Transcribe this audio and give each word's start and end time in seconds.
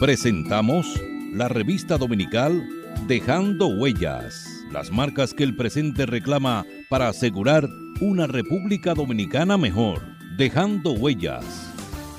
Presentamos 0.00 1.00
la 1.32 1.48
revista 1.48 1.96
dominical 1.96 2.68
Dejando 3.06 3.68
Huellas, 3.68 4.44
las 4.72 4.90
marcas 4.90 5.32
que 5.32 5.44
el 5.44 5.54
presente 5.54 6.04
reclama 6.04 6.66
para 6.90 7.08
asegurar 7.08 7.68
una 8.00 8.26
República 8.26 8.92
Dominicana 8.92 9.56
mejor. 9.56 10.02
Dejando 10.36 10.92
Huellas. 10.92 11.44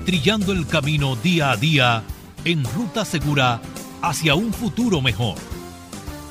trillando 0.05 0.53
el 0.53 0.67
camino 0.67 1.17
día 1.17 1.53
a 1.53 1.57
día 1.57 2.03
en 2.45 2.65
ruta 2.65 3.05
segura 3.05 3.61
hacia 4.03 4.35
un 4.35 4.53
futuro 4.53 5.01
mejor. 5.01 5.37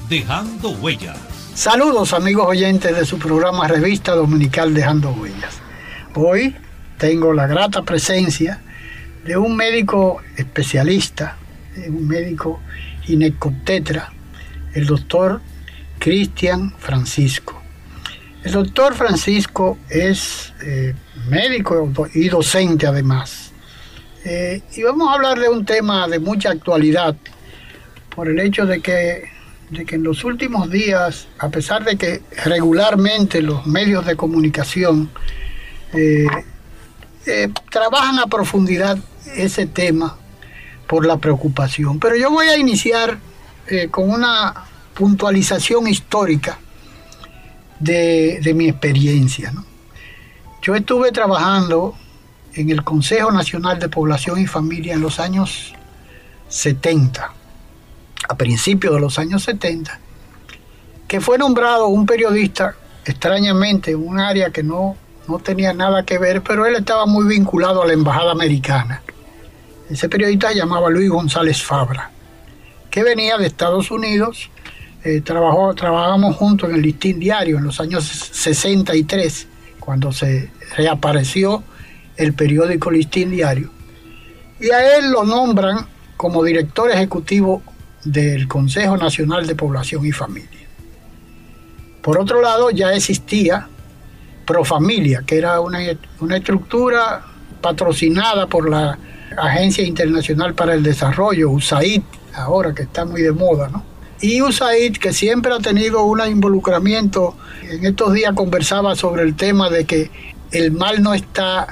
Dejando 0.10 0.72
Huellas. 0.72 1.31
Saludos 1.54 2.14
amigos 2.14 2.48
oyentes 2.48 2.96
de 2.96 3.06
su 3.06 3.20
programa 3.20 3.68
Revista 3.68 4.14
Dominical 4.14 4.74
Dejando 4.74 5.12
Huellas. 5.12 5.60
Hoy 6.16 6.56
tengo 6.98 7.34
la 7.34 7.46
grata 7.46 7.84
presencia 7.84 8.62
de 9.26 9.36
un 9.36 9.58
médico 9.58 10.22
especialista, 10.38 11.36
un 11.88 12.08
médico 12.08 12.62
ginecobstetra, 13.02 14.14
el 14.74 14.88
doctor 14.88 15.42
Cristian 16.00 16.74
Francisco. 16.80 17.62
El 18.44 18.54
doctor 18.54 18.96
Francisco 18.96 19.78
es 19.90 20.54
eh, 20.64 20.96
médico 21.28 21.92
y 22.14 22.30
docente 22.30 22.88
además. 22.88 23.52
Eh, 24.24 24.62
y 24.74 24.84
vamos 24.84 25.10
a 25.10 25.16
hablar 25.16 25.38
de 25.38 25.50
un 25.50 25.66
tema 25.66 26.08
de 26.08 26.20
mucha 26.20 26.50
actualidad 26.50 27.16
por 28.16 28.30
el 28.30 28.40
hecho 28.40 28.66
de 28.66 28.82
que, 28.82 29.41
de 29.72 29.86
que 29.86 29.96
en 29.96 30.04
los 30.04 30.24
últimos 30.24 30.70
días, 30.70 31.28
a 31.40 31.50
pesar 31.50 31.84
de 31.84 31.98
que 31.98 32.22
regularmente 32.46 33.42
los 33.42 33.66
medios 33.66 34.06
de 34.06 34.16
comunicación 34.16 35.10
eh, 35.94 36.28
trabajan 37.70 38.20
a 38.20 38.28
profundidad 38.28 38.98
ese 39.36 39.66
tema 39.66 40.18
por 40.88 41.06
la 41.06 41.18
preocupación. 41.18 42.00
Pero 42.00 42.16
yo 42.16 42.30
voy 42.30 42.48
a 42.48 42.58
iniciar 42.58 43.18
con 43.92 44.10
una 44.10 44.54
puntualización 44.94 45.88
histórica 45.88 46.60
de, 47.82 48.54
mi 48.56 48.70
experiencia. 48.70 49.54
Yo 50.62 50.76
estuve 50.76 51.12
trabajando 51.12 51.96
en 52.54 52.70
el 52.70 52.84
Consejo 52.84 53.32
Nacional 53.32 53.80
de 53.80 53.90
Población 53.90 54.40
y 54.40 54.46
Familia 54.46 54.94
en 54.94 55.02
los 55.02 55.20
años 55.20 55.74
70, 56.50 57.34
a 58.32 58.36
principios 58.36 58.94
de 58.94 59.02
los 59.02 59.20
años 59.20 59.44
70, 59.44 60.00
que 61.08 61.20
fue 61.20 61.38
nombrado 61.38 61.88
un 61.88 62.06
periodista, 62.06 62.76
extrañamente, 63.04 63.92
en 63.92 64.08
un 64.08 64.20
área 64.20 64.52
que 64.52 64.64
no, 64.64 64.96
no 65.28 65.40
tenía 65.40 65.74
nada 65.74 66.04
que 66.06 66.18
ver, 66.18 66.42
pero 66.42 66.66
él 66.66 66.76
estaba 66.76 67.06
muy 67.06 67.26
vinculado 67.26 67.84
a 67.84 67.88
la 67.88 67.94
Embajada 67.94 68.32
Americana. 68.32 69.02
Ese 69.90 70.08
periodista 70.08 70.50
se 70.50 70.56
llamaba 70.56 70.90
Luis 70.90 71.10
González 71.10 71.62
Fabra, 71.62 72.12
que 72.90 73.04
venía 73.04 73.38
de 73.38 73.48
Estados 73.48 73.92
Unidos 73.92 74.50
eh, 75.04 75.22
trabajó, 75.22 75.74
trabajamos 75.74 76.36
juntos 76.36 76.70
en 76.70 76.76
el 76.76 76.84
Listín 76.84 77.20
Diario 77.20 77.58
en 77.58 77.64
los 77.64 77.80
años 77.80 78.04
63, 78.04 79.48
cuando 79.80 80.12
se 80.12 80.52
reapareció 80.78 81.64
el 82.18 82.34
periódico 82.34 82.92
Listín 82.92 83.32
Diario. 83.32 83.72
Y 84.60 84.70
a 84.70 84.98
él 84.98 85.12
lo 85.12 85.24
nombran 85.24 85.88
como 86.18 86.44
director 86.44 86.92
ejecutivo 86.92 87.64
del 88.04 88.48
Consejo 88.48 88.98
Nacional 88.98 89.46
de 89.48 89.56
Población 89.56 90.06
y 90.06 90.12
Familia. 90.12 90.68
Por 92.02 92.20
otro 92.20 92.42
lado, 92.42 92.72
ya 92.72 92.94
existía 92.94 93.68
Profamilia, 94.46 95.24
que 95.26 95.38
era 95.38 95.60
una, 95.60 95.80
una 96.20 96.38
estructura 96.38 97.24
patrocinada 97.62 98.48
por 98.48 98.70
la 98.70 98.98
Agencia 99.38 99.86
Internacional 99.86 100.54
para 100.56 100.74
el 100.74 100.84
Desarrollo, 100.84 101.50
USAID, 101.52 102.02
ahora 102.34 102.74
que 102.74 102.84
está 102.84 103.06
muy 103.06 103.22
de 103.22 103.32
moda, 103.32 103.70
¿no? 103.70 103.84
Y 104.20 104.42
USAID, 104.42 104.98
que 104.98 105.14
siempre 105.14 105.52
ha 105.54 105.60
tenido 105.60 106.04
un 106.04 106.22
involucramiento, 106.28 107.36
en 107.64 107.86
estos 107.86 108.14
días 108.14 108.34
conversaba 108.34 108.96
sobre 108.96 109.24
el 109.24 109.36
tema 109.36 109.70
de 109.70 109.86
que 109.86 110.12
el 110.52 110.72
mal 110.72 111.02
no 111.02 111.14
está 111.14 111.68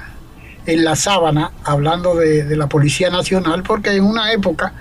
en 0.66 0.84
la 0.84 0.96
sábana, 0.96 1.52
hablando 1.64 2.16
de, 2.16 2.56
la 2.56 2.68
Policía 2.68 3.10
Nacional, 3.10 3.64
porque 3.64 3.92
en 3.92 4.04
una 4.04 4.32
época 4.32 4.74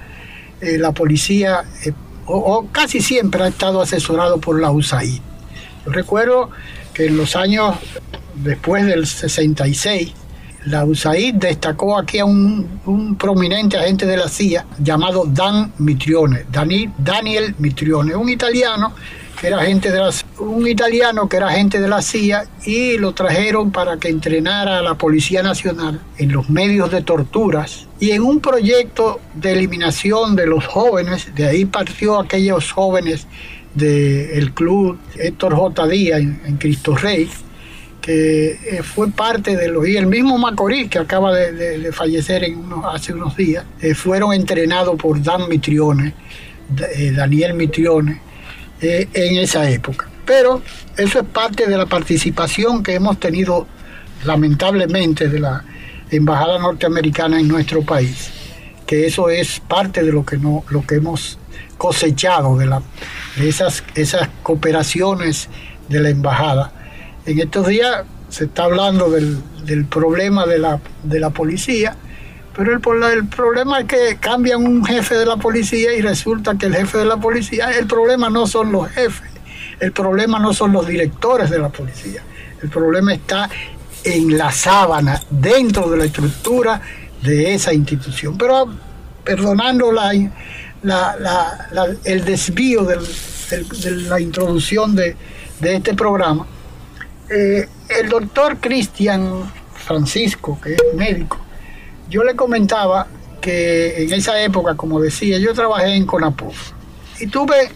eh, 0.61 0.79
la 0.79 0.93
policía, 0.93 1.65
eh, 1.85 1.93
o, 2.27 2.67
casi 2.71 3.01
siempre 3.01 3.43
ha 3.43 3.49
estado 3.49 3.81
asesorado 3.81 4.39
por 4.39 4.61
la 4.61 4.71
USAID. 4.71 5.21
Yo 5.87 5.93
recuerdo 5.93 6.51
que 6.93 7.07
en 7.07 7.17
los 7.17 7.37
años 7.37 7.77
después 8.35 8.87
del 8.87 9.07
66, 9.07 10.13
la 10.67 10.85
USAID 10.85 11.35
destacó 11.35 11.99
aquí 11.99 12.19
a 12.19 12.25
un, 12.25 13.17
prominente 13.19 13.79
agente 13.79 14.07
de 14.07 14.17
la 14.17 14.29
CIA 14.29 14.67
llamado 14.79 15.25
Dan 15.27 15.73
Mitrione, 15.79 16.45
Daniel 16.51 17.55
Mitrione, 17.59 18.15
un 18.15 18.29
italiano 18.29 18.93
que 19.41 19.47
era 19.47 19.61
agente 19.61 19.91
de 19.91 19.99
la, 19.99 20.11
un 20.39 20.67
italiano 20.67 21.29
que 21.29 21.37
era 21.37 21.49
agente 21.49 21.81
de 21.81 21.89
la 21.89 22.03
CIA 22.03 22.45
y 22.65 22.99
lo 22.99 23.13
trajeron 23.13 23.71
para 23.71 23.99
que 23.99 24.09
entrenara 24.09 24.79
a 24.79 24.83
la 24.83 24.95
Policía 24.95 25.43
Nacional 25.43 26.01
en 26.19 26.33
los 26.33 26.51
medios 26.51 26.91
de 26.91 27.03
torturas 27.03 27.87
y 28.01 28.11
en 28.11 28.23
un 28.23 28.41
proyecto 28.41 29.21
de 29.35 29.53
eliminación 29.53 30.37
de 30.37 30.47
los 30.47 30.67
jóvenes, 30.67 31.35
de 31.35 31.47
ahí 31.47 31.65
partió 31.65 32.19
aquellos 32.19 32.73
jóvenes 32.73 33.27
del 33.75 34.53
club 34.55 34.99
Héctor 35.17 35.55
J. 35.55 35.87
Díaz 35.87 36.21
en 36.21 36.57
Cristo 36.59 36.97
Rey, 36.97 37.29
eh, 38.11 38.81
fue 38.83 39.11
parte 39.11 39.55
de 39.55 39.69
los... 39.69 39.87
Y 39.87 39.99
el 39.99 40.07
mismo 40.07 40.39
Macorís, 40.39 40.89
que 40.89 40.99
acaba 40.99 41.35
de, 41.35 41.93
fallecer 41.93 42.43
en 42.43 42.65
hace 42.91 43.13
unos 43.13 43.37
días, 43.37 43.65
eh, 43.83 43.95
fueron 43.95 44.33
entrenados 44.33 44.97
por 44.97 45.23
Dan 45.23 45.47
Mitrione, 45.49 46.15
eh, 46.97 47.13
Daniel 47.15 47.53
Mitrione, 47.53 48.23
en 48.81 49.39
esa 49.39 49.69
época. 49.69 50.09
Pero 50.25 50.63
eso 50.97 51.21
es 51.21 51.25
parte 51.27 51.67
de 51.67 51.77
la 51.77 51.87
participación 51.87 52.83
que 52.83 52.95
hemos 52.95 53.19
tenido, 53.19 53.67
lamentablemente, 54.25 55.29
de 55.29 55.41
la 55.41 55.65
Embajada 56.11 56.59
Norteamericana 56.59 57.39
en 57.39 57.49
nuestro 57.49 57.83
país, 57.83 58.31
que 58.87 59.07
eso 59.07 59.29
es 59.29 59.61
parte 59.61 60.03
de 60.03 60.13
lo 60.13 60.25
que, 60.25 60.39
no, 60.39 60.65
lo 60.71 60.87
que 60.87 60.97
hemos 60.97 61.39
cosechado 61.77 62.57
de, 62.57 62.67
la, 62.67 62.83
de 63.37 63.49
esas, 63.49 63.85
esas 63.95 64.29
cooperaciones 64.43 65.49
de 65.89 66.01
la 66.01 66.11
Embajada 66.11 66.73
en 67.29 67.39
estos 67.41 67.67
días 67.67 68.05
se 68.31 68.45
está 68.45 68.65
hablando 68.65 69.11
del, 69.11 69.85
problema 69.87 70.47
de 70.47 70.59
la, 70.59 70.81
de 71.03 71.21
la 71.21 71.29
policía, 71.29 71.95
pero 72.59 72.73
el, 72.73 72.81
problema 73.29 73.79
es 73.79 73.85
que 73.87 74.17
cambian 74.19 74.67
un 74.67 74.85
jefe 74.85 75.15
de 75.15 75.25
la 75.25 75.37
policía 75.37 75.95
y 75.95 76.01
resulta 76.01 76.57
que 76.59 76.67
el 76.67 76.75
jefe 76.75 76.99
de 76.99 77.05
la 77.05 77.17
policía, 77.17 77.71
el 77.71 77.87
problema 77.87 78.31
no 78.31 78.49
son 78.49 78.73
los 78.73 78.89
jefes, 78.89 79.31
el 79.79 79.93
problema 79.93 80.41
no 80.41 80.53
son 80.53 80.73
los 80.73 80.85
directores 80.85 81.51
de 81.51 81.61
la 81.61 81.69
policía, 81.69 82.21
el 82.61 82.69
problema 82.69 83.15
está 83.15 83.49
en 84.03 84.37
la 84.37 84.51
sábana, 84.51 85.23
dentro 85.31 85.89
de 85.89 85.99
la 85.99 86.05
estructura 86.07 86.83
de 87.23 87.55
esa 87.55 87.73
institución. 87.73 88.37
Pero 88.37 88.67
perdonando 89.23 89.93
la, 89.93 90.11
el 92.03 92.25
desvío 92.25 92.83
de 92.83 92.99
la 94.09 94.19
introducción 94.19 94.97
de, 94.97 95.15
de 95.61 95.77
este 95.77 95.95
programa, 95.95 96.45
eh, 97.31 97.69
el 97.89 98.09
doctor 98.09 98.57
Cristian 98.59 99.45
Francisco, 99.77 100.61
que 100.61 100.75
es 100.75 100.81
médico, 100.97 101.39
yo 102.09 102.25
le 102.25 102.35
comentaba 102.35 103.07
que 103.41 104.03
en 104.03 104.13
esa 104.13 104.41
época, 104.43 104.75
como 104.75 105.01
decía, 105.01 105.39
yo 105.39 105.55
trabajé 105.55 105.95
en 105.95 106.07
CONAPOF 106.07 106.73
y 107.21 107.27
tuve 107.27 107.71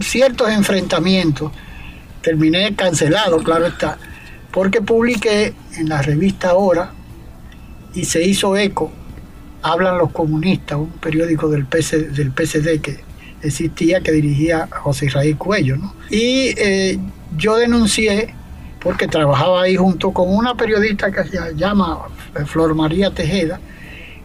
ciertos 0.00 0.48
enfrentamientos. 0.50 1.52
Terminé 2.22 2.74
cancelado, 2.74 3.38
claro 3.38 3.66
está, 3.66 3.98
porque 4.50 4.80
publiqué 4.80 5.54
en 5.76 5.88
la 5.88 6.02
revista 6.02 6.54
Hora 6.54 6.92
y 7.94 8.04
se 8.04 8.22
hizo 8.22 8.56
eco 8.56 8.92
Hablan 9.62 9.98
los 9.98 10.12
comunistas, 10.12 10.78
un 10.78 10.90
periódico 10.90 11.48
del, 11.48 11.66
PC, 11.66 12.10
del 12.10 12.30
PCD 12.30 12.80
que 12.80 13.00
existía 13.42 14.00
que 14.00 14.12
dirigía 14.12 14.68
José 14.70 15.06
Israel 15.06 15.36
Cuello. 15.36 15.76
¿no? 15.76 15.94
Y 16.10 16.54
eh, 16.56 16.98
yo 17.36 17.56
denuncié, 17.56 18.34
porque 18.80 19.08
trabajaba 19.08 19.62
ahí 19.62 19.76
junto 19.76 20.12
con 20.12 20.34
una 20.34 20.54
periodista 20.54 21.10
que 21.10 21.24
se 21.24 21.54
llama 21.54 22.06
Flor 22.46 22.74
María 22.74 23.10
Tejeda, 23.10 23.60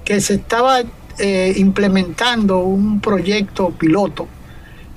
que 0.03 0.21
se 0.21 0.35
estaba 0.35 0.81
eh, 1.19 1.53
implementando 1.57 2.59
un 2.59 2.99
proyecto 2.99 3.71
piloto 3.71 4.27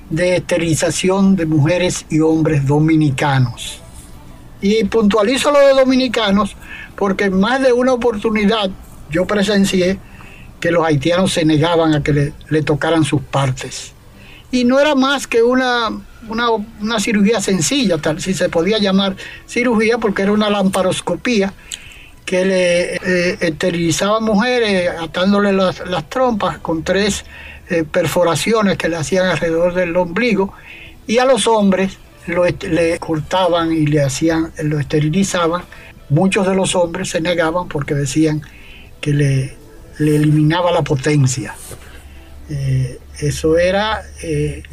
de 0.09 0.37
esterilización 0.37 1.35
de 1.35 1.45
mujeres 1.45 2.05
y 2.09 2.19
hombres 2.19 2.65
dominicanos. 2.65 3.81
Y 4.61 4.83
puntualizo 4.85 5.51
lo 5.51 5.59
de 5.59 5.73
dominicanos 5.73 6.55
porque 6.95 7.25
en 7.25 7.39
más 7.39 7.61
de 7.61 7.71
una 7.71 7.93
oportunidad 7.93 8.69
yo 9.09 9.25
presencié 9.25 9.99
que 10.59 10.71
los 10.71 10.83
haitianos 10.83 11.33
se 11.33 11.45
negaban 11.45 11.93
a 11.93 12.01
que 12.01 12.33
le, 12.49 12.61
tocaran 12.63 13.03
sus 13.03 13.21
partes. 13.21 13.93
Y 14.51 14.63
no 14.63 14.79
era 14.79 14.95
más 14.95 15.27
que 15.27 15.43
una, 15.43 15.91
una, 16.29 16.99
cirugía 16.99 17.41
sencilla, 17.41 17.97
tal 17.97 18.21
si 18.21 18.33
se 18.33 18.49
podía 18.49 18.77
llamar 18.77 19.15
cirugía, 19.45 19.97
porque 19.97 20.23
era 20.23 20.31
una 20.31 20.49
lamparoscopía 20.49 21.53
que 22.25 22.45
le 22.45 22.95
eh, 22.95 23.37
esterilizaba 23.39 24.19
mujeres 24.19 24.89
atándole 24.99 25.53
las, 25.53 25.81
trompas 26.09 26.57
con 26.59 26.83
tres 26.83 27.23
eh, 27.69 27.83
perforaciones 27.89 28.77
que 28.77 28.89
le 28.89 28.97
hacían 28.97 29.27
alrededor 29.27 29.73
del 29.73 29.95
ombligo 29.95 30.53
y 31.05 31.19
a 31.19 31.25
los 31.25 31.47
hombres 31.47 31.97
lo, 32.25 32.43
le 32.45 32.99
cortaban 32.99 33.71
y 33.71 33.85
le 33.85 34.01
hacían, 34.01 34.51
lo 34.63 34.79
esterilizaban. 34.79 35.63
Muchos 36.09 36.47
de 36.47 36.55
los 36.55 36.75
hombres 36.75 37.09
se 37.09 37.21
negaban 37.21 37.67
porque 37.67 37.93
decían 37.93 38.41
que 38.99 39.13
le, 39.13 39.57
le 39.99 40.15
eliminaba 40.15 40.71
la 40.71 40.81
potencia. 40.81 41.55
Eh, 42.49 42.99
eso 43.19 43.57
era 43.57 44.03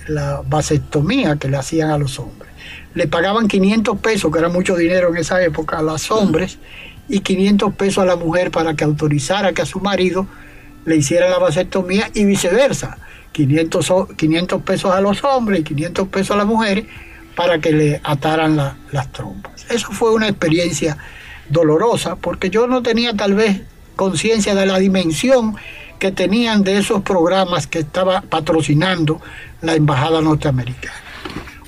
la 0.07 0.43
vasectomía 0.47 1.37
que 1.37 1.49
le 1.49 1.57
hacían 1.57 1.91
a 1.91 1.99
los 1.99 2.19
hombres. 2.19 2.51
Le 2.95 3.09
pagaban 3.09 3.49
500 3.49 3.99
pesos, 3.99 4.33
que 4.33 4.39
era 4.39 4.49
mucho 4.49 4.77
dinero 4.77 5.09
en 5.09 5.17
esa 5.17 5.43
época, 5.43 5.79
a 5.79 5.83
los 5.83 6.11
hombres 6.11 6.59
y 7.09 7.21
500 7.21 7.75
pesos 7.75 8.03
a 8.03 8.07
la 8.07 8.17
mujer 8.17 8.51
para 8.51 8.75
que 8.75 8.85
autorizara 8.85 9.53
que 9.53 9.63
a 9.63 9.67
su 9.67 9.81
marido 9.81 10.27
le 10.85 10.97
hiciera 10.97 11.29
la 11.29 11.39
vasectomía 11.39 12.11
y 12.15 12.25
viceversa. 12.25 12.99
500, 13.33 13.93
500 14.17 14.63
pesos 14.63 14.95
a 14.95 15.01
los 15.01 15.25
hombres 15.25 15.61
y 15.61 15.65
500 15.65 16.09
pesos 16.09 16.31
a 16.33 16.39
las 16.39 16.47
mujeres 16.47 16.85
para 17.35 17.59
que 17.59 17.73
le 17.73 18.01
ataran 18.05 18.57
las 18.93 19.13
trompas. 19.13 19.67
Eso 19.69 19.89
fue 19.91 20.13
una 20.13 20.29
experiencia 20.29 20.97
dolorosa 21.49 22.17
porque 22.17 22.49
yo 22.49 22.67
no 22.69 22.83
tenía 22.83 23.15
tal 23.15 23.35
vez 23.35 23.63
conciencia 23.97 24.55
de 24.55 24.67
la 24.67 24.79
dimensión 24.79 25.57
que 26.05 26.13
tenían 26.13 26.63
de 26.63 26.77
esos 26.77 27.01
programas 27.01 27.67
que 27.67 27.79
estaba 27.79 28.21
patrocinando 28.21 29.23
la 29.63 29.75
Embajada 29.75 30.21
Norteamericana. 30.21 31.01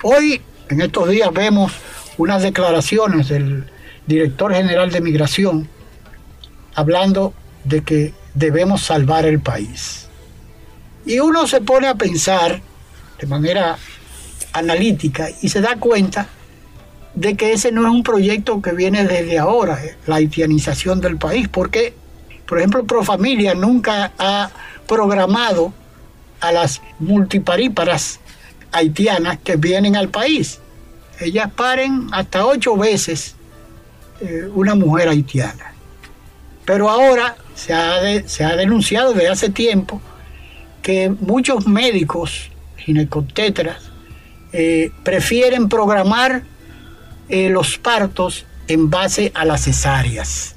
Hoy, 0.02 0.42
en 0.68 0.82
estos 0.82 1.08
días, 1.08 1.32
vemos 1.32 1.72
unas 2.18 2.42
declaraciones 2.42 3.30
del 3.30 3.64
director 4.06 4.52
general 4.52 4.90
de 4.90 5.00
Migración, 5.00 5.70
hablando 6.74 7.32
de 7.64 7.82
que 7.82 8.12
debemos 8.34 8.82
salvar 8.82 9.24
el 9.24 9.40
país. 9.40 10.06
Y 11.06 11.18
uno 11.18 11.46
se 11.46 11.62
pone 11.62 11.88
a 11.88 11.94
pensar 11.94 12.60
de 13.18 13.26
manera 13.26 13.78
analítica 14.52 15.30
y 15.40 15.48
se 15.48 15.62
da 15.62 15.76
cuenta 15.76 16.28
de 17.14 17.38
que 17.38 17.54
ese 17.54 17.72
no 17.72 17.86
es 17.86 17.90
un 17.90 18.02
proyecto 18.02 18.60
que 18.60 18.72
viene 18.72 19.04
desde 19.04 19.38
ahora, 19.38 19.82
eh, 19.82 19.96
la 20.06 20.16
haitianización 20.16 21.00
del 21.00 21.16
país, 21.16 21.48
porque, 21.48 21.94
por 22.46 22.58
ejemplo, 22.58 22.84
Profamilia 22.84 23.54
nunca 23.54 24.12
ha 24.18 24.50
programado 24.86 25.72
a 26.40 26.52
las 26.52 26.80
multiparíparas 26.98 28.20
haitianas 28.72 29.38
que 29.42 29.56
vienen 29.56 29.96
al 29.96 30.08
país. 30.08 30.60
Ellas 31.20 31.50
paren 31.54 32.08
hasta 32.12 32.46
ocho 32.46 32.76
veces 32.76 33.34
eh, 34.20 34.48
una 34.54 34.74
mujer 34.74 35.08
haitiana. 35.08 35.72
Pero 36.64 36.90
ahora 36.90 37.36
se 37.54 37.72
ha, 37.72 38.26
se 38.26 38.44
ha 38.44 38.56
denunciado 38.56 39.12
desde 39.12 39.28
hace 39.28 39.48
tiempo 39.50 40.00
que 40.82 41.08
muchos 41.08 41.66
médicos 41.66 42.50
ginecobstetras 42.76 43.90
eh, 44.52 44.90
prefieren 45.02 45.68
programar 45.68 46.42
eh, 47.28 47.48
los 47.50 47.78
partos 47.78 48.46
en 48.68 48.90
base 48.90 49.32
a 49.34 49.44
las 49.44 49.64
cesáreas. 49.64 50.55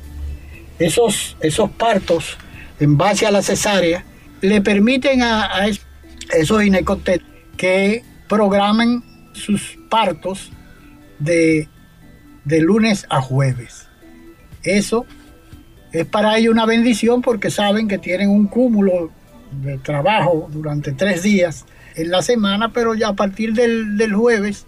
Esos, 0.79 1.37
esos 1.41 1.69
partos 1.71 2.37
en 2.79 2.97
base 2.97 3.25
a 3.25 3.31
la 3.31 3.41
cesárea 3.41 4.05
le 4.41 4.61
permiten 4.61 5.21
a, 5.21 5.67
esos 6.33 6.61
ginecobstetras 6.61 7.29
que 7.57 8.03
programen 8.27 9.03
sus 9.33 9.77
partos 9.89 10.51
de 11.19 11.67
de 12.49 12.61
lunes 12.61 13.05
a 13.09 13.21
jueves. 13.21 13.87
Eso 14.63 15.05
es 15.91 16.05
para 16.05 16.37
ellos 16.37 16.51
una 16.51 16.65
bendición 16.65 17.21
porque 17.21 17.51
saben 17.51 17.87
que 17.87 17.99
tienen 17.99 18.29
un 18.29 18.47
cúmulo 18.47 19.11
de 19.51 19.77
trabajo 19.77 20.49
durante 20.51 20.91
tres 20.91 21.23
días 21.23 21.65
en 21.95 22.09
la 22.09 22.21
semana, 22.21 22.73
pero 22.73 22.95
ya 22.95 23.09
a 23.09 23.13
partir 23.13 23.53
del, 23.53 24.13
jueves 24.13 24.65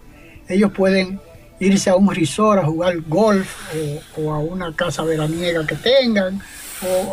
ellos 0.48 0.72
pueden 0.72 1.20
irse 1.62 1.92
a 1.92 1.96
un 1.96 2.14
resort 2.14 2.64
a 2.64 2.66
jugar 2.66 3.02
golf 3.08 3.72
o, 4.18 4.34
a 4.34 4.40
una 4.40 4.76
casa 4.76 5.04
veraniega 5.04 5.66
que 5.66 5.76
tengan 5.76 6.42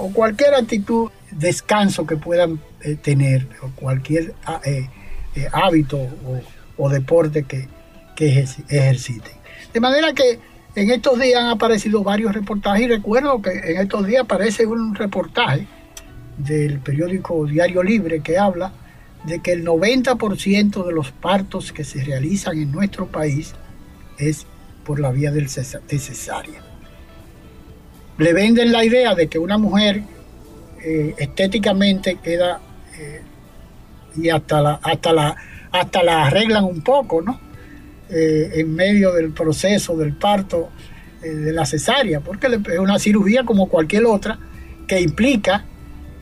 o, 0.00 0.10
cualquier 0.12 0.54
actitud, 0.54 1.10
descanso 1.30 2.06
que 2.06 2.16
puedan 2.16 2.58
eh, 2.80 2.96
tener 2.96 3.46
o 3.60 3.68
cualquier 3.76 4.34
ah, 4.46 4.60
eh, 4.64 4.88
eh, 5.34 5.48
hábito 5.52 5.98
o, 6.78 6.88
deporte 6.88 7.42
que, 7.42 7.68
que 8.16 8.46
ejerciten. 8.70 9.34
De 9.74 9.80
manera 9.80 10.14
que 10.14 10.38
en 10.74 10.90
estos 10.90 11.20
días 11.20 11.42
han 11.42 11.50
aparecido 11.50 12.02
varios 12.02 12.32
reportajes 12.32 12.82
y 12.82 12.88
recuerdo 12.88 13.42
que 13.42 13.50
en 13.50 13.76
estos 13.82 14.06
días 14.06 14.22
aparece 14.22 14.64
un 14.64 14.94
reportaje 14.94 15.66
del 16.38 16.78
periódico 16.78 17.44
Diario 17.44 17.82
Libre 17.82 18.20
que 18.20 18.38
habla 18.38 18.72
de 19.24 19.40
que 19.40 19.52
el 19.52 19.66
90% 19.66 20.86
de 20.86 20.92
los 20.92 21.10
partos 21.10 21.72
que 21.72 21.84
se 21.84 22.02
realizan 22.02 22.56
en 22.56 22.72
nuestro 22.72 23.08
país 23.08 23.54
es 24.19 24.47
por 24.85 25.00
la 25.00 25.11
vía 25.11 25.31
del 25.31 25.47
de 25.47 25.99
cesárea. 25.99 26.62
Le 28.19 28.32
venden 28.32 28.73
la 28.73 28.85
idea 28.85 29.15
de 29.15 29.29
que 29.29 29.38
una 29.38 29.59
mujer 29.59 30.03
eh, 30.82 31.15
estéticamente 31.19 32.17
queda 32.23 32.61
eh, 32.99 33.20
y 34.17 34.29
hasta 34.29 34.60
la, 34.60 34.81
hasta, 34.82 35.13
la, 35.13 35.37
hasta 35.70 36.03
la 36.03 36.27
arreglan 36.27 36.65
un 36.65 36.82
poco, 36.82 37.22
¿no? 37.22 37.41
Eh, 38.10 38.53
en 38.55 38.75
medio 38.75 39.13
del 39.13 39.32
proceso 39.32 39.96
del 39.96 40.15
parto 40.15 40.70
de 41.20 41.53
la 41.53 41.67
cesárea, 41.67 42.20
porque 42.20 42.46
es 42.46 42.79
una 42.79 42.98
cirugía 43.01 43.43
como 43.44 43.69
cualquier 43.69 44.06
otra 44.06 44.39
que 44.87 45.01
implica 45.01 45.65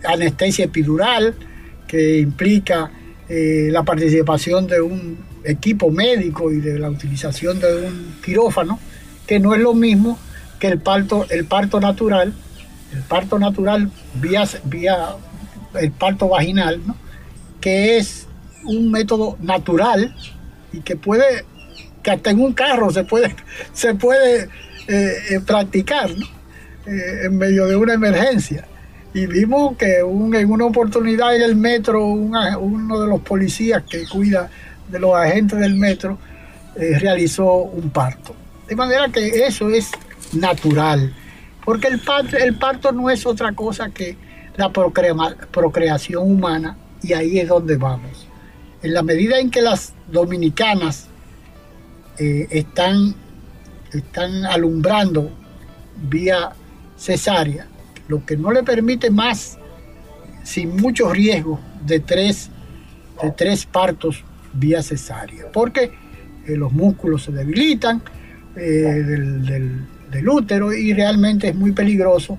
anestesia 0.03 0.65
epidural, 0.65 1.35
que 1.87 2.19
implica 2.19 2.91
la 3.29 3.83
participación 3.83 4.67
de 4.67 4.81
un 4.81 5.19
equipo 5.47 5.91
médico 5.91 6.53
y 6.53 6.61
de 6.61 6.79
la 6.79 6.91
utilización 6.91 7.61
de 7.61 7.87
un 7.87 8.17
quirófano, 8.25 8.79
que 9.27 9.39
no 9.39 9.55
es 9.55 9.61
lo 9.61 9.75
mismo 9.75 10.19
que 10.59 10.69
el 10.69 10.81
parto, 10.81 11.27
el 11.31 11.45
parto 11.45 11.81
natural, 11.81 12.33
el 12.93 13.03
parto 13.03 13.39
natural 13.39 13.91
vía, 14.15 14.45
vía 14.65 15.17
el 15.75 15.93
parto 15.93 16.29
vaginal, 16.29 16.81
que 17.61 17.99
es 17.99 18.27
un 18.65 18.91
método 18.91 19.37
natural 19.41 20.15
y 20.73 20.81
que 20.81 20.97
puede 20.97 21.45
que 22.03 22.11
hasta 22.13 22.31
en 22.31 22.41
un 22.41 22.53
carro 22.53 22.91
se 22.93 23.05
puede, 23.05 23.35
se 23.73 23.95
puede 23.95 24.49
eh, 24.89 25.13
eh, 25.31 25.41
practicar 25.45 26.09
eh, 26.11 27.25
en 27.25 27.37
medio 27.37 27.67
de 27.67 27.77
una 27.77 27.95
emergencia. 27.95 28.67
Y 29.13 29.27
vimos 29.27 29.77
que 29.79 30.01
en 30.01 30.51
una 30.51 30.67
oportunidad 30.67 31.35
en 31.35 31.43
el 31.43 31.57
metro, 31.57 32.05
uno 32.05 33.01
de 33.01 33.09
los 33.09 33.21
policías 33.23 33.83
que 33.85 34.07
cuida 34.07 34.51
de 34.89 34.99
los 34.99 35.15
agentes 35.15 35.59
del 35.59 35.75
metro 35.75 36.19
realizó 36.75 37.57
un 37.57 37.91
parto. 37.91 38.35
De 38.69 38.77
manera 38.77 39.09
que 39.09 39.27
eso 39.47 39.71
es 39.71 39.91
natural, 40.33 41.15
porque 41.65 41.89
el 41.89 41.99
parto, 42.01 42.37
el 42.37 42.57
parto 42.57 42.93
no 42.93 43.11
es 43.11 43.25
otra 43.27 43.53
cosa 43.53 43.91
que 43.91 44.17
la 44.57 44.71
procreación 44.71 46.31
humana 46.31 46.77
y 47.03 47.13
ahí 47.13 47.39
es 47.39 47.49
donde 47.49 47.77
vamos. 47.77 48.27
En 48.83 48.95
la 48.95 49.03
medida 49.03 49.39
en 49.39 49.51
que 49.51 49.63
las 49.63 49.93
dominicanas 50.11 51.09
eh, 52.19 52.47
están, 52.51 53.15
están 53.93 54.45
alumbrando 54.47 55.31
vía 56.09 56.53
cesárea, 56.97 57.67
lo 58.09 58.25
que 58.25 58.37
no 58.37 58.53
le 58.53 58.63
permite 58.63 59.11
más, 59.11 59.59
sin 60.45 60.77
mucho 60.77 61.13
riesgo, 61.13 61.61
de 61.85 62.01
tres, 62.01 62.51
de 63.23 63.31
tres 63.31 63.67
partos 63.67 64.25
vía 64.59 64.83
cesárea, 64.83 65.51
porque 65.53 65.93
eh, 66.47 66.57
los 66.57 66.73
músculos 66.73 67.25
se 67.25 67.33
debilitan 67.33 68.03
eh, 68.57 68.61
del, 68.61 70.29
útero 70.29 70.73
y 70.73 70.95
realmente 70.95 71.49
es 71.49 71.55
muy 71.55 71.73
peligroso 71.73 72.39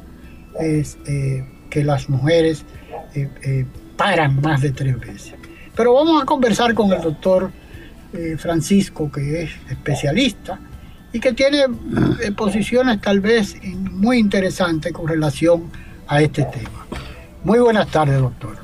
que 1.69 1.83
las 1.83 2.09
mujeres 2.09 2.65
eh, 3.13 3.29
eh, 3.43 3.65
paran 3.95 4.39
más 4.41 4.61
de 4.61 4.71
tres 4.71 4.99
veces. 4.99 5.33
Pero 5.75 5.93
vamos 5.93 6.21
a 6.21 6.25
conversar 6.25 6.73
con 6.73 6.91
el 6.91 7.01
doctor 7.01 7.51
eh, 8.13 8.35
Francisco, 8.37 9.11
que 9.11 9.43
es 9.43 9.51
especialista 9.69 10.59
y 11.13 11.19
que 11.19 11.33
tiene 11.33 11.65
posiciones 12.35 13.01
tal 13.01 13.21
vez 13.21 13.55
muy 13.63 14.17
interesantes 14.17 14.91
con 14.91 15.07
relación 15.07 15.71
a 16.07 16.21
este 16.21 16.43
tema. 16.43 16.85
Muy 17.43 17.59
buenas 17.59 17.87
tardes, 17.87 18.19
doctor. 18.19 18.57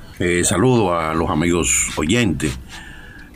saludo 0.44 0.96
a 0.96 1.14
los 1.14 1.30
amigos 1.30 1.90
oyentes 1.96 2.60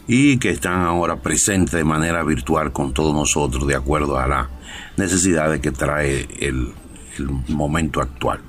y 0.07 0.37
que 0.37 0.49
están 0.49 0.81
ahora 0.81 1.17
presentes 1.17 1.73
de 1.73 1.83
manera 1.83 2.23
virtual 2.23 2.71
con 2.71 2.93
todos 2.93 3.13
nosotros 3.13 3.67
de 3.67 3.75
acuerdo 3.75 4.17
a 4.17 4.27
las 4.27 4.47
necesidades 4.95 5.59
que 5.59 5.71
trae 5.71 6.27
el, 6.39 6.73
el 7.17 7.29
momento 7.49 8.01
actual. 8.01 8.39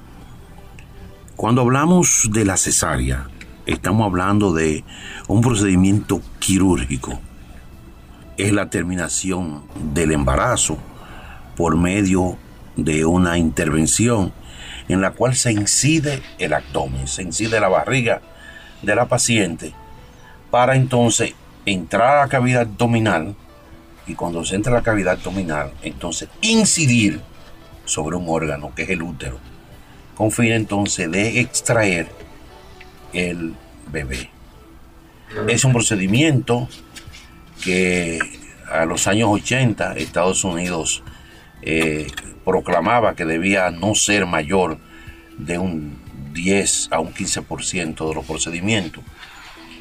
Cuando 1.36 1.62
hablamos 1.62 2.28
de 2.32 2.44
la 2.44 2.56
cesárea, 2.56 3.28
estamos 3.66 4.06
hablando 4.06 4.52
de 4.52 4.84
un 5.26 5.40
procedimiento 5.40 6.22
quirúrgico. 6.38 7.20
Es 8.36 8.52
la 8.52 8.70
terminación 8.70 9.64
del 9.92 10.12
embarazo 10.12 10.78
por 11.56 11.76
medio 11.76 12.38
de 12.76 13.04
una 13.04 13.36
intervención 13.36 14.32
en 14.88 15.00
la 15.00 15.10
cual 15.10 15.34
se 15.34 15.52
incide 15.52 16.22
el 16.38 16.54
abdomen, 16.54 17.08
se 17.08 17.22
incide 17.22 17.60
la 17.60 17.68
barriga 17.68 18.22
de 18.82 18.94
la 18.94 19.08
paciente 19.08 19.74
para 20.50 20.76
entonces 20.76 21.34
entrar 21.70 22.16
a 22.16 22.20
la 22.20 22.28
cavidad 22.28 22.62
abdominal 22.62 23.34
y 24.06 24.14
cuando 24.14 24.44
se 24.44 24.56
entra 24.56 24.72
a 24.72 24.76
la 24.76 24.82
cavidad 24.82 25.14
abdominal, 25.14 25.72
entonces 25.82 26.28
incidir 26.40 27.20
sobre 27.84 28.16
un 28.16 28.26
órgano 28.28 28.74
que 28.74 28.82
es 28.82 28.90
el 28.90 29.02
útero, 29.02 29.38
con 30.14 30.30
fin 30.30 30.52
entonces 30.52 31.10
de 31.10 31.40
extraer 31.40 32.08
el 33.12 33.54
bebé. 33.90 34.30
Es 35.46 35.64
un 35.64 35.72
procedimiento 35.72 36.68
que 37.62 38.18
a 38.70 38.84
los 38.84 39.06
años 39.06 39.28
80 39.30 39.94
Estados 39.96 40.44
Unidos 40.44 41.02
eh, 41.62 42.06
proclamaba 42.44 43.14
que 43.14 43.24
debía 43.24 43.70
no 43.70 43.94
ser 43.94 44.26
mayor 44.26 44.78
de 45.36 45.58
un 45.58 45.98
10 46.32 46.88
a 46.92 47.00
un 47.00 47.12
15% 47.12 48.08
de 48.08 48.14
los 48.14 48.24
procedimientos. 48.24 49.02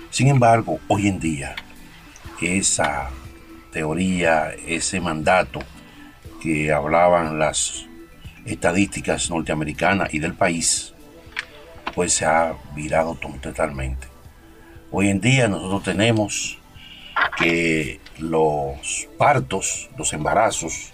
Sin 0.10 0.28
embargo, 0.28 0.80
hoy 0.88 1.08
en 1.08 1.20
día 1.20 1.56
esa 2.42 3.10
teoría, 3.72 4.52
ese 4.66 5.00
mandato 5.00 5.60
que 6.42 6.72
hablaban 6.72 7.40
las 7.40 7.86
estadísticas 8.46 9.30
norteamericanas 9.30 10.14
y 10.14 10.20
del 10.20 10.34
país, 10.34 10.94
pues 11.94 12.14
se 12.14 12.26
ha 12.26 12.56
virado 12.76 13.16
totalmente. 13.42 14.08
Hoy 14.92 15.10
en 15.10 15.20
día 15.20 15.48
nosotros 15.48 15.84
tenemos 15.84 16.60
que 17.38 18.00
los 18.20 19.08
partos, 19.18 19.90
los 19.98 20.14
embarazos, 20.14 20.94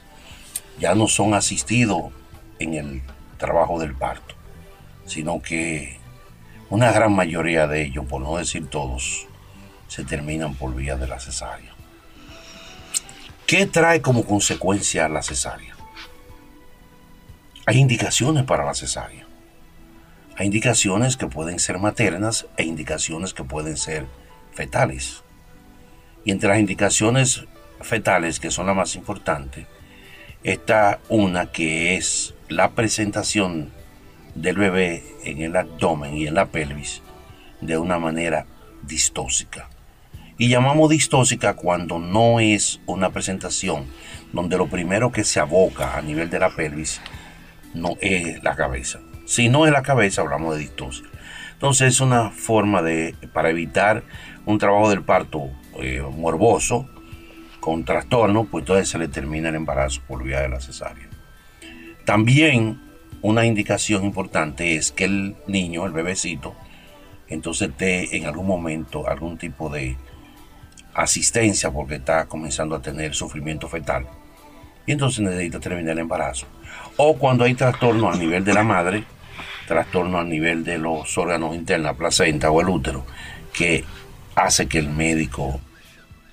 ya 0.80 0.96
no 0.96 1.08
son 1.08 1.34
asistidos 1.34 2.12
en 2.60 2.74
el 2.74 3.02
trabajo 3.38 3.80
del 3.80 3.94
parto, 3.94 4.36
sino 5.06 5.42
que 5.42 6.00
una 6.70 6.92
gran 6.92 7.14
mayoría 7.14 7.68
de 7.68 7.84
ellos, 7.84 8.06
por 8.06 8.22
no 8.22 8.38
decir 8.38 8.68
todos, 8.68 9.28
se 9.94 10.04
terminan 10.04 10.56
por 10.56 10.74
vía 10.74 10.96
de 10.96 11.08
la 11.08 11.20
cesárea. 11.20 11.72
¿Qué 13.46 13.68
trae 13.68 14.02
como 14.02 14.26
consecuencia 14.26 15.08
la 15.08 15.22
cesárea? 15.22 15.76
Hay 17.68 17.78
indicaciones 17.78 18.44
para 18.44 18.66
la 18.66 18.74
cesárea. 18.74 19.28
Hay 20.36 20.48
indicaciones 20.48 21.16
que 21.16 21.28
pueden 21.28 21.60
ser 21.60 21.78
maternas 21.78 22.48
e 22.58 22.64
indicaciones 22.64 23.36
que 23.36 23.44
pueden 23.44 23.78
ser 23.78 24.08
fetales. 24.56 25.22
Y 26.26 26.32
entre 26.32 26.50
las 26.50 26.58
indicaciones 26.58 27.46
fetales, 27.80 28.40
que 28.40 28.50
son 28.50 28.66
las 28.66 28.76
más 28.76 28.96
importantes, 28.96 29.68
está 30.44 31.02
una 31.08 31.52
que 31.52 31.98
es 31.98 32.34
la 32.50 32.72
presentación 32.72 33.72
del 34.34 34.58
bebé 34.58 35.04
en 35.24 35.44
el 35.44 35.56
abdomen 35.56 36.18
y 36.18 36.26
en 36.26 36.34
la 36.34 36.48
pelvis 36.48 37.04
de 37.62 37.78
una 37.78 38.00
manera 38.00 38.48
distóxica. 38.82 39.70
Y 40.38 40.50
llamamos 40.50 40.90
distóxica 40.90 41.56
cuando 41.56 42.00
no 42.00 42.40
es 42.40 42.82
una 42.86 43.12
presentación 43.12 43.86
donde 44.32 44.58
lo 44.58 44.68
primero 44.68 45.12
que 45.12 45.24
se 45.24 45.40
aboca 45.40 45.96
a 45.96 46.02
nivel 46.02 46.30
de 46.30 46.40
la 46.40 46.50
pelvis 46.50 47.02
no 47.74 47.98
es 48.02 48.44
la 48.44 48.56
cabeza. 48.56 49.00
Si 49.26 49.48
no 49.50 49.66
es 49.66 49.72
la 49.72 49.84
cabeza, 49.84 50.22
hablamos 50.22 50.56
de 50.56 50.62
distosia. 50.62 51.06
Entonces 51.54 51.94
es 51.94 52.02
una 52.02 52.32
forma 52.32 52.82
de, 52.82 53.16
para 53.32 53.50
evitar 53.50 54.04
un 54.46 54.58
trabajo 54.58 54.90
del 54.90 55.04
parto 55.04 55.50
eh, 55.80 56.02
morboso, 56.02 56.90
con 57.60 57.86
trastorno, 57.86 58.44
pues 58.44 58.64
entonces 58.64 58.90
se 58.90 58.98
le 58.98 59.08
termina 59.08 59.48
el 59.48 59.56
embarazo 59.56 60.02
por 60.06 60.22
vía 60.22 60.42
de 60.42 60.50
la 60.50 60.60
cesárea. 60.60 61.08
También 62.04 62.82
una 63.22 63.46
indicación 63.46 64.04
importante 64.04 64.76
es 64.76 64.92
que 64.92 65.06
el 65.06 65.38
niño, 65.48 65.86
el 65.86 65.94
bebecito, 65.94 66.56
entonces 67.30 67.72
dé 67.78 68.18
en 68.18 68.26
algún 68.26 68.46
momento 68.46 69.08
algún 69.08 69.38
tipo 69.38 69.70
de 69.70 69.96
asistencia 70.96 71.72
porque 71.72 71.96
está 71.96 72.26
comenzando 72.26 72.76
a 72.76 72.82
tener 72.82 73.14
sufrimiento 73.14 73.68
fetal 73.68 74.08
y 74.86 74.92
entonces 74.92 75.22
necesita 75.22 75.60
terminar 75.60 75.94
el 75.94 76.00
embarazo. 76.00 76.46
O 76.98 77.18
cuando 77.18 77.44
hay 77.44 77.56
trastorno 77.56 78.12
a 78.12 78.16
nivel 78.16 78.44
de 78.44 78.54
la 78.54 78.64
madre, 78.64 79.04
trastorno 79.68 80.20
a 80.20 80.24
nivel 80.24 80.64
de 80.64 80.78
los 80.78 81.18
órganos 81.18 81.56
internos, 81.56 81.86
la 81.86 81.94
placenta 81.98 82.52
o 82.52 82.62
el 82.62 82.70
útero, 82.70 83.06
que 83.54 83.84
hace 84.36 84.68
que 84.68 84.80
el 84.80 84.90
médico 84.90 85.60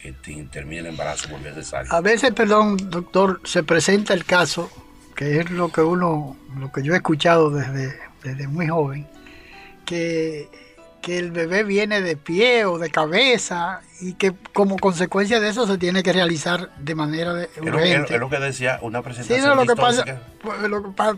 este, 0.02 0.46
termine 0.50 0.80
el 0.80 0.86
embarazo 0.86 1.28
por 1.28 1.40
vía. 1.40 1.52
A 1.90 2.00
veces, 2.00 2.32
perdón, 2.32 2.76
doctor, 2.90 3.40
se 3.44 3.62
presenta 3.62 4.14
el 4.14 4.24
caso, 4.24 4.70
que 5.14 5.38
es 5.38 5.50
lo 5.50 5.70
que 5.70 5.82
uno, 5.82 6.36
lo 6.58 6.72
que 6.72 6.82
yo 6.82 6.94
he 6.94 6.96
escuchado 6.96 7.50
desde, 7.50 7.98
desde 8.22 8.48
muy 8.48 8.68
joven, 8.68 9.06
que 9.84 10.48
que 11.00 11.18
el 11.18 11.30
bebé 11.30 11.64
viene 11.64 12.00
de 12.00 12.16
pie 12.16 12.64
o 12.64 12.78
de 12.78 12.90
cabeza 12.90 13.80
y 14.00 14.14
que 14.14 14.32
como 14.52 14.76
consecuencia 14.78 15.40
de 15.40 15.48
eso 15.48 15.66
se 15.66 15.78
tiene 15.78 16.02
que 16.02 16.12
realizar 16.12 16.70
de 16.78 16.94
manera 16.94 17.32
urgente. 17.60 18.14
Es 18.14 18.20
lo, 18.20 18.28
que 18.28 18.38
decía, 18.38 18.78
una 18.82 19.02
presentación 19.02 19.40
sí, 19.40 19.56
lo 19.56 19.66
que 19.66 19.80
pasa, 19.80 20.04
pues, 20.42 20.56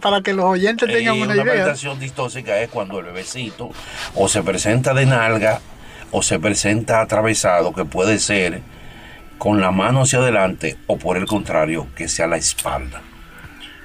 para, 0.01 0.21
que 0.23 0.33
los 0.33 0.45
oyentes 0.45 0.89
tengan 0.89 1.21
una, 1.21 1.35
idea. 1.35 1.43
Una 1.43 1.53
presentación 1.53 2.01
distóxica 2.01 2.61
es 2.61 2.71
cuando 2.71 3.01
el 3.01 3.07
bebecito 3.07 3.71
o 4.15 4.29
se 4.29 4.43
presenta 4.43 4.95
de 4.95 5.07
nalga 5.07 5.61
o 6.11 6.23
se 6.23 6.39
presenta 6.39 7.01
atravesado, 7.01 7.73
que 7.73 7.85
puede 7.85 8.19
ser 8.19 8.61
con 9.39 9.61
la 9.61 9.71
mano 9.71 10.03
hacia 10.03 10.21
adelante 10.21 10.77
o 10.87 10.99
por 10.99 11.17
el 11.17 11.27
contrario, 11.27 11.89
que 11.97 12.09
sea 12.09 12.27
la 12.27 12.37
espalda. 12.37 13.03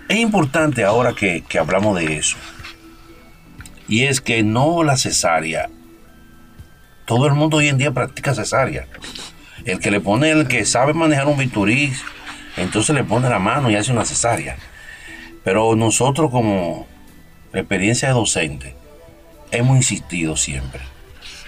Es 0.07 0.17
importante 0.17 0.83
ahora 0.83 1.13
que, 1.13 1.43
que 1.47 1.57
hablamos 1.59 1.97
de 1.97 2.17
eso. 2.17 2.37
Y 3.87 4.03
es 4.03 4.21
que 4.21 4.43
no 4.43 4.83
la 4.83 4.97
cesárea 4.97 5.69
todo 7.07 7.25
el 7.25 7.33
mundo 7.33 7.57
hoy 7.57 7.69
en 7.69 7.77
día 7.77 7.91
practica 7.91 8.35
cesárea. 8.35 8.85
El 9.63 9.79
que 9.79 9.91
le 9.91 10.01
pone, 10.01 10.29
el 10.29 10.47
que 10.49 10.65
sabe 10.65 10.93
manejar 10.93 11.27
un 11.27 11.37
bisturí, 11.37 11.93
entonces 12.57 12.93
le 12.93 13.05
pone 13.05 13.29
la 13.29 13.39
mano 13.39 13.71
y 13.71 13.75
hace 13.77 13.93
una 13.93 14.03
cesárea. 14.03 14.57
Pero 15.45 15.77
nosotros 15.77 16.29
como 16.29 16.85
experiencia 17.53 18.09
de 18.09 18.13
docente 18.13 18.75
hemos 19.51 19.77
insistido 19.77 20.35
siempre 20.35 20.81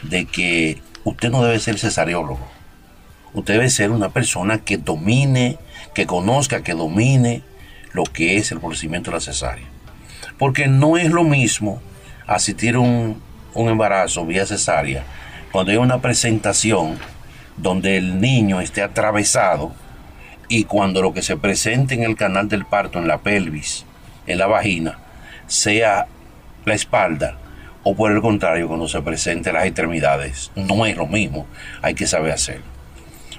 de 0.02 0.26
que 0.26 0.82
usted 1.04 1.30
no 1.30 1.44
debe 1.44 1.60
ser 1.60 1.78
cesareólogo. 1.78 2.48
Usted 3.34 3.56
debe 3.56 3.70
ser 3.70 3.92
una 3.92 4.10
persona 4.10 4.60
que 4.60 4.78
domine, 4.78 5.58
que 5.94 6.08
conozca, 6.08 6.64
que 6.64 6.74
domine 6.74 7.44
lo 7.92 8.06
que 8.06 8.38
es 8.38 8.54
el 8.54 8.62
procedimiento 8.62 9.12
de 9.12 9.18
la 9.18 9.22
cesárea. 9.22 9.68
Porque 10.38 10.68
no 10.68 10.96
es 10.96 11.12
lo 11.12 11.26
mismo 11.26 11.82
asistir 12.28 12.76
a 12.76 12.80
un, 12.80 13.22
un 13.54 13.68
embarazo 13.68 14.26
vía 14.26 14.46
cesárea 14.46 15.04
cuando 15.52 15.72
hay 15.72 15.78
una 15.78 16.02
presentación 16.02 16.98
donde 17.58 17.98
el 17.98 18.22
niño 18.22 18.62
esté 18.62 18.82
atravesado 18.82 19.72
y 20.48 20.64
cuando 20.64 21.02
lo 21.02 21.14
que 21.14 21.22
se 21.22 21.38
presente 21.38 21.94
en 21.96 22.04
el 22.04 22.16
canal 22.16 22.48
del 22.50 22.66
parto, 22.66 23.00
en 23.00 23.08
la 23.08 23.20
pelvis, 23.20 23.86
en 24.28 24.38
la 24.38 24.48
vagina, 24.48 25.00
sea 25.48 26.08
la 26.66 26.74
espalda, 26.74 27.38
o 27.84 27.96
por 27.96 28.12
el 28.12 28.22
contrario, 28.22 28.68
cuando 28.68 28.88
se 28.88 29.02
presente 29.02 29.54
las 29.54 29.66
extremidades, 29.66 30.52
no 30.56 30.86
es 30.86 30.98
lo 30.98 31.08
mismo, 31.08 31.46
hay 31.82 31.94
que 31.94 32.08
saber 32.08 32.32
hacerlo. 32.32 32.66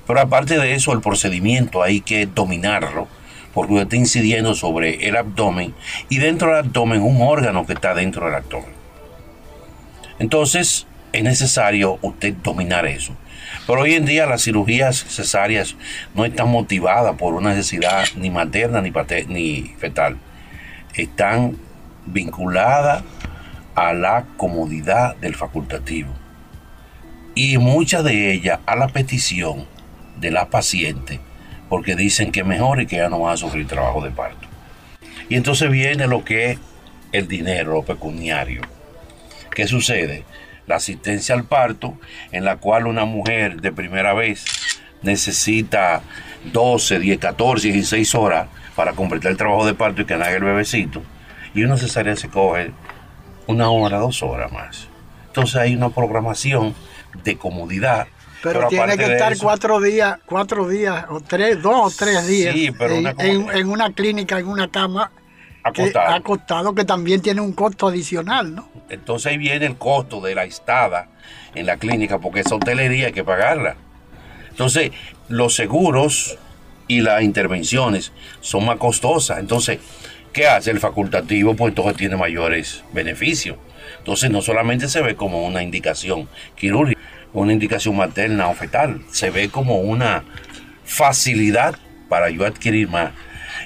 Pero 0.06 0.20
aparte 0.20 0.58
de 0.58 0.74
eso, 0.74 0.92
el 0.92 1.00
procedimiento 1.00 1.82
hay 1.82 2.00
que 2.00 2.26
dominarlo, 2.26 3.06
porque 3.54 3.74
usted 3.74 3.84
está 3.84 3.96
incidiendo 3.96 4.54
sobre 4.54 5.08
el 5.08 5.16
abdomen 5.16 5.74
y 6.08 6.18
dentro 6.18 6.48
del 6.48 6.64
abdomen 6.64 7.02
un 7.02 7.20
órgano 7.22 7.66
que 7.66 7.74
está 7.74 7.94
dentro 7.94 8.26
del 8.26 8.36
abdomen. 8.36 8.72
Entonces, 10.18 10.86
es 11.12 11.22
necesario 11.22 11.98
usted 12.02 12.34
dominar 12.42 12.86
eso. 12.86 13.14
Pero 13.66 13.82
hoy 13.82 13.94
en 13.94 14.06
día 14.06 14.26
las 14.26 14.42
cirugías 14.42 15.04
cesáreas 15.04 15.76
no 16.14 16.24
están 16.24 16.48
motivadas 16.48 17.16
por 17.16 17.34
una 17.34 17.50
necesidad 17.50 18.04
ni 18.16 18.30
materna 18.30 18.80
ni, 18.80 18.92
ni 19.28 19.74
fetal. 19.78 20.16
Están 20.94 21.56
vinculadas 22.06 23.02
a 23.74 23.92
la 23.92 24.26
comodidad 24.36 25.16
del 25.16 25.34
facultativo 25.34 26.10
y 27.34 27.58
muchas 27.58 28.04
de 28.04 28.32
ellas 28.32 28.58
a 28.66 28.76
la 28.76 28.88
petición 28.88 29.66
de 30.18 30.30
la 30.30 30.50
paciente 30.50 31.20
porque 31.68 31.94
dicen 31.94 32.32
que 32.32 32.42
mejor 32.42 32.80
y 32.80 32.86
que 32.86 32.96
ya 32.96 33.08
no 33.08 33.20
van 33.20 33.34
a 33.34 33.36
sufrir 33.36 33.66
trabajo 33.66 34.02
de 34.02 34.10
parto. 34.10 34.48
Y 35.28 35.36
entonces 35.36 35.70
viene 35.70 36.08
lo 36.08 36.24
que 36.24 36.50
es 36.50 36.58
el 37.12 37.28
dinero, 37.28 37.74
lo 37.74 37.82
pecuniario. 37.84 38.62
¿Qué 39.54 39.68
sucede? 39.68 40.24
La 40.66 40.76
asistencia 40.76 41.34
al 41.34 41.44
parto, 41.44 41.98
en 42.32 42.44
la 42.44 42.56
cual 42.56 42.86
una 42.86 43.04
mujer 43.04 43.60
de 43.60 43.72
primera 43.72 44.14
vez 44.14 44.44
necesita 45.02 46.02
12, 46.52 46.98
10, 46.98 47.18
14, 47.18 47.72
16 47.72 48.14
horas 48.14 48.48
para 48.76 48.92
completar 48.92 49.30
el 49.32 49.36
trabajo 49.36 49.66
de 49.66 49.74
parto 49.74 50.02
y 50.02 50.04
que 50.04 50.16
naga 50.16 50.36
el 50.36 50.44
bebecito. 50.44 51.02
Y 51.54 51.64
una 51.64 51.76
cesárea 51.76 52.16
se 52.16 52.28
coge 52.28 52.72
una 53.46 53.70
hora, 53.70 53.98
dos 53.98 54.22
horas 54.22 54.52
más. 54.52 54.88
Entonces 55.26 55.56
hay 55.56 55.74
una 55.74 55.90
programación 55.90 56.74
de 57.24 57.36
comodidad. 57.36 58.06
Pero, 58.42 58.68
tiene 58.68 58.96
que 58.96 59.12
estar 59.12 59.36
cuatro 59.36 59.80
días, 59.80 60.18
cuatro 60.24 60.66
días, 60.66 61.04
o 61.10 61.20
tres, 61.20 61.60
dos 61.60 61.92
o 61.92 61.96
tres 61.96 62.26
días 62.26 62.56
en, 62.56 63.68
una 63.68 63.92
clínica, 63.92 64.38
en 64.38 64.46
una 64.46 64.68
cama, 64.68 65.10
acostado. 65.62 66.14
acostado, 66.14 66.74
que 66.74 66.84
también 66.84 67.20
tiene 67.20 67.40
un 67.40 67.52
costo 67.52 67.88
adicional, 67.88 68.54
¿no? 68.54 68.68
Entonces 68.88 69.32
ahí 69.32 69.38
viene 69.38 69.66
el 69.66 69.76
costo 69.76 70.20
de 70.20 70.34
la 70.34 70.44
estada 70.44 71.08
en 71.54 71.66
la 71.66 71.76
clínica, 71.76 72.18
porque 72.18 72.40
esa 72.40 72.54
hotelería 72.54 73.06
hay 73.06 73.12
que 73.12 73.24
pagarla. 73.24 73.76
Entonces, 74.50 74.92
los 75.28 75.54
seguros 75.54 76.38
y 76.86 77.00
las 77.00 77.22
intervenciones 77.22 78.12
son 78.40 78.66
más 78.66 78.76
costosas. 78.76 79.38
Entonces, 79.38 79.78
¿qué 80.32 80.48
hace 80.48 80.70
el 80.70 80.80
facultativo? 80.80 81.54
Pues 81.54 81.70
entonces 81.70 81.96
tiene 81.96 82.16
mayores 82.16 82.84
beneficios. 82.92 83.56
Entonces, 83.98 84.30
no 84.30 84.42
solamente 84.42 84.88
se 84.88 85.00
ve 85.00 85.14
como 85.14 85.46
una 85.46 85.62
indicación 85.62 86.28
quirúrgica, 86.56 87.00
una 87.32 87.52
indicación 87.52 87.96
materna 87.96 88.48
o 88.48 88.54
fetal, 88.54 89.02
se 89.10 89.30
ve 89.30 89.50
como 89.50 89.80
una 89.80 90.24
facilidad 90.84 91.76
para 92.08 92.28
yo 92.30 92.44
adquirir 92.44 92.88
más. 92.88 93.12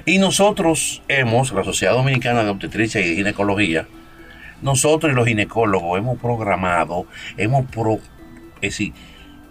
Y 0.06 0.18
nosotros 0.18 1.02
hemos, 1.08 1.52
la 1.52 1.64
Sociedad 1.64 1.94
Dominicana 1.94 2.44
de 2.44 2.50
Obstetricia 2.50 3.00
y 3.00 3.16
Ginecología, 3.16 3.86
nosotros 4.62 5.12
y 5.12 5.14
los 5.14 5.26
ginecólogos 5.26 5.98
hemos 5.98 6.18
programado, 6.18 7.06
hemos, 7.36 7.66
pro, 7.66 7.98
es 8.56 8.72
decir, 8.72 8.92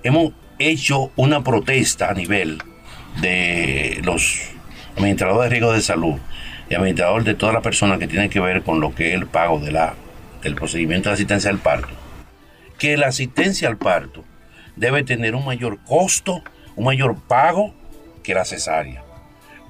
hemos 0.03 0.33
hecho 0.59 1.11
una 1.15 1.43
protesta 1.43 2.09
a 2.09 2.13
nivel 2.13 2.59
de 3.21 4.01
los 4.03 4.49
administradores 4.97 5.49
de 5.49 5.49
riesgo 5.49 5.73
de 5.73 5.81
salud 5.81 6.15
y 6.69 6.75
administradores 6.75 7.25
de 7.25 7.35
todas 7.35 7.53
las 7.53 7.63
personas 7.63 7.99
que 7.99 8.07
tienen 8.07 8.29
que 8.29 8.39
ver 8.39 8.63
con 8.63 8.79
lo 8.79 8.95
que 8.95 9.09
es 9.09 9.13
el 9.15 9.27
pago 9.27 9.59
de 9.59 9.71
la, 9.71 9.95
del 10.41 10.55
procedimiento 10.55 11.09
de 11.09 11.15
asistencia 11.15 11.49
al 11.49 11.59
parto, 11.59 11.93
que 12.77 12.97
la 12.97 13.07
asistencia 13.07 13.67
al 13.67 13.77
parto 13.77 14.23
debe 14.75 15.03
tener 15.03 15.35
un 15.35 15.45
mayor 15.45 15.79
costo, 15.85 16.43
un 16.75 16.85
mayor 16.85 17.15
pago 17.27 17.73
que 18.23 18.33
la 18.33 18.45
cesárea. 18.45 19.02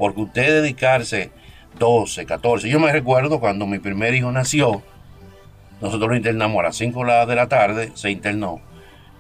Porque 0.04 0.20
usted 0.20 0.62
dedicarse 0.62 1.32
12, 1.80 2.26
14, 2.26 2.68
yo 2.68 2.78
me 2.78 2.92
recuerdo 2.92 3.40
cuando 3.40 3.66
mi 3.66 3.80
primer 3.80 4.14
hijo 4.14 4.34
nació, 4.34 4.84
nosotros 5.80 6.10
lo 6.10 6.18
internamos 6.18 6.60
a 6.60 6.64
las 6.64 6.76
5 6.76 7.26
de 7.26 7.36
la 7.38 7.48
tarde, 7.48 7.94
se 7.94 8.12
internó 8.12 8.60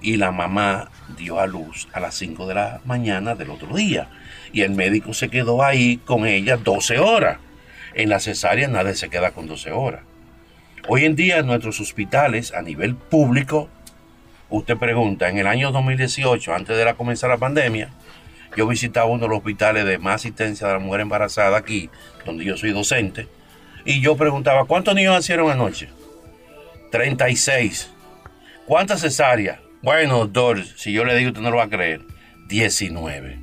y 0.01 0.17
la 0.17 0.33
mamá 0.33 0.91
dio 1.17 1.39
a 1.39 1.47
luz 1.47 1.87
a 1.93 2.01
las 2.01 2.15
5 2.15 2.47
de 2.47 2.55
la 2.55 2.81
mañana 2.83 3.33
del 3.33 3.51
otro 3.51 3.73
día. 3.73 4.09
Y 4.51 4.63
el 4.63 4.71
médico 4.71 5.13
se 5.13 5.29
quedó 5.29 5.63
ahí 5.63 6.01
con 6.03 6.27
ella 6.27 6.57
12 6.57 6.99
horas. 6.99 7.37
En 7.93 8.09
la 8.09 8.19
cesárea 8.19 8.67
nadie 8.67 8.95
se 8.95 9.09
queda 9.09 9.31
con 9.31 9.47
12 9.47 9.71
horas. 9.71 10.01
Hoy 10.89 11.05
en 11.05 11.15
día 11.15 11.37
en 11.37 11.45
nuestros 11.45 11.79
hospitales 11.79 12.53
a 12.53 12.61
nivel 12.61 12.95
público, 12.95 13.69
usted 14.49 14.75
pregunta, 14.75 15.29
en 15.29 15.37
el 15.37 15.47
año 15.47 15.71
2018, 15.71 16.53
antes 16.53 16.75
de 16.75 16.83
la 16.83 16.95
comenzar 16.95 17.29
la 17.29 17.37
pandemia, 17.37 17.93
yo 18.55 18.67
visitaba 18.67 19.07
uno 19.07 19.23
de 19.23 19.29
los 19.29 19.37
hospitales 19.37 19.85
de 19.85 19.97
más 19.97 20.15
asistencia 20.15 20.67
de 20.67 20.73
la 20.73 20.79
mujer 20.79 21.01
embarazada 21.01 21.57
aquí, 21.57 21.89
donde 22.25 22.45
yo 22.45 22.57
soy 22.57 22.71
docente, 22.71 23.27
y 23.85 24.01
yo 24.01 24.15
preguntaba, 24.15 24.65
¿cuántos 24.65 24.95
niños 24.95 25.13
nacieron 25.13 25.51
anoche? 25.51 25.89
36. 26.91 27.91
¿Cuántas 28.65 29.01
cesáreas? 29.01 29.59
Bueno, 29.81 30.19
doctor, 30.19 30.63
si 30.77 30.93
yo 30.93 31.03
le 31.03 31.15
digo, 31.15 31.29
usted 31.29 31.41
no 31.41 31.51
lo 31.51 31.57
va 31.57 31.63
a 31.63 31.69
creer. 31.69 32.01
19. 32.47 33.39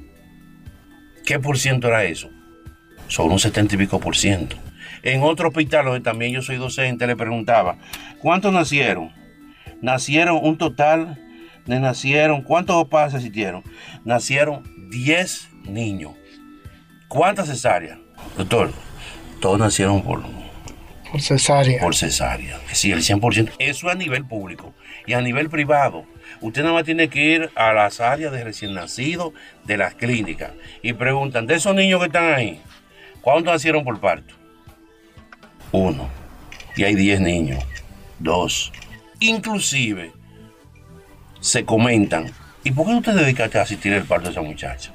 ¿Qué 1.26 1.38
por 1.38 1.58
ciento 1.58 1.88
era 1.88 2.04
eso? 2.04 2.30
Son 3.08 3.30
un 3.30 3.38
70 3.38 3.74
y 3.74 3.78
pico 3.78 4.00
por 4.00 4.16
ciento. 4.16 4.56
En 5.02 5.22
otro 5.22 5.48
hospital 5.48 5.86
donde 5.86 6.00
también 6.00 6.32
yo 6.32 6.42
soy 6.42 6.56
docente, 6.56 7.06
le 7.06 7.16
preguntaba, 7.16 7.78
¿cuántos 8.20 8.52
nacieron? 8.52 9.12
Nacieron 9.82 10.38
un 10.42 10.56
total 10.58 11.18
de 11.66 11.80
nacieron, 11.80 12.42
¿cuántos 12.42 12.88
padres 12.88 13.14
asistieron? 13.14 13.62
Nacieron 14.04 14.62
10 14.90 15.48
niños. 15.64 16.12
¿Cuántas 17.08 17.48
cesáreas? 17.48 17.98
Doctor, 18.36 18.72
todos 19.40 19.58
nacieron 19.58 20.02
por, 20.02 20.22
por 21.10 21.20
cesárea. 21.20 21.80
Por 21.80 21.94
cesárea. 21.96 22.60
Sí, 22.72 22.92
el 22.92 23.00
100%. 23.00 23.52
Eso 23.58 23.88
a 23.88 23.94
nivel 23.94 24.26
público. 24.26 24.74
Y 25.06 25.14
a 25.14 25.20
nivel 25.20 25.48
privado, 25.48 26.04
Usted 26.40 26.62
nada 26.62 26.74
más 26.74 26.84
tiene 26.84 27.08
que 27.08 27.22
ir 27.22 27.50
a 27.54 27.72
las 27.72 28.00
áreas 28.00 28.32
de 28.32 28.44
recién 28.44 28.72
nacidos 28.72 29.34
de 29.64 29.76
las 29.76 29.94
clínicas 29.94 30.52
y 30.82 30.94
preguntan, 30.94 31.46
de 31.46 31.56
esos 31.56 31.74
niños 31.74 32.00
que 32.00 32.06
están 32.06 32.32
ahí, 32.32 32.60
¿cuántos 33.20 33.52
nacieron 33.52 33.84
por 33.84 34.00
parto? 34.00 34.34
Uno. 35.72 36.08
Y 36.76 36.84
hay 36.84 36.94
diez 36.94 37.20
niños. 37.20 37.62
Dos. 38.18 38.72
Inclusive 39.18 40.12
se 41.40 41.64
comentan, 41.64 42.32
¿y 42.64 42.72
por 42.72 42.86
qué 42.86 42.94
usted 42.94 43.14
dedica 43.14 43.50
a 43.52 43.62
asistir 43.62 43.92
el 43.92 44.04
parto 44.04 44.26
de 44.26 44.32
esa 44.32 44.42
muchacha? 44.42 44.92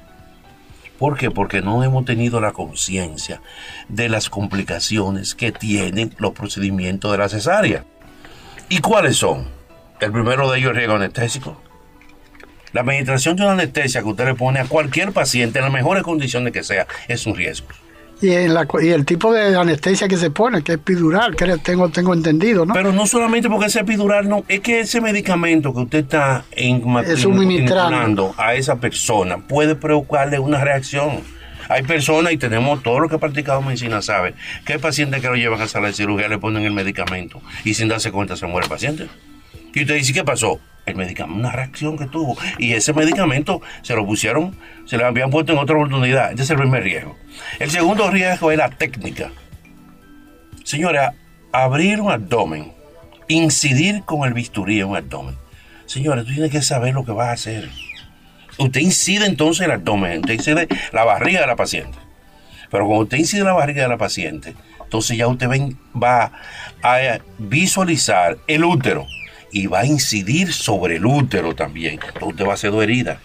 ¿Por 0.98 1.18
qué? 1.18 1.30
Porque 1.30 1.60
no 1.60 1.82
hemos 1.84 2.04
tenido 2.04 2.40
la 2.40 2.52
conciencia 2.52 3.42
de 3.88 4.08
las 4.08 4.30
complicaciones 4.30 5.34
que 5.34 5.52
tienen 5.52 6.14
los 6.18 6.32
procedimientos 6.32 7.12
de 7.12 7.18
la 7.18 7.28
cesárea. 7.28 7.84
¿Y 8.68 8.78
cuáles 8.78 9.16
son? 9.16 9.48
El 10.00 10.12
primero 10.12 10.50
de 10.50 10.58
ellos 10.58 10.70
es 10.70 10.76
riesgo 10.76 10.96
anestésico. 10.96 11.60
La 12.72 12.80
administración 12.80 13.36
de 13.36 13.42
una 13.42 13.52
anestesia 13.52 14.02
que 14.02 14.08
usted 14.08 14.24
le 14.24 14.34
pone 14.34 14.60
a 14.60 14.66
cualquier 14.66 15.12
paciente 15.12 15.58
en 15.58 15.64
las 15.66 15.72
mejores 15.72 16.02
condiciones 16.02 16.52
que 16.52 16.64
sea 16.64 16.86
es 17.08 17.26
un 17.26 17.36
riesgo. 17.36 17.68
Y, 18.20 18.30
el 18.30 19.04
tipo 19.04 19.32
de 19.32 19.56
anestesia 19.56 20.08
que 20.08 20.16
se 20.16 20.30
pone, 20.30 20.62
que 20.62 20.72
es 20.72 20.78
epidural, 20.78 21.36
que 21.36 21.46
tengo, 21.58 21.90
tengo 21.90 22.14
entendido, 22.14 22.64
¿no? 22.64 22.72
Pero 22.72 22.92
no 22.92 23.06
solamente 23.06 23.50
porque 23.50 23.66
es 23.66 23.76
epidural, 23.76 24.28
no, 24.28 24.44
es 24.48 24.60
que 24.60 24.80
ese 24.80 25.00
medicamento 25.00 25.74
que 25.74 25.80
usted 25.80 25.98
está 25.98 26.44
suministrando 27.16 28.34
a 28.38 28.54
esa 28.54 28.76
persona 28.76 29.38
puede 29.38 29.74
provocarle 29.74 30.38
una 30.38 30.64
reacción. 30.64 31.20
Hay 31.68 31.82
personas, 31.82 32.32
y 32.32 32.38
tenemos 32.38 32.82
todo 32.82 33.00
lo 33.00 33.08
que 33.08 33.16
ha 33.16 33.18
practicado 33.18 33.60
medicina, 33.60 34.00
sabe, 34.00 34.34
que 34.64 34.74
hay 34.74 34.78
pacientes 34.78 35.20
que 35.20 35.26
lo 35.26 35.34
llevan 35.34 35.60
a 35.60 35.68
sala 35.68 35.88
de 35.88 35.94
cirugía, 35.94 36.28
le 36.28 36.38
ponen 36.38 36.64
el 36.64 36.72
medicamento 36.72 37.42
y 37.64 37.74
sin 37.74 37.88
darse 37.88 38.12
cuenta 38.12 38.36
se 38.36 38.46
muere 38.46 38.66
el 38.66 38.70
paciente. 38.70 39.08
Y 39.74 39.82
usted 39.82 39.96
dice, 39.96 40.12
¿qué 40.14 40.24
pasó? 40.24 40.60
El 40.86 40.94
medicamento, 40.94 41.40
una 41.40 41.50
reacción 41.50 41.98
que 41.98 42.06
tuvo. 42.06 42.36
Y 42.58 42.72
ese 42.72 42.92
medicamento 42.92 43.60
se 43.82 43.94
lo 43.96 44.06
pusieron, 44.06 44.56
se 44.84 44.96
lo 44.96 45.06
habían 45.06 45.30
puesto 45.30 45.52
en 45.52 45.58
otra 45.58 45.76
oportunidad. 45.76 46.32
Ese 46.32 46.44
es 46.44 46.50
el 46.50 46.58
primer 46.58 46.84
riesgo. 46.84 47.16
El 47.58 47.70
segundo 47.70 48.08
riesgo 48.08 48.52
es 48.52 48.58
la 48.58 48.70
técnica. 48.70 49.32
Señora, 50.62 51.14
abrir 51.52 52.00
un 52.00 52.12
abdomen, 52.12 52.72
incidir 53.28 54.02
con 54.04 54.26
el 54.26 54.32
bisturí 54.32 54.80
en 54.80 54.88
un 54.88 54.96
abdomen. 54.96 55.36
Señora, 55.86 56.22
tú 56.22 56.32
tienes 56.32 56.50
que 56.50 56.62
saber 56.62 56.94
lo 56.94 57.04
que 57.04 57.12
vas 57.12 57.28
a 57.28 57.32
hacer. 57.32 57.68
Usted 58.58 58.80
incide 58.80 59.26
entonces 59.26 59.66
el 59.66 59.72
abdomen, 59.72 60.20
usted 60.20 60.34
incide 60.34 60.68
la 60.92 61.04
barriga 61.04 61.40
de 61.40 61.46
la 61.46 61.56
paciente. 61.56 61.98
Pero 62.70 62.86
cuando 62.86 63.04
usted 63.04 63.18
incide 63.18 63.44
la 63.44 63.52
barriga 63.52 63.82
de 63.82 63.88
la 63.88 63.98
paciente, 63.98 64.54
entonces 64.82 65.16
ya 65.16 65.26
usted 65.26 65.48
va 65.94 66.32
a 66.82 67.18
visualizar 67.38 68.38
el 68.46 68.64
útero 68.64 69.06
y 69.50 69.66
va 69.66 69.80
a 69.80 69.86
incidir 69.86 70.52
sobre 70.52 70.96
el 70.96 71.06
útero 71.06 71.54
también. 71.54 72.00
Usted 72.20 72.44
va 72.44 72.52
a 72.52 72.54
hacer 72.54 72.70
dos 72.70 72.82
heridas. 72.82 73.18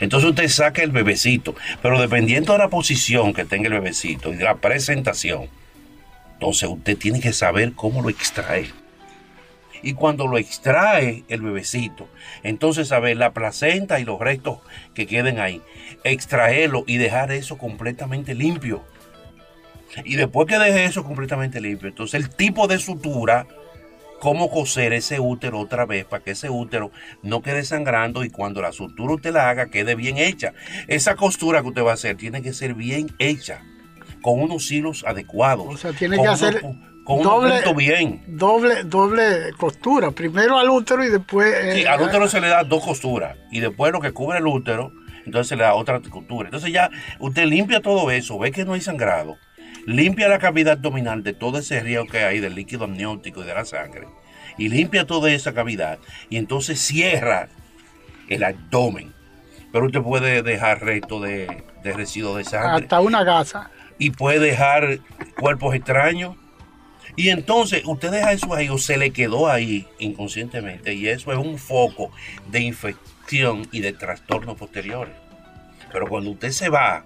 Entonces 0.00 0.30
usted 0.30 0.48
saca 0.48 0.82
el 0.82 0.92
bebecito, 0.92 1.54
pero 1.82 2.00
dependiendo 2.00 2.54
de 2.54 2.58
la 2.58 2.68
posición 2.68 3.34
que 3.34 3.44
tenga 3.44 3.68
el 3.68 3.74
bebecito 3.74 4.32
y 4.32 4.36
de 4.36 4.44
la 4.44 4.56
presentación, 4.56 5.48
entonces 6.34 6.68
usted 6.70 6.96
tiene 6.96 7.20
que 7.20 7.34
saber 7.34 7.74
cómo 7.74 8.00
lo 8.00 8.08
extrae. 8.08 8.70
Y 9.82 9.94
cuando 9.94 10.26
lo 10.26 10.38
extrae 10.38 11.24
el 11.28 11.42
bebecito, 11.42 12.08
entonces 12.42 12.88
saber 12.88 13.16
la 13.18 13.32
placenta 13.32 14.00
y 14.00 14.04
los 14.04 14.18
restos 14.18 14.58
que 14.94 15.06
queden 15.06 15.38
ahí, 15.38 15.62
extraerlo 16.04 16.84
y 16.86 16.96
dejar 16.96 17.30
eso 17.32 17.58
completamente 17.58 18.34
limpio. 18.34 18.82
Y 20.04 20.16
después 20.16 20.46
que 20.46 20.58
deje 20.58 20.84
eso 20.84 21.04
completamente 21.04 21.60
limpio, 21.60 21.88
entonces 21.88 22.22
el 22.22 22.30
tipo 22.30 22.68
de 22.68 22.78
sutura 22.78 23.46
cómo 24.20 24.50
coser 24.50 24.92
ese 24.92 25.18
útero 25.18 25.58
otra 25.58 25.86
vez 25.86 26.04
para 26.04 26.22
que 26.22 26.32
ese 26.32 26.50
útero 26.50 26.92
no 27.22 27.42
quede 27.42 27.64
sangrando 27.64 28.22
y 28.22 28.30
cuando 28.30 28.62
la 28.62 28.72
sutura 28.72 29.14
usted 29.14 29.32
la 29.32 29.48
haga 29.50 29.66
quede 29.70 29.94
bien 29.94 30.18
hecha. 30.18 30.52
Esa 30.86 31.16
costura 31.16 31.62
que 31.62 31.68
usted 31.68 31.82
va 31.84 31.90
a 31.92 31.94
hacer 31.94 32.16
tiene 32.16 32.42
que 32.42 32.52
ser 32.52 32.74
bien 32.74 33.08
hecha 33.18 33.62
con 34.22 34.40
unos 34.40 34.70
hilos 34.70 35.04
adecuados. 35.06 35.66
O 35.68 35.76
sea, 35.76 35.92
tiene 35.92 36.16
que 36.20 36.28
hacer 36.28 36.60
con 36.60 37.22
Doble- 37.22 37.46
un 37.56 37.62
punto 37.64 37.74
bien. 37.74 38.22
Doble, 38.28 38.84
doble 38.84 39.52
costura. 39.56 40.10
Primero 40.10 40.58
al 40.58 40.68
útero 40.70 41.02
y 41.04 41.08
después. 41.08 41.52
Sí, 41.74 41.80
eh, 41.80 41.88
al 41.88 42.00
útero 42.02 42.28
se 42.28 42.40
le 42.40 42.48
da 42.48 42.62
dos 42.62 42.84
costuras 42.84 43.36
y 43.50 43.60
después 43.60 43.90
lo 43.92 44.00
que 44.00 44.12
cubre 44.12 44.38
el 44.38 44.46
útero, 44.46 44.92
entonces 45.24 45.48
se 45.48 45.56
le 45.56 45.62
da 45.64 45.74
otra 45.74 46.00
costura. 46.00 46.48
Entonces 46.48 46.70
ya 46.72 46.90
usted 47.18 47.44
limpia 47.46 47.80
todo 47.80 48.10
eso, 48.10 48.38
ve 48.38 48.52
que 48.52 48.64
no 48.64 48.74
hay 48.74 48.80
sangrado, 48.82 49.38
limpia 49.86 50.28
la 50.28 50.38
cavidad 50.38 50.74
abdominal 50.74 51.22
de 51.22 51.32
todo 51.32 51.58
ese 51.58 51.80
río 51.80 52.06
que 52.06 52.24
hay 52.24 52.40
del 52.40 52.54
líquido 52.54 52.84
amniótico 52.84 53.42
y 53.42 53.46
de 53.46 53.54
la 53.54 53.64
sangre 53.64 54.06
y 54.58 54.68
limpia 54.68 55.06
toda 55.06 55.30
esa 55.32 55.54
cavidad 55.54 55.98
y 56.28 56.36
entonces 56.36 56.80
cierra 56.80 57.48
el 58.28 58.44
abdomen. 58.44 59.14
Pero 59.72 59.86
usted 59.86 60.00
puede 60.02 60.42
dejar 60.42 60.82
resto 60.82 61.20
de, 61.20 61.62
de 61.82 61.92
residuos 61.92 62.36
de 62.36 62.44
sangre 62.44 62.84
hasta 62.84 63.00
una 63.00 63.22
gasa. 63.24 63.70
y 63.98 64.10
puede 64.10 64.38
dejar 64.40 64.98
cuerpos 65.38 65.74
extraños. 65.74 66.36
Y 67.16 67.30
entonces 67.30 67.82
usted 67.84 68.10
deja 68.10 68.32
eso 68.32 68.54
ahí 68.54 68.68
o 68.68 68.78
se 68.78 68.96
le 68.96 69.12
quedó 69.12 69.48
ahí 69.48 69.86
inconscientemente 69.98 70.94
y 70.94 71.08
eso 71.08 71.32
es 71.32 71.38
un 71.38 71.58
foco 71.58 72.10
de 72.50 72.60
infección 72.60 73.66
y 73.72 73.80
de 73.80 73.92
trastornos 73.92 74.56
posteriores. 74.56 75.14
Pero 75.92 76.06
cuando 76.06 76.30
usted 76.30 76.50
se 76.50 76.68
va, 76.68 77.04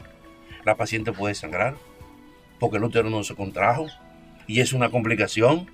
la 0.65 0.77
paciente 0.77 1.13
puede 1.13 1.35
sangrar 1.35 1.75
porque 2.65 2.79
el 2.79 2.85
útero 2.85 3.11
no 3.11 3.23
se 3.23 3.35
contrajo 3.35 3.89
y 4.47 4.61
es 4.61 4.73
una 4.73 4.89
complicación 4.89 5.71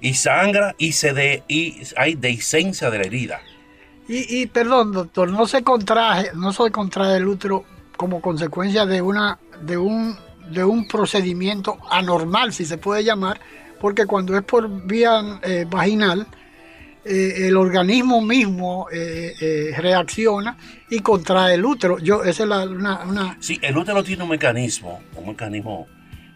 y 0.00 0.14
sangra 0.14 0.74
y 0.78 0.92
se 0.92 1.12
de, 1.12 1.42
y 1.48 1.82
hay 1.98 2.14
dehiscencia 2.14 2.88
de 2.88 2.98
la 2.98 3.04
herida. 3.04 3.40
Y, 4.08 4.46
perdón, 4.46 4.92
doctor, 4.92 5.30
no 5.30 5.46
se 5.46 5.62
contrae, 5.62 6.30
no 6.34 6.50
se 6.52 6.70
contrae 6.70 7.18
el 7.18 7.28
útero 7.28 7.64
como 7.98 8.22
consecuencia 8.22 8.86
de 8.86 9.02
una, 9.02 9.38
de 9.60 9.76
un, 9.76 10.16
de 10.50 10.64
un 10.64 10.88
procedimiento 10.88 11.76
anormal, 11.90 12.54
si 12.54 12.64
se 12.64 12.78
puede 12.78 13.04
llamar, 13.04 13.38
porque 13.78 14.06
cuando 14.06 14.34
es 14.34 14.44
por 14.44 14.68
vía 14.86 15.40
eh, 15.42 15.66
vaginal, 15.68 16.26
eh, 17.04 17.48
el 17.48 17.56
organismo 17.56 18.20
mismo 18.20 18.86
eh, 18.92 19.34
eh, 19.40 19.74
reacciona 19.76 20.56
y 20.90 21.00
contrae 21.00 21.54
el 21.54 21.64
útero. 21.64 21.98
Yo, 21.98 22.22
esa 22.24 22.42
es 22.44 22.48
la, 22.48 22.64
una, 22.64 23.04
una- 23.04 23.36
Sí, 23.40 23.58
el 23.62 23.76
útero 23.76 24.02
tiene 24.04 24.22
un 24.22 24.28
mecanismo, 24.30 25.02
un 25.16 25.28
mecanismo 25.28 25.86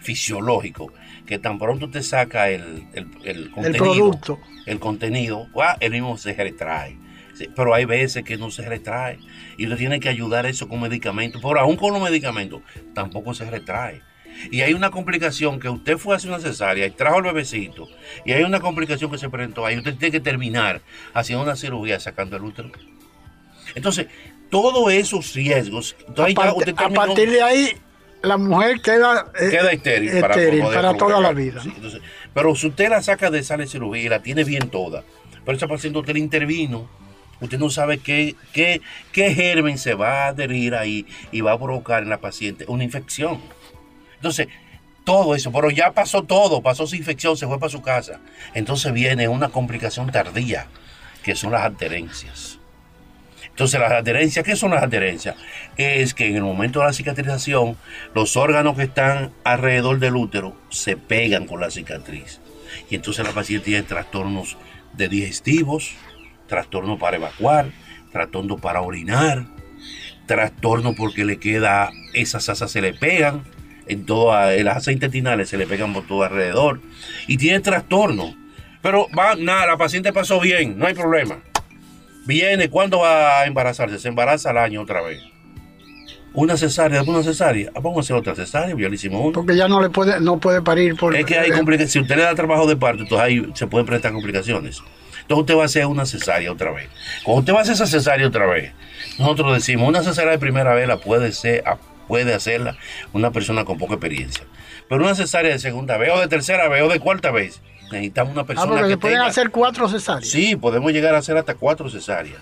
fisiológico, 0.00 0.92
que 1.26 1.38
tan 1.38 1.59
pronto 1.59 1.90
te 1.90 2.02
saca 2.02 2.48
el, 2.50 2.87
el, 2.92 3.09
el 3.24 3.50
contenido, 3.50 3.85
producto. 3.85 4.38
el 4.66 4.79
contenido, 4.79 5.48
¡guau! 5.52 5.76
el 5.81 5.92
mismo 5.92 6.16
se 6.16 6.33
retrae. 6.35 6.96
Sí, 7.35 7.48
pero 7.55 7.74
hay 7.74 7.85
veces 7.85 8.24
que 8.24 8.38
no 8.38 8.50
se 8.50 8.62
retrae 8.62 9.18
y 9.59 9.64
usted 9.66 9.76
tiene 9.76 10.00
que 10.00 10.09
ayudar 10.09 10.46
a 10.46 10.48
eso 10.48 10.68
con 10.68 10.81
medicamentos. 10.81 11.42
Pero 11.42 11.61
aún 11.61 11.76
con 11.76 11.92
los 11.92 12.02
medicamentos 12.02 12.62
tampoco 12.94 13.35
se 13.35 13.50
retrae. 13.50 14.00
Y 14.51 14.61
hay 14.61 14.75
una 14.75 14.90
complicación 14.90 15.61
que 15.61 15.68
usted 15.68 15.99
fue 15.99 16.14
a 16.14 16.16
hacer 16.16 16.31
una 16.31 16.40
cesárea 16.40 16.87
y 16.87 16.90
trajo 16.90 17.16
al 17.16 17.22
bebecito. 17.22 17.88
Y 18.25 18.33
hay 18.33 18.44
una 18.44 18.61
complicación 18.61 19.11
que 19.11 19.18
se 19.18 19.29
presentó 19.29 19.66
ahí. 19.66 19.77
Usted 19.77 19.96
tiene 19.96 20.12
que 20.12 20.20
terminar 20.20 20.81
haciendo 21.14 21.44
una 21.44 21.57
cirugía 21.57 22.01
sacando 22.01 22.37
el 22.37 22.44
útero. 22.44 22.70
Entonces, 23.75 24.07
todos 24.51 24.92
esos 24.92 25.35
riesgos. 25.35 25.96
a, 26.16 26.85
a 26.85 26.88
partir 26.90 27.31
de 27.31 27.42
ahí, 27.42 27.72
la 28.22 28.37
mujer 28.37 28.81
queda, 28.81 29.31
eh, 29.38 29.51
queda 29.51 29.70
estéril, 29.70 30.20
para, 30.20 30.35
estéril 30.35 30.62
poder 30.62 30.77
para 30.77 30.96
toda 30.96 31.20
la 31.20 31.33
vida. 31.33 31.62
Sí, 31.62 31.68
¿no? 31.68 31.75
entonces, 31.77 32.01
pero 32.35 32.55
si 32.55 32.66
usted 32.68 32.88
la 32.88 33.03
saca 33.03 33.31
de 33.31 33.40
de 33.40 33.66
cirugía 33.66 34.03
y 34.03 34.09
la 34.09 34.22
tiene 34.22 34.44
bien 34.44 34.68
toda, 34.70 35.05
pero 35.44 35.57
esa 35.57 35.68
paciente 35.68 35.99
usted 35.99 36.14
le 36.14 36.20
intervino, 36.20 36.88
usted 37.40 37.59
no 37.59 37.70
sabe 37.70 37.99
qué, 37.99 38.35
qué, 38.53 38.81
qué 39.12 39.33
germen 39.35 39.79
se 39.79 39.94
va 39.94 40.25
a 40.25 40.29
adherir 40.29 40.75
ahí 40.75 41.07
y 41.31 41.40
va 41.40 41.53
a 41.53 41.59
provocar 41.59 42.03
en 42.03 42.09
la 42.09 42.20
paciente 42.20 42.64
una 42.68 42.85
infección. 42.85 43.40
Entonces, 44.16 44.48
todo 45.05 45.35
eso, 45.37 45.52
pero 45.52 45.70
ya 45.70 45.92
pasó 45.92 46.24
todo, 46.24 46.62
pasó 46.62 46.85
esa 46.85 46.96
infección, 46.96 47.37
se 47.37 47.46
fue 47.46 47.61
para 47.61 47.70
su 47.70 47.81
casa. 47.81 48.20
Entonces 48.55 48.92
viene 48.92 49.29
una 49.29 49.50
complicación 49.50 50.11
tardía, 50.11 50.66
que 51.22 51.37
son 51.37 51.52
las 51.52 51.62
adherencias. 51.62 52.59
Entonces, 53.57 53.81
las 53.81 53.92
adherencias, 53.92 54.44
¿qué 54.44 54.55
son 54.55 54.72
las 54.72 54.83
adherencias? 54.83 55.37
Es 55.79 56.12
que 56.12 56.26
en 56.26 56.37
el 56.37 56.42
momento 56.42 56.81
de 56.81 56.87
la 56.87 56.92
cicatrización, 56.92 57.76
los 58.14 58.37
órganos 58.37 58.76
que 58.76 58.83
están 58.83 59.33
alrededor 59.44 59.98
del 59.98 60.16
útero 60.16 60.57
se 60.68 60.96
pegan 60.96 61.46
con 61.46 61.61
la 61.61 61.70
cicatriz. 61.70 62.40
Y 62.90 62.96
entonces 62.96 63.24
la 63.24 63.33
paciente 63.33 63.64
tiene 63.64 63.83
trastornos 63.83 64.59
de 64.92 65.09
digestivos, 65.09 65.92
trastorno 66.48 66.98
para 66.98 67.16
evacuar, 67.16 67.70
trastorno 68.12 68.59
para 68.59 68.83
orinar, 68.83 69.46
trastorno 70.26 70.94
porque 70.94 71.24
le 71.24 71.38
queda, 71.38 71.90
esas 72.12 72.48
asas 72.48 72.70
se 72.70 72.83
le 72.83 72.92
pegan, 72.92 73.44
en 73.87 74.07
todas 74.07 74.61
las 74.62 74.79
asas 74.79 74.94
intestinales 74.94 75.49
se 75.49 75.57
le 75.57 75.66
pegan 75.66 75.92
por 75.92 76.07
todo 76.07 76.22
alrededor. 76.25 76.81
Y 77.27 77.37
tiene 77.37 77.61
trastorno. 77.61 78.35
Pero 78.83 79.09
va, 79.18 79.35
nada, 79.35 79.66
la 79.66 79.77
paciente 79.77 80.12
pasó 80.12 80.40
bien, 80.40 80.79
no 80.79 80.87
hay 80.87 80.94
problema. 80.94 81.38
Viene, 82.27 82.68
¿cuándo 82.68 83.01
va 83.01 83.40
a 83.40 83.46
embarazarse? 83.46 83.99
Se 83.99 84.09
embaraza 84.09 84.51
al 84.51 84.59
año 84.59 84.83
otra 84.83 85.01
vez. 85.01 85.22
Una 86.35 86.57
cesárea, 86.57 87.03
una 87.03 87.22
cesárea. 87.22 87.70
Ah, 87.75 87.81
vamos 87.81 87.99
a 87.99 88.01
hacer 88.01 88.16
otra 88.16 88.35
cesárea, 88.35 88.77
ya 88.77 88.88
le 88.88 88.94
hicimos 88.94 89.25
una. 89.25 89.33
Porque 89.33 89.57
ya 89.57 89.68
no 89.68 89.81
le 89.81 89.88
puede, 89.88 90.20
no 90.20 90.38
puede 90.38 90.61
parir 90.61 90.94
por 90.96 91.16
Es 91.16 91.25
que 91.25 91.38
hay 91.38 91.51
complicaciones. 91.51 91.92
Si 91.92 91.99
usted 91.99 92.16
le 92.16 92.22
da 92.22 92.35
trabajo 92.35 92.66
de 92.66 92.77
parto, 92.77 93.05
entonces 93.05 93.25
ahí 93.25 93.46
se 93.55 93.66
pueden 93.66 93.87
presentar 93.87 94.12
complicaciones. 94.12 94.83
Entonces 95.22 95.40
usted 95.40 95.57
va 95.57 95.62
a 95.62 95.64
hacer 95.64 95.87
una 95.87 96.05
cesárea 96.05 96.53
otra 96.53 96.72
vez. 96.72 96.88
Cuando 97.25 97.40
usted 97.40 97.55
va 97.55 97.59
a 97.61 97.62
hacer 97.62 97.75
esa 97.75 97.87
cesárea 97.87 98.27
otra 98.29 98.46
vez, 98.46 98.72
nosotros 99.18 99.55
decimos, 99.55 99.88
una 99.88 100.03
cesárea 100.03 100.33
de 100.33 100.38
primera 100.38 100.75
vez 100.75 100.87
la 100.87 100.99
puede, 100.99 101.33
ser, 101.33 101.64
ah, 101.66 101.79
puede 102.09 102.35
hacerla 102.35 102.77
una 103.12 103.31
persona 103.31 103.64
con 103.64 103.79
poca 103.79 103.95
experiencia. 103.95 104.45
Pero 104.88 105.03
una 105.05 105.14
cesárea 105.14 105.53
de 105.53 105.59
segunda 105.59 105.97
vez, 105.97 106.11
o 106.12 106.21
de 106.21 106.29
tercera 106.29 106.69
vez, 106.69 106.83
o 106.83 106.88
de 106.88 107.01
cuarta 107.01 107.31
vez, 107.31 107.61
necesitamos 107.90 108.33
una 108.33 108.42
Ah, 108.42 108.47
persona 108.47 108.66
porque 108.69 108.83
que 108.85 108.90
se 108.90 108.97
pueden 108.99 109.19
tenga- 109.19 109.29
hacer 109.31 109.51
cuatro 109.51 109.88
cesáreas. 109.88 110.29
Sí, 110.31 110.57
podemos 110.57 110.92
llegar 110.92 111.14
a 111.14 111.19
hacer 111.19 111.37
hasta 111.37 111.55
cuatro 111.55 111.88
cesáreas. 111.90 112.40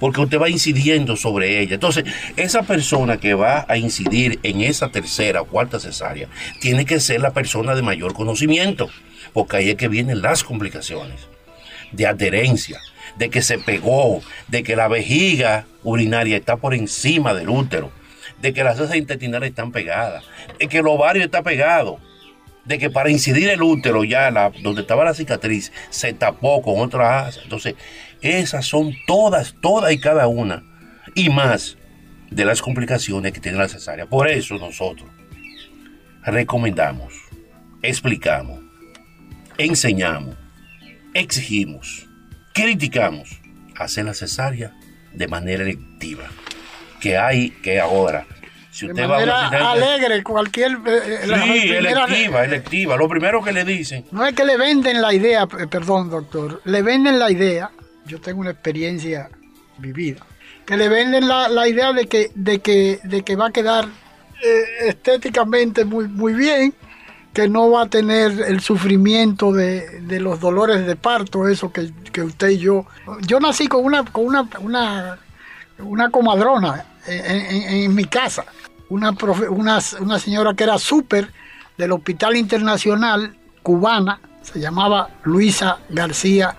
Porque 0.00 0.20
usted 0.20 0.38
va 0.40 0.48
incidiendo 0.48 1.16
sobre 1.16 1.60
ella. 1.60 1.74
Entonces, 1.74 2.04
esa 2.36 2.62
persona 2.62 3.16
que 3.16 3.34
va 3.34 3.64
a 3.68 3.76
incidir 3.78 4.38
en 4.44 4.60
esa 4.60 4.90
tercera 4.90 5.40
o 5.42 5.46
cuarta 5.46 5.80
cesárea 5.80 6.28
tiene 6.60 6.84
que 6.84 7.00
ser 7.00 7.20
la 7.20 7.32
persona 7.32 7.74
de 7.74 7.82
mayor 7.82 8.14
conocimiento. 8.14 8.88
Porque 9.32 9.56
ahí 9.56 9.70
es 9.70 9.74
que 9.76 9.88
vienen 9.88 10.22
las 10.22 10.44
complicaciones 10.44 11.26
de 11.90 12.06
adherencia, 12.06 12.80
de 13.16 13.28
que 13.30 13.42
se 13.42 13.58
pegó, 13.58 14.20
de 14.46 14.62
que 14.62 14.76
la 14.76 14.86
vejiga 14.88 15.64
urinaria 15.82 16.36
está 16.36 16.56
por 16.56 16.74
encima 16.74 17.34
del 17.34 17.48
útero, 17.48 17.90
de 18.40 18.52
que 18.52 18.64
las 18.64 18.78
heces 18.78 18.96
intestinales 18.96 19.50
están 19.50 19.72
pegadas, 19.72 20.24
de 20.58 20.68
que 20.68 20.78
el 20.78 20.86
ovario 20.86 21.24
está 21.24 21.42
pegado, 21.42 21.98
de 22.64 22.78
que 22.78 22.90
para 22.90 23.10
incidir 23.10 23.48
el 23.48 23.62
útero 23.62 24.04
ya 24.04 24.30
la, 24.30 24.52
donde 24.62 24.82
estaba 24.82 25.04
la 25.04 25.14
cicatriz 25.14 25.72
se 25.90 26.12
tapó 26.12 26.62
con 26.62 26.80
otra 26.80 27.26
asa. 27.26 27.40
Entonces, 27.42 27.74
esas 28.20 28.66
son 28.66 28.92
todas, 29.06 29.54
todas 29.60 29.92
y 29.92 29.98
cada 29.98 30.28
una 30.28 30.62
y 31.14 31.30
más 31.30 31.78
de 32.30 32.44
las 32.44 32.60
complicaciones 32.60 33.32
que 33.32 33.40
tiene 33.40 33.58
la 33.58 33.68
cesárea. 33.68 34.06
Por 34.06 34.28
eso 34.28 34.58
nosotros 34.58 35.08
recomendamos, 36.24 37.14
explicamos, 37.82 38.60
enseñamos, 39.56 40.36
exigimos, 41.14 42.06
criticamos 42.52 43.40
hacer 43.76 44.04
la 44.04 44.14
cesárea 44.14 44.74
de 45.12 45.28
manera 45.28 45.62
electiva. 45.62 46.24
Que 47.00 47.16
hay 47.16 47.50
que 47.50 47.80
ahora, 47.80 48.26
si 48.70 48.86
De 48.86 48.92
usted 48.92 49.08
va 49.08 49.18
a 49.18 49.22
una 49.22 49.70
alegre, 49.72 50.22
cualquier... 50.22 50.78
eh, 50.86 51.26
la 51.26 51.42
Sí, 51.42 51.50
primera- 51.50 52.04
electiva, 52.04 52.44
electiva. 52.44 52.96
Lo 52.96 53.08
primero 53.08 53.42
que 53.42 53.52
le 53.52 53.64
dicen, 53.64 54.04
No 54.10 54.24
es 54.26 54.34
que 54.34 54.44
le 54.44 54.56
venden 54.56 55.00
la 55.02 55.12
idea, 55.14 55.44
eh, 55.58 55.66
perdón 55.68 56.10
doctor, 56.10 56.60
le 56.64 56.82
venden 56.82 57.18
la 57.18 57.30
idea, 57.30 57.70
yo 58.06 58.20
tengo 58.20 58.40
una 58.40 58.50
experiencia 58.50 59.30
vivida, 59.78 60.24
que 60.66 60.76
le 60.76 60.88
venden 60.88 61.28
la, 61.28 61.48
la 61.48 61.68
idea 61.68 61.92
de 61.92 62.06
que, 62.06 62.30
de, 62.34 62.60
que, 62.60 62.98
de 63.04 63.22
que 63.22 63.36
va 63.36 63.46
a 63.48 63.50
quedar 63.52 63.86
eh, 64.44 64.88
estéticamente 64.88 65.84
muy, 65.84 66.06
muy 66.08 66.34
bien, 66.34 66.74
que 67.32 67.48
no 67.48 67.70
va 67.70 67.82
a 67.82 67.88
tener 67.88 68.32
el 68.48 68.60
sufrimiento 68.60 69.52
de, 69.52 70.00
de 70.00 70.18
los 70.20 70.40
dolores 70.40 70.86
de 70.86 70.96
parto, 70.96 71.46
eso 71.48 71.72
que, 71.72 71.90
que 72.12 72.22
usted 72.22 72.48
y 72.50 72.58
yo... 72.58 72.86
Yo 73.26 73.38
nací 73.38 73.68
con 73.68 73.84
una, 73.84 74.04
con 74.04 74.26
una, 74.26 74.48
una, 74.60 75.18
una 75.78 76.10
comadrona 76.10 76.84
en, 77.06 77.24
en- 77.24 77.68
en 77.84 77.94
mi 77.94 78.04
casa, 78.04 78.44
una, 78.88 79.12
profe- 79.12 79.48
una, 79.48 79.78
una 80.00 80.18
señora 80.18 80.54
que 80.54 80.64
era 80.64 80.78
súper 80.78 81.30
del 81.76 81.92
Hospital 81.92 82.36
Internacional 82.36 83.36
cubana, 83.62 84.20
se 84.42 84.58
llamaba 84.60 85.10
Luisa 85.24 85.78
García. 85.90 86.56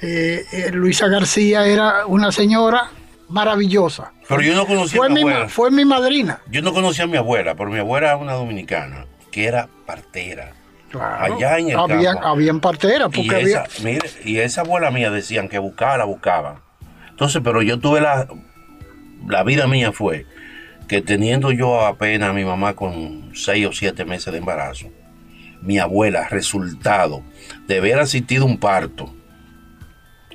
Eh, 0.00 0.44
eh, 0.52 0.70
Luisa 0.72 1.08
García 1.08 1.66
era 1.66 2.06
una 2.06 2.30
señora 2.30 2.90
maravillosa. 3.28 4.12
pero 4.28 4.42
yo 4.42 4.54
no 4.54 4.66
conocía 4.66 4.98
Fue 4.98 5.06
a 5.06 5.10
mi 5.10 5.20
abuela. 5.22 5.48
fue 5.48 5.70
mi 5.70 5.84
madrina. 5.84 6.40
Yo 6.50 6.62
no 6.62 6.72
conocía 6.72 7.04
a 7.04 7.06
mi 7.08 7.16
abuela, 7.16 7.54
pero 7.54 7.70
mi 7.70 7.78
abuela 7.78 8.08
era 8.08 8.16
una 8.18 8.34
dominicana 8.34 9.06
que 9.32 9.46
era 9.46 9.68
partera. 9.86 10.52
Claro. 10.90 11.34
Allá 11.34 11.58
en 11.58 11.70
el 11.70 11.78
habían, 11.78 12.14
campo. 12.14 12.28
habían 12.28 12.60
parteras, 12.60 13.08
Y 13.12 13.16
porque 13.28 13.34
había, 13.42 13.62
esa, 13.64 13.82
mire, 13.82 14.08
y 14.24 14.38
esa 14.38 14.60
abuela 14.60 14.90
mía 14.90 15.10
decían 15.10 15.48
que 15.48 15.58
buscaba, 15.58 15.96
la 15.98 16.04
buscaban. 16.04 16.60
Entonces, 17.16 17.40
pero 17.42 17.62
yo 17.62 17.78
tuve 17.78 18.02
la, 18.02 18.28
la 19.26 19.42
vida 19.42 19.66
mía 19.66 19.90
fue 19.90 20.26
que 20.86 21.00
teniendo 21.00 21.50
yo 21.50 21.86
apenas 21.86 22.28
a 22.28 22.32
mi 22.34 22.44
mamá 22.44 22.76
con 22.76 23.30
seis 23.34 23.66
o 23.66 23.72
siete 23.72 24.04
meses 24.04 24.34
de 24.34 24.38
embarazo, 24.38 24.88
mi 25.62 25.78
abuela, 25.78 26.28
resultado 26.28 27.22
de 27.66 27.78
haber 27.78 28.00
asistido 28.00 28.44
a 28.44 28.48
un 28.48 28.58
parto, 28.58 29.14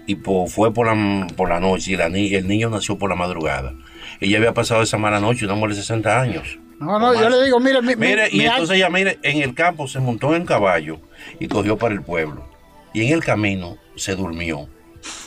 y 0.08 0.16
fue 0.16 0.74
por 0.74 0.88
la, 0.88 1.28
por 1.38 1.50
la 1.50 1.60
noche, 1.60 1.92
y 1.92 2.36
el 2.36 2.48
niño 2.48 2.72
nació 2.72 2.98
por 2.98 3.12
la 3.12 3.16
madrugada. 3.16 3.76
Ella 4.20 4.40
había 4.40 4.56
pasado 4.56 4.82
esa 4.82 4.98
mala 4.98 5.20
noche, 5.20 5.46
una 5.46 5.54
mujer 5.54 5.76
de 5.76 5.82
60 5.82 6.20
años. 6.20 6.58
No, 6.80 6.98
no, 6.98 7.14
yo 7.14 7.30
le 7.30 7.44
digo, 7.46 7.60
mire, 7.60 7.80
mire, 7.84 8.28
y 8.32 8.42
entonces 8.42 8.78
ella, 8.78 8.90
mire, 8.90 9.20
en 9.22 9.44
el 9.44 9.54
campo 9.54 9.88
se 9.88 10.00
montó 10.00 10.36
en 10.36 10.48
caballo 10.48 11.00
y 11.40 11.48
cogió 11.48 11.78
para 11.78 11.94
el 11.94 12.02
pueblo. 12.02 12.50
Y 12.92 13.06
en 13.06 13.14
el 13.14 13.24
camino 13.24 13.78
se 13.96 14.16
durmió 14.16 14.68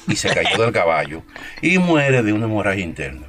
y 0.07 0.16
se 0.16 0.29
cayó 0.29 0.62
del 0.62 0.73
caballo 0.73 1.23
y 1.62 1.79
muere 1.79 2.23
de 2.23 2.33
una 2.33 2.47
hemorragia 2.47 2.85
interna. 2.85 3.27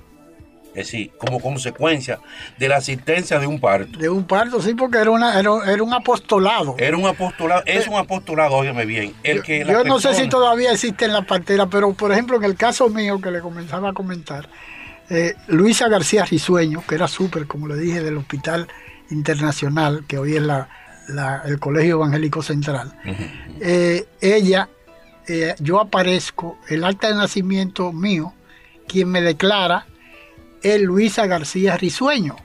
Es 0.76 0.88
decir, 0.88 1.12
como 1.18 1.40
consecuencia 1.40 2.20
de 2.58 2.68
la 2.68 2.76
asistencia 2.76 3.40
de 3.40 3.48
un 3.48 3.62
parto. 3.62 3.98
De 3.98 4.10
un 4.10 4.26
parto, 4.26 4.62
sí, 4.62 4.74
porque 4.74 4.98
era, 4.98 5.10
una, 5.10 5.40
era, 5.40 5.52
un 5.52 5.94
apostolado. 5.94 6.76
Era 6.78 6.98
un 6.98 7.06
apostolado, 7.06 7.64
es 7.66 7.88
un 7.88 7.96
apostolado, 7.96 8.56
óyeme 8.56 8.86
bien. 8.86 9.14
El 9.24 9.42
que 9.42 9.64
yo 9.64 9.86
no 9.86 10.02
sé 10.02 10.14
si 10.14 10.28
todavía 10.28 10.74
existe 10.74 11.06
en 11.06 11.14
la 11.14 11.22
partera, 11.22 11.68
pero 11.68 11.94
por 11.94 12.12
ejemplo, 12.12 12.36
en 12.36 12.44
el 12.44 12.56
caso 12.56 12.90
mío 12.90 13.22
que 13.22 13.32
le 13.32 13.40
comenzaba 13.40 13.92
a 13.92 13.94
comentar, 13.94 14.50
eh, 15.10 15.36
Luisa 15.48 15.88
García 15.88 16.26
Risueño, 16.26 16.84
que 16.86 16.96
era 16.96 17.08
súper, 17.08 17.48
como 17.48 17.68
le 17.70 17.78
dije, 17.78 18.04
del 18.04 18.18
Hospital 18.18 18.68
Internacional, 19.12 20.04
que 20.06 20.18
hoy 20.18 20.36
es 20.36 20.42
la, 20.42 20.68
el 21.46 21.58
Colegio 21.58 21.96
Evangélico 21.96 22.42
Central, 22.42 22.94
eh, 23.62 24.06
ella, 24.20 24.68
eh, 25.28 25.56
yo 25.60 25.80
aparezco, 25.80 26.58
el 26.68 26.84
acta 26.84 27.08
de 27.08 27.16
nacimiento 27.16 27.92
mío, 27.92 28.34
quien 28.88 29.10
me 29.10 29.22
declara 29.22 29.86
es 30.62 30.82
Luisa 30.82 31.26
García 31.26 31.78
Risueño. 31.78 32.36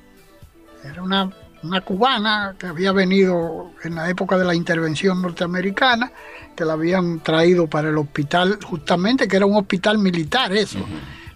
Era 0.85 1.03
una, 1.03 1.31
una 1.63 1.81
cubana 1.83 2.55
que 2.59 2.67
había 2.67 2.93
venido 2.93 3.73
en 3.83 3.95
la 3.95 4.09
época 4.09 4.39
de 4.39 4.45
la 4.45 4.55
intervención 4.55 5.21
norteamericana, 5.21 6.13
que 6.57 6.65
la 6.65 6.75
habían 6.75 7.21
traído 7.21 7.67
para 7.67 7.91
el 7.91 7.99
hospital, 7.99 8.59
justamente, 8.65 9.29
que 9.29 9.37
era 9.37 9.47
un 9.47 9.57
hospital 9.57 9.99
militar 9.99 10.53
eso, 10.53 10.79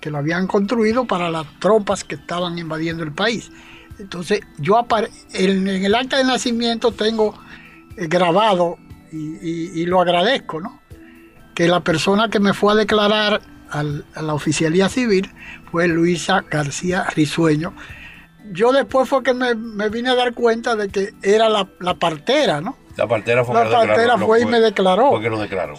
que 0.01 0.11
lo 0.11 0.19
habían 0.19 0.47
construido 0.47 1.05
para 1.05 1.31
las 1.31 1.47
tropas 1.61 2.05
que 2.05 2.15
estaban 2.17 2.59
invadiendo 2.59 3.03
el 3.03 3.13
país. 3.13 3.51
Entonces, 3.99 4.41
yo 4.59 4.85
en, 5.33 5.69
el 5.69 5.95
acta 5.95 6.19
de 6.19 6.25
nacimiento 6.25 6.93
tengo 6.93 7.35
eh, 7.97 8.07
grabado, 8.09 8.79
y, 9.13 9.87
lo 9.87 10.01
agradezco, 10.01 10.61
¿no? 10.61 10.81
Que 11.55 11.69
la 11.69 11.81
persona 11.81 12.29
que 12.29 12.41
me 12.41 12.53
fue 12.53 12.73
a 12.73 12.77
declarar 12.77 13.41
a 13.71 14.23
la 14.23 14.35
oficialía 14.35 14.89
civil 14.89 15.31
fue 15.71 15.89
Luisa 15.89 16.45
García 16.51 17.05
Risueño. 17.15 17.75
Yo 18.53 18.73
después 18.73 19.09
fue 19.09 19.23
que 19.23 19.35
me, 19.35 19.55
vine 19.89 20.11
a 20.11 20.15
dar 20.15 20.35
cuenta 20.35 20.77
de 20.77 20.89
que 20.89 21.15
era 21.23 21.49
la, 21.49 21.67
partera, 21.95 22.61
¿no? 22.61 22.77
La 22.97 23.09
partera 23.09 23.45
fue, 23.45 23.55
la 23.55 23.71
partera 23.71 24.19
fue 24.19 24.43
y 24.43 24.45
me 24.45 24.61
declaró. 24.61 25.11
¿Por 25.11 25.23
qué 25.23 25.31
lo 25.31 25.39
declaró? 25.41 25.75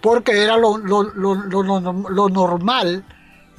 Porque 0.00 0.42
era 0.42 0.56
lo, 0.56 0.78
lo 0.78 2.28
normal 2.28 3.04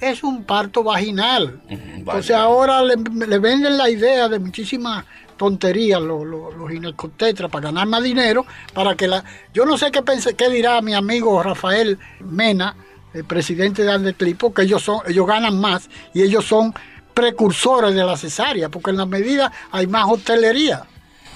es 0.03 0.23
un 0.23 0.43
parto 0.43 0.83
vaginal. 0.83 1.61
Entonces 1.69 2.35
ahora 2.35 2.81
le, 2.83 2.95
venden 3.39 3.77
la 3.77 3.89
idea 3.89 4.27
de 4.27 4.39
muchísimas 4.39 5.05
tonterías 5.37 6.01
los, 6.01 6.25
los, 6.25 6.53
para 7.51 7.63
ganar 7.63 7.87
más 7.87 8.03
dinero, 8.03 8.45
para 8.73 8.95
que 8.95 9.07
la... 9.07 9.23
Yo 9.53 9.65
no 9.65 9.77
sé 9.77 9.91
qué, 9.91 10.01
pensé, 10.01 10.35
qué 10.35 10.49
dirá 10.49 10.81
mi 10.81 10.93
amigo 10.93 11.41
Rafael 11.41 11.97
Mena, 12.19 12.75
el 13.13 13.25
presidente 13.25 13.83
de 13.83 13.91
Andeclipo, 13.91 14.53
que 14.53 14.63
ellos, 14.63 14.81
son, 14.81 14.99
ellos 15.07 15.27
ganan 15.27 15.59
más 15.59 15.89
y 16.13 16.23
ellos 16.23 16.45
son 16.45 16.73
precursores 17.13 17.93
de 17.93 18.03
la 18.03 18.17
cesárea, 18.17 18.69
porque 18.69 18.91
en 18.91 18.97
la 18.97 19.05
medida 19.05 19.51
hay 19.71 19.87
más 19.87 20.05
hostelería, 20.09 20.83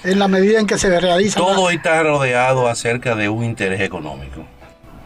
en 0.02 0.18
la 0.18 0.28
medida 0.28 0.58
en 0.58 0.66
que 0.66 0.78
se 0.78 0.98
realiza... 1.00 1.38
Todo 1.38 1.70
está 1.70 2.02
rodeado 2.02 2.68
acerca 2.68 3.14
de 3.14 3.28
un 3.28 3.44
interés 3.44 3.80
económico 3.80 4.44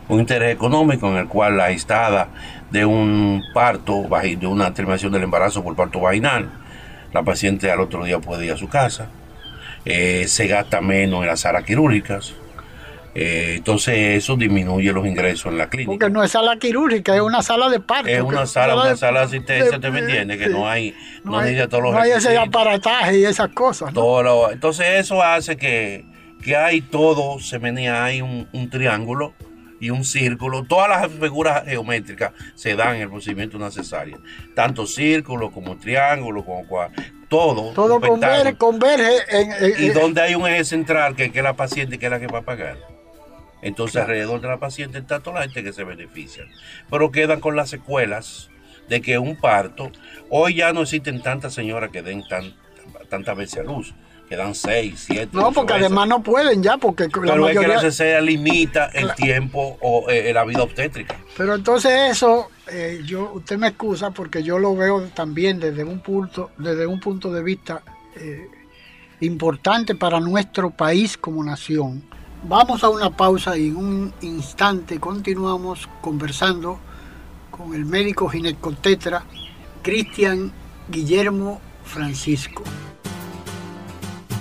un 0.08 0.20
interés 0.20 0.54
económico 0.54 1.08
en 1.08 1.16
el 1.16 1.28
cual 1.28 1.56
la 1.56 1.70
estada 1.70 2.28
de 2.70 2.84
un 2.84 3.42
parto, 3.54 4.04
de 4.22 4.46
una 4.46 4.72
terminación 4.74 5.12
del 5.12 5.22
embarazo 5.22 5.62
por 5.62 5.74
parto 5.74 6.00
vaginal, 6.00 6.50
la 7.12 7.22
paciente 7.22 7.70
al 7.70 7.80
otro 7.80 8.04
día 8.04 8.18
puede 8.18 8.46
ir 8.46 8.52
a 8.52 8.56
su 8.56 8.68
casa, 8.68 9.08
eh, 9.84 10.26
se 10.28 10.46
gasta 10.46 10.80
menos 10.80 11.22
en 11.22 11.26
las 11.26 11.40
salas 11.40 11.64
quirúrgicas, 11.64 12.34
eh, 13.14 13.56
entonces 13.58 14.22
eso 14.22 14.36
disminuye 14.36 14.90
los 14.92 15.06
ingresos 15.06 15.52
en 15.52 15.58
la 15.58 15.68
clínica. 15.68 15.90
Porque 15.90 16.10
no 16.10 16.24
es 16.24 16.30
sala 16.30 16.56
quirúrgica, 16.56 17.14
es 17.14 17.20
una 17.20 17.42
sala 17.42 17.68
de 17.68 17.78
parto. 17.78 18.08
Es 18.08 18.22
una 18.22 18.46
sala, 18.46 18.74
una 18.74 18.96
sala 18.96 19.20
de 19.20 19.26
asistencia, 19.26 19.78
¿te 19.78 19.90
me 19.90 19.98
entiendes? 20.00 20.38
Que 20.38 20.48
no 20.48 20.68
hay, 20.68 20.94
no, 21.22 21.38
hay, 21.38 21.56
todos 21.68 21.82
los 21.82 21.92
no 21.92 22.00
hay 22.00 22.12
ese 22.12 22.36
aparataje 22.38 23.18
y 23.18 23.24
esas 23.24 23.50
cosas. 23.50 23.92
Entonces 24.52 24.86
eso 24.98 25.22
hace 25.22 25.56
que, 25.58 26.06
que 26.42 26.56
hay 26.56 26.80
todo, 26.80 27.38
se 27.38 27.58
menea, 27.58 28.02
hay 28.04 28.22
un, 28.22 28.48
un 28.52 28.70
triángulo 28.70 29.34
y 29.82 29.90
un 29.90 30.04
círculo, 30.04 30.62
todas 30.62 30.88
las 30.88 31.10
figuras 31.10 31.64
geométricas 31.66 32.30
se 32.54 32.76
dan 32.76 32.94
en 32.94 33.02
el 33.02 33.10
procedimiento 33.10 33.58
necesario, 33.58 34.22
tanto 34.54 34.86
círculo 34.86 35.50
como 35.50 35.76
triángulo, 35.76 36.44
como 36.44 36.64
todo. 37.28 37.72
Todo 37.72 38.00
converge, 38.00 38.54
converge 38.54 39.16
en, 39.28 39.84
Y 39.84 39.88
donde 39.88 40.20
hay 40.20 40.36
un 40.36 40.46
eje 40.46 40.64
central 40.64 41.16
que, 41.16 41.32
es 41.34 41.34
la 41.34 41.54
paciente 41.54 41.98
que 41.98 42.06
es 42.06 42.12
la 42.12 42.20
que 42.20 42.28
va 42.28 42.38
a 42.38 42.42
pagar. 42.42 42.78
Entonces 43.60 44.00
alrededor 44.00 44.40
de 44.40 44.46
la 44.46 44.60
paciente 44.60 44.98
está 44.98 45.18
toda 45.18 45.40
la 45.40 45.42
gente 45.46 45.64
que 45.64 45.72
se 45.72 45.82
beneficia. 45.82 46.44
Pero 46.88 47.10
quedan 47.10 47.40
con 47.40 47.56
las 47.56 47.68
secuelas 47.68 48.50
de 48.88 49.00
que 49.00 49.18
un 49.18 49.34
parto, 49.34 49.90
hoy 50.30 50.54
ya 50.54 50.72
no 50.72 50.82
existen 50.82 51.22
tantas 51.22 51.54
señoras 51.54 51.90
que 51.90 52.02
den 52.02 52.22
tan, 52.28 52.54
tantas 53.08 53.36
veces 53.36 53.58
a 53.58 53.62
luz 53.64 53.92
quedan 54.32 54.54
seis, 54.54 55.04
siete. 55.06 55.28
No, 55.32 55.52
porque 55.52 55.74
además 55.74 56.08
no 56.08 56.22
pueden 56.22 56.62
ya, 56.62 56.78
porque 56.78 57.06
la 57.22 57.36
mayoría... 57.36 57.50
es 57.50 57.58
que 57.58 57.66
la 57.68 57.80
cesárea 57.80 58.20
limita 58.22 58.86
el 58.86 59.14
tiempo 59.14 59.76
o 59.82 60.08
eh, 60.08 60.32
la 60.32 60.44
vida 60.44 60.62
obstétrica. 60.62 61.18
Pero 61.36 61.54
entonces 61.54 61.92
eso, 62.10 62.48
eh, 62.66 63.02
yo, 63.04 63.30
usted 63.34 63.58
me 63.58 63.68
excusa 63.68 64.10
porque 64.10 64.42
yo 64.42 64.58
lo 64.58 64.74
veo 64.74 65.02
también 65.14 65.60
desde 65.60 65.84
un 65.84 66.00
punto, 66.00 66.50
desde 66.56 66.86
un 66.86 66.98
punto 66.98 67.30
de 67.30 67.42
vista 67.42 67.82
eh, 68.16 68.48
importante 69.20 69.94
para 69.96 70.18
nuestro 70.18 70.70
país 70.70 71.18
como 71.18 71.44
nación. 71.44 72.02
Vamos 72.44 72.82
a 72.84 72.88
una 72.88 73.10
pausa 73.14 73.58
y 73.58 73.68
en 73.68 73.76
un 73.76 74.14
instante 74.22 74.98
continuamos 74.98 75.90
conversando 76.00 76.78
con 77.50 77.74
el 77.74 77.84
médico 77.84 78.30
ginecotetra 78.30 79.24
Cristian 79.82 80.50
Guillermo 80.88 81.60
Francisco 81.84 82.62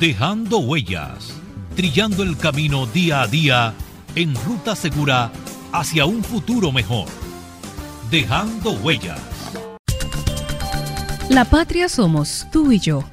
dejando 0.02 0.58
huellas, 0.58 1.32
trillando 1.76 2.24
el 2.24 2.36
camino 2.36 2.88
día 2.88 3.22
a 3.22 3.28
día 3.28 3.76
en 4.16 4.34
ruta 4.34 4.76
segura 4.76 5.32
hacia 5.72 6.08
un 6.08 6.24
futuro 6.24 6.72
mejor. 6.72 7.08
Dejando 8.10 8.72
huellas. 8.72 9.22
La 11.30 11.46
patria 11.46 11.88
somos 11.88 12.48
tú 12.52 12.72
y 12.72 12.80
yo, 12.80 13.04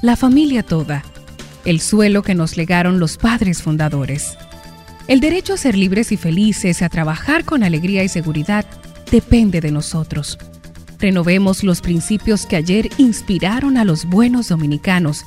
la 0.00 0.16
familia 0.16 0.62
toda, 0.62 1.04
el 1.66 1.82
suelo 1.82 2.22
que 2.22 2.34
nos 2.34 2.56
legaron 2.56 2.98
los 2.98 3.18
padres 3.18 3.60
fundadores. 3.60 4.38
El 5.08 5.20
derecho 5.20 5.52
a 5.52 5.58
ser 5.58 5.76
libres 5.76 6.10
y 6.10 6.16
felices, 6.16 6.80
a 6.80 6.88
trabajar 6.88 7.44
con 7.44 7.62
alegría 7.62 8.02
y 8.02 8.08
seguridad, 8.08 8.64
depende 9.10 9.60
de 9.60 9.72
nosotros. 9.72 10.38
Renovemos 10.98 11.62
los 11.64 11.82
principios 11.82 12.46
que 12.46 12.56
ayer 12.56 12.88
inspiraron 12.96 13.76
a 13.76 13.84
los 13.84 14.06
buenos 14.06 14.48
dominicanos 14.48 15.26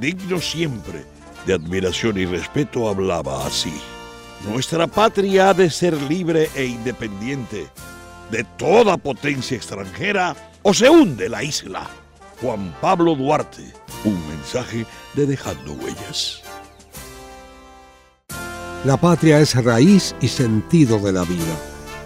digno 0.00 0.40
siempre 0.40 1.04
de 1.46 1.54
admiración 1.54 2.18
y 2.18 2.24
respeto, 2.24 2.88
hablaba 2.88 3.46
así. 3.46 3.72
Nuestra 4.48 4.86
patria 4.86 5.50
ha 5.50 5.54
de 5.54 5.70
ser 5.70 5.94
libre 6.02 6.50
e 6.54 6.64
independiente 6.64 7.66
de 8.30 8.44
toda 8.56 8.96
potencia 8.96 9.56
extranjera 9.56 10.34
o 10.62 10.74
se 10.74 10.88
hunde 10.88 11.28
la 11.28 11.42
isla. 11.42 11.88
Juan 12.40 12.74
Pablo 12.80 13.14
Duarte, 13.14 13.72
un 14.04 14.26
mensaje 14.28 14.86
de 15.14 15.26
Dejando 15.26 15.72
Huellas. 15.72 16.42
La 18.84 18.96
patria 18.98 19.40
es 19.40 19.54
raíz 19.64 20.14
y 20.20 20.28
sentido 20.28 20.98
de 20.98 21.12
la 21.12 21.24
vida, 21.24 21.56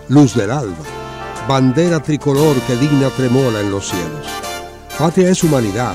luz 0.08 0.34
del 0.34 0.50
alba, 0.50 0.84
bandera 1.48 2.00
tricolor 2.00 2.56
que 2.62 2.76
digna 2.76 3.08
tremola 3.10 3.60
en 3.60 3.70
los 3.72 3.88
cielos. 3.88 4.26
Patria 4.96 5.30
es 5.30 5.42
humanidad 5.42 5.94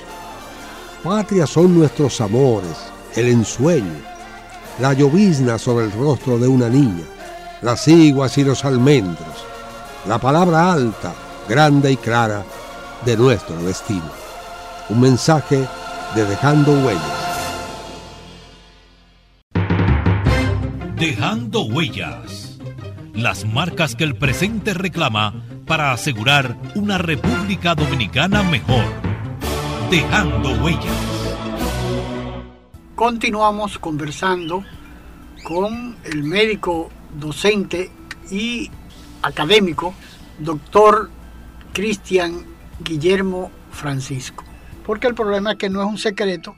Patria 1.03 1.47
son 1.47 1.79
nuestros 1.79 2.21
amores, 2.21 2.77
el 3.15 3.27
ensueño, 3.29 4.01
la 4.79 4.93
llovizna 4.93 5.57
sobre 5.57 5.85
el 5.85 5.91
rostro 5.91 6.37
de 6.37 6.47
una 6.47 6.69
niña, 6.69 7.03
las 7.63 7.87
iguas 7.87 8.37
y 8.37 8.43
los 8.43 8.63
almendros, 8.65 9.45
la 10.07 10.19
palabra 10.19 10.71
alta, 10.71 11.15
grande 11.49 11.91
y 11.91 11.97
clara 11.97 12.45
de 13.03 13.17
nuestro 13.17 13.55
destino. 13.63 14.11
Un 14.89 15.01
mensaje 15.01 15.67
de 16.13 16.25
Dejando 16.25 16.71
Huellas. 16.71 17.21
Dejando 20.97 21.63
Huellas. 21.63 22.59
Las 23.15 23.43
marcas 23.45 23.95
que 23.95 24.03
el 24.03 24.15
presente 24.15 24.75
reclama 24.75 25.33
para 25.65 25.93
asegurar 25.93 26.55
una 26.75 26.99
República 26.99 27.73
Dominicana 27.73 28.43
mejor. 28.43 29.10
Dejando 29.91 30.51
Huellas. 30.63 30.95
Continuamos 32.95 33.77
conversando 33.77 34.63
con 35.43 35.97
el 36.05 36.23
médico 36.23 36.89
docente 37.19 37.91
y 38.31 38.71
académico, 39.21 39.93
doctor 40.39 41.09
Cristian 41.73 42.45
Guillermo 42.79 43.51
Francisco. 43.71 44.45
Porque 44.85 45.07
el 45.07 45.13
problema 45.13 45.51
es 45.51 45.57
que 45.57 45.69
no 45.69 45.81
es 45.81 45.89
un 45.89 45.97
secreto, 45.97 46.55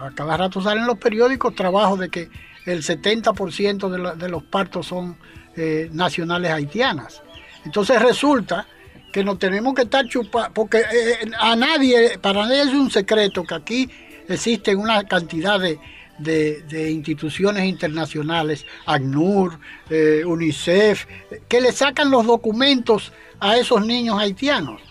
a 0.00 0.12
cada 0.12 0.36
rato 0.36 0.60
salen 0.60 0.86
los 0.86 0.98
periódicos 0.98 1.56
trabajos 1.56 1.98
de 1.98 2.08
que 2.08 2.30
el 2.66 2.84
70% 2.84 3.88
de, 3.88 4.16
de, 4.16 4.28
los 4.28 4.44
partos 4.44 4.86
son 4.86 5.16
eh, 5.56 5.90
nacionales 5.92 6.52
haitianas. 6.52 7.20
Entonces 7.64 8.00
resulta 8.00 8.68
que 9.14 9.22
nos 9.22 9.38
tenemos 9.38 9.74
que 9.74 9.82
estar 9.82 10.04
chupando, 10.08 10.52
porque 10.52 10.78
eh, 10.78 11.30
a 11.38 11.54
nadie, 11.54 12.18
para 12.18 12.42
nadie 12.42 12.62
es 12.62 12.74
un 12.74 12.90
secreto 12.90 13.44
que 13.44 13.54
aquí 13.54 13.88
existen 14.28 14.76
una 14.76 15.04
cantidad 15.04 15.60
de, 15.60 15.78
de, 16.18 16.90
instituciones 16.90 17.64
internacionales, 17.64 18.66
ACNUR, 18.86 19.56
eh, 19.88 20.24
UNICEF, 20.26 21.06
que 21.46 21.60
le 21.60 21.70
sacan 21.70 22.10
los 22.10 22.26
documentos 22.26 23.12
a 23.38 23.56
esos 23.56 23.86
niños 23.86 24.18
haitianos. 24.18 24.82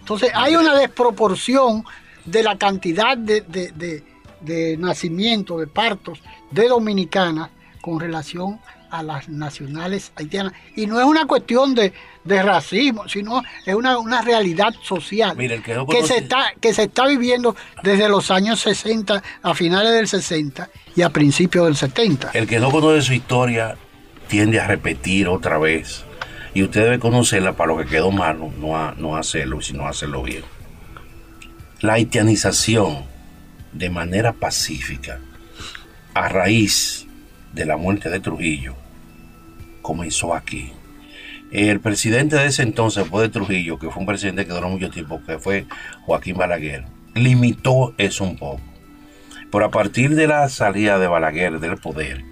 Entonces 0.00 0.32
hay 0.34 0.54
una 0.54 0.74
desproporción 0.76 1.82
de 2.26 2.42
la 2.42 2.58
cantidad 2.58 3.16
de, 3.16 3.40
de, 3.40 4.04
de 4.42 4.76
nacimiento, 4.76 5.58
de 5.58 5.66
partos 5.66 6.20
de 6.50 6.68
dominicanas 6.68 7.48
con 7.80 8.00
relación 8.00 8.60
a 8.66 8.75
las 9.02 9.28
nacionales 9.28 10.12
haitianas. 10.16 10.52
Y 10.74 10.86
no 10.86 10.98
es 11.00 11.06
una 11.06 11.26
cuestión 11.26 11.74
de, 11.74 11.92
racismo, 12.24 13.08
sino 13.08 13.42
es 13.64 13.74
una, 13.74 14.22
realidad 14.22 14.74
social 14.82 15.36
que, 15.36 16.02
se 16.04 16.18
está, 16.18 16.52
que 16.60 16.74
se 16.74 16.84
está 16.84 17.06
viviendo 17.06 17.54
desde 17.82 18.08
los 18.08 18.30
años 18.30 18.60
60, 18.60 19.22
a 19.42 19.54
finales 19.54 19.92
del 19.92 20.08
60 20.08 20.68
y 20.96 21.02
a 21.02 21.10
principios 21.10 21.66
del 21.66 21.76
70. 21.76 22.30
El 22.34 22.46
que 22.46 22.58
no 22.58 22.70
conoce 22.70 23.02
su 23.02 23.12
historia 23.12 23.76
tiende 24.28 24.60
a 24.60 24.66
repetir 24.66 25.28
otra 25.28 25.58
vez. 25.58 26.04
Y 26.54 26.62
usted 26.62 26.84
debe 26.84 26.98
conocerla 26.98 27.52
para 27.52 27.72
lo 27.72 27.78
que 27.78 27.84
quedó 27.84 28.10
malo, 28.10 28.50
no, 28.58 28.92
no 28.94 29.16
hacerlo, 29.16 29.60
sino 29.60 29.86
hacerlo 29.86 30.22
bien. 30.22 30.42
La 31.80 31.94
haitianización 31.94 33.04
de 33.72 33.90
manera 33.90 34.32
pacífica, 34.32 35.20
a 36.14 36.28
raíz 36.28 37.05
de 37.56 37.64
la 37.64 37.78
muerte 37.78 38.10
de 38.10 38.20
Trujillo, 38.20 38.74
comenzó 39.80 40.34
aquí. 40.34 40.72
El 41.50 41.80
presidente 41.80 42.36
de 42.36 42.46
ese 42.46 42.62
entonces 42.62 43.04
después 43.04 43.22
de 43.22 43.32
Trujillo, 43.32 43.78
que 43.78 43.90
fue 43.90 44.00
un 44.00 44.06
presidente 44.06 44.44
que 44.44 44.52
duró 44.52 44.68
mucho 44.68 44.90
tiempo, 44.90 45.22
que 45.26 45.38
fue 45.38 45.64
Joaquín 46.02 46.36
Balaguer, 46.36 46.84
limitó 47.14 47.94
eso 47.96 48.24
un 48.24 48.36
poco. 48.36 48.60
Pero 49.50 49.64
a 49.64 49.70
partir 49.70 50.14
de 50.14 50.26
la 50.26 50.48
salida 50.50 50.98
de 50.98 51.06
Balaguer 51.06 51.58
del 51.58 51.78
poder, 51.78 52.24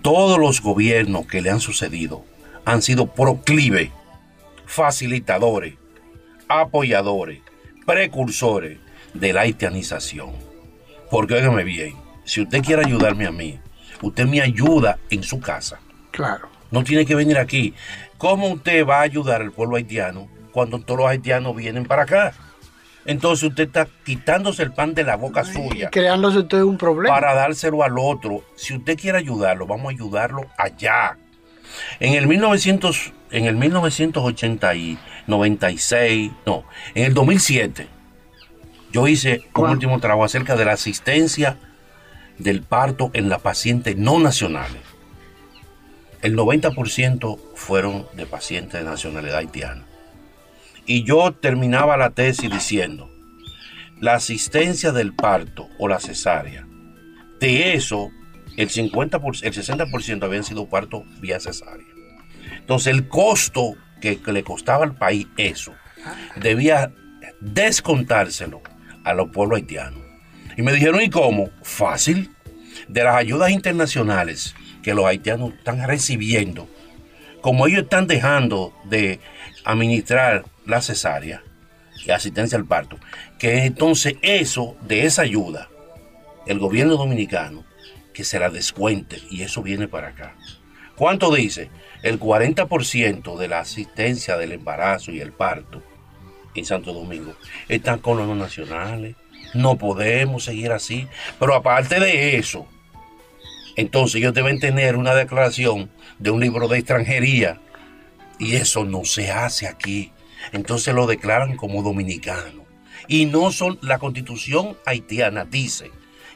todos 0.00 0.38
los 0.38 0.62
gobiernos 0.62 1.26
que 1.26 1.42
le 1.42 1.50
han 1.50 1.60
sucedido 1.60 2.24
han 2.64 2.82
sido 2.82 3.12
proclive, 3.12 3.90
facilitadores, 4.64 5.74
apoyadores, 6.46 7.40
precursores 7.84 8.78
de 9.12 9.32
la 9.32 9.40
haitianización. 9.40 10.30
Porque 11.10 11.34
óigame 11.34 11.64
bien, 11.64 11.94
si 12.24 12.42
usted 12.42 12.62
quiere 12.62 12.84
ayudarme 12.86 13.26
a 13.26 13.32
mí, 13.32 13.58
usted 14.02 14.26
me 14.26 14.42
ayuda 14.42 14.98
en 15.10 15.22
su 15.22 15.40
casa. 15.40 15.80
Claro 16.10 16.52
no 16.72 16.82
tiene 16.82 17.06
que 17.06 17.14
venir 17.14 17.38
aquí. 17.38 17.74
¿Cómo 18.18 18.48
usted 18.48 18.84
va 18.84 18.98
a 18.98 19.02
ayudar 19.02 19.42
al 19.42 19.52
pueblo 19.52 19.76
haitiano 19.76 20.28
cuando 20.50 20.80
todos 20.80 21.00
los 21.00 21.08
haitianos 21.08 21.54
vienen 21.54 21.84
para 21.84 22.02
acá? 22.02 22.32
Entonces 23.04 23.50
usted 23.50 23.64
está 23.64 23.86
quitándose 24.04 24.62
el 24.62 24.72
pan 24.72 24.94
de 24.94 25.04
la 25.04 25.16
boca 25.16 25.44
suya. 25.44 25.90
Creándose 25.90 26.38
usted 26.38 26.62
un 26.62 26.78
problema. 26.78 27.14
Para 27.14 27.34
dárselo 27.34 27.82
al 27.82 27.98
otro. 27.98 28.42
Si 28.56 28.74
usted 28.74 28.98
quiere 28.98 29.18
ayudarlo, 29.18 29.66
vamos 29.66 29.86
a 29.86 29.90
ayudarlo 29.90 30.46
allá. 30.56 31.18
En 32.00 32.14
el 32.14 32.26
1900, 32.26 33.12
en 33.30 33.46
el 33.46 33.56
1980 33.56 34.74
y 34.74 34.98
96, 35.26 36.32
no, 36.46 36.64
en 36.94 37.04
el 37.04 37.14
2007, 37.14 37.88
yo 38.92 39.08
hice 39.08 39.44
un 39.54 39.70
último 39.70 39.98
trabajo 40.00 40.24
acerca 40.24 40.54
de 40.54 40.64
la 40.64 40.72
asistencia 40.72 41.58
del 42.42 42.62
parto 42.62 43.10
en 43.14 43.28
la 43.28 43.38
paciente 43.38 43.94
no 43.94 44.18
nacionales 44.18 44.92
el 46.22 46.36
90% 46.36 47.38
fueron 47.56 48.06
de 48.14 48.26
pacientes 48.26 48.80
de 48.80 48.84
nacionalidad 48.84 49.38
haitiana. 49.38 49.84
Y 50.86 51.04
yo 51.04 51.32
terminaba 51.32 51.96
la 51.96 52.10
tesis 52.10 52.50
diciendo, 52.50 53.10
la 54.00 54.14
asistencia 54.14 54.92
del 54.92 55.14
parto 55.14 55.68
o 55.78 55.88
la 55.88 56.00
cesárea, 56.00 56.66
de 57.40 57.74
eso 57.74 58.10
el 58.56 58.68
50%, 58.68 59.42
el 59.42 59.52
60% 59.52 60.22
habían 60.22 60.44
sido 60.44 60.66
partos 60.66 61.02
vía 61.20 61.40
cesárea. 61.40 61.86
Entonces 62.56 62.92
el 62.92 63.08
costo 63.08 63.74
que, 64.00 64.20
le 64.26 64.44
costaba 64.44 64.84
al 64.84 64.94
país 64.94 65.26
eso, 65.36 65.74
debía 66.36 66.92
descontárselo 67.40 68.62
a 69.04 69.14
los 69.14 69.30
pueblos 69.30 69.56
haitianos. 69.56 70.02
Y 70.56 70.62
me 70.62 70.72
dijeron, 70.72 71.00
¿y 71.00 71.10
cómo? 71.10 71.50
Fácil. 71.62 72.30
De 72.92 73.02
las 73.02 73.16
ayudas 73.16 73.50
internacionales 73.50 74.54
que 74.82 74.92
los 74.92 75.06
haitianos 75.06 75.54
están 75.54 75.82
recibiendo, 75.88 76.68
como 77.40 77.66
ellos 77.66 77.84
están 77.84 78.06
dejando 78.06 78.74
de 78.84 79.18
administrar 79.64 80.44
la 80.66 80.82
cesárea 80.82 81.42
y 82.04 82.10
asistencia 82.10 82.58
al 82.58 82.66
parto, 82.66 82.98
que 83.38 83.64
entonces 83.64 84.16
eso, 84.20 84.76
de 84.82 85.06
esa 85.06 85.22
ayuda, 85.22 85.70
el 86.46 86.58
gobierno 86.58 86.98
dominicano, 86.98 87.64
que 88.12 88.24
se 88.24 88.38
la 88.38 88.50
descuente 88.50 89.22
y 89.30 89.40
eso 89.40 89.62
viene 89.62 89.88
para 89.88 90.08
acá. 90.08 90.36
¿Cuánto 90.94 91.34
dice? 91.34 91.70
El 92.02 92.20
40% 92.20 93.38
de 93.38 93.48
la 93.48 93.60
asistencia 93.60 94.36
del 94.36 94.52
embarazo 94.52 95.12
y 95.12 95.20
el 95.20 95.32
parto 95.32 95.82
en 96.54 96.66
Santo 96.66 96.92
Domingo 96.92 97.34
están 97.70 98.00
con 98.00 98.18
los 98.18 98.36
nacionales. 98.36 99.16
No 99.54 99.78
podemos 99.78 100.44
seguir 100.44 100.72
así. 100.72 101.08
Pero 101.40 101.54
aparte 101.54 101.98
de 101.98 102.36
eso, 102.36 102.66
entonces 103.76 104.16
ellos 104.16 104.34
deben 104.34 104.60
tener 104.60 104.96
una 104.96 105.14
declaración 105.14 105.90
de 106.18 106.30
un 106.30 106.40
libro 106.40 106.68
de 106.68 106.78
extranjería 106.78 107.60
y 108.38 108.56
eso 108.56 108.84
no 108.84 109.04
se 109.04 109.30
hace 109.30 109.66
aquí. 109.66 110.12
Entonces 110.52 110.94
lo 110.94 111.06
declaran 111.06 111.56
como 111.56 111.82
dominicano. 111.82 112.64
Y 113.08 113.26
no 113.26 113.50
son, 113.52 113.78
la 113.82 113.98
constitución 113.98 114.76
haitiana 114.84 115.44
dice 115.44 115.90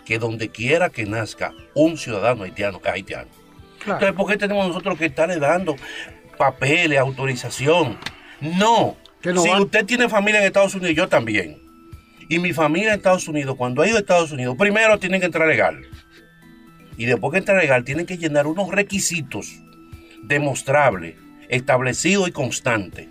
que 0.04 0.18
donde 0.18 0.50
quiera 0.50 0.90
que 0.90 1.04
nazca 1.04 1.52
un 1.74 1.98
ciudadano 1.98 2.44
haitiano 2.44 2.80
es 2.82 2.90
haitiano. 2.90 3.28
Entonces, 3.80 4.12
¿por 4.12 4.30
qué 4.30 4.36
tenemos 4.36 4.66
nosotros 4.66 4.98
que 4.98 5.06
estarle 5.06 5.38
dando 5.38 5.76
papeles, 6.38 6.98
autorización? 6.98 7.98
No. 8.40 8.96
si 9.22 9.30
usted 9.30 9.84
tiene 9.84 10.08
familia 10.08 10.40
en 10.40 10.46
Estados 10.46 10.74
Unidos, 10.74 10.94
yo 10.96 11.08
también. 11.08 11.60
Y 12.28 12.38
mi 12.38 12.52
familia 12.52 12.88
en 12.88 12.96
Estados 12.96 13.28
Unidos, 13.28 13.54
cuando 13.56 13.82
ha 13.82 13.86
ido 13.86 13.96
a 13.96 14.00
Estados 14.00 14.32
Unidos, 14.32 14.56
primero 14.58 14.98
tienen 14.98 15.20
que 15.20 15.26
entrar 15.26 15.46
legal 15.46 15.80
y 16.96 17.06
después 17.06 17.32
que 17.32 17.38
entra 17.38 17.58
legal 17.58 17.84
tienen 17.84 18.06
que 18.06 18.18
llenar 18.18 18.46
unos 18.46 18.70
requisitos 18.70 19.60
demostrables, 20.22 21.16
establecidos 21.48 22.28
y 22.28 22.32
constantes 22.32 23.08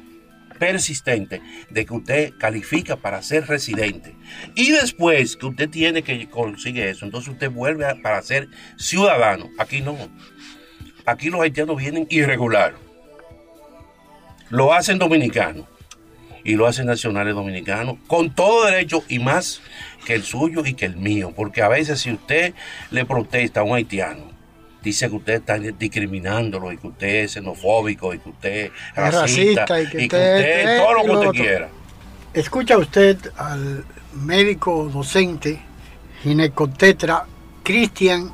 persistente 0.59 1.41
de 1.69 1.85
que 1.85 1.93
usted 1.93 2.33
califica 2.37 2.95
para 2.95 3.21
ser 3.21 3.47
residente. 3.47 4.15
Y 4.55 4.71
después 4.71 5.35
que 5.35 5.47
usted 5.47 5.69
tiene 5.69 6.01
que 6.01 6.29
conseguir 6.29 6.83
eso, 6.83 7.05
entonces 7.05 7.33
usted 7.33 7.51
vuelve 7.51 7.93
para 7.95 8.21
ser 8.21 8.47
ciudadano. 8.77 9.49
Aquí 9.57 9.81
no. 9.81 9.97
Aquí 11.05 11.29
los 11.29 11.41
haitianos 11.41 11.77
vienen 11.77 12.07
irregular. 12.09 12.75
Lo 14.49 14.73
hacen 14.73 14.97
dominicanos 14.97 15.65
y 16.43 16.55
lo 16.55 16.67
hacen 16.67 16.85
nacionales 16.85 17.33
dominicanos 17.33 17.97
con 18.07 18.33
todo 18.33 18.65
derecho 18.65 19.03
y 19.07 19.19
más 19.19 19.61
que 20.05 20.13
el 20.13 20.23
suyo 20.23 20.65
y 20.65 20.73
que 20.73 20.85
el 20.85 20.95
mío. 20.95 21.33
Porque 21.35 21.61
a 21.61 21.67
veces 21.67 21.99
si 21.99 22.11
usted 22.11 22.53
le 22.91 23.05
protesta 23.05 23.59
a 23.59 23.63
un 23.63 23.75
haitiano, 23.75 24.31
dice 24.81 25.09
que 25.09 25.15
usted 25.15 25.33
está 25.33 25.57
discriminándolo 25.57 26.71
y 26.71 26.77
que 26.77 26.87
usted 26.87 27.07
es 27.23 27.33
xenofóbico 27.33 28.13
y 28.13 28.19
que 28.19 28.29
usted 28.29 28.65
es 28.65 28.71
racista, 28.95 29.81
y 29.81 29.89
que, 29.89 29.97
usted, 30.03 30.77
todo 30.77 30.93
lo 30.93 31.03
que 31.03 31.11
usted 31.11 31.41
quiera. 31.41 31.69
Escucha 32.33 32.77
usted 32.77 33.17
al 33.35 33.83
médico 34.13 34.89
docente 34.93 35.59
ginecotetra 36.21 37.25
Cristian 37.63 38.31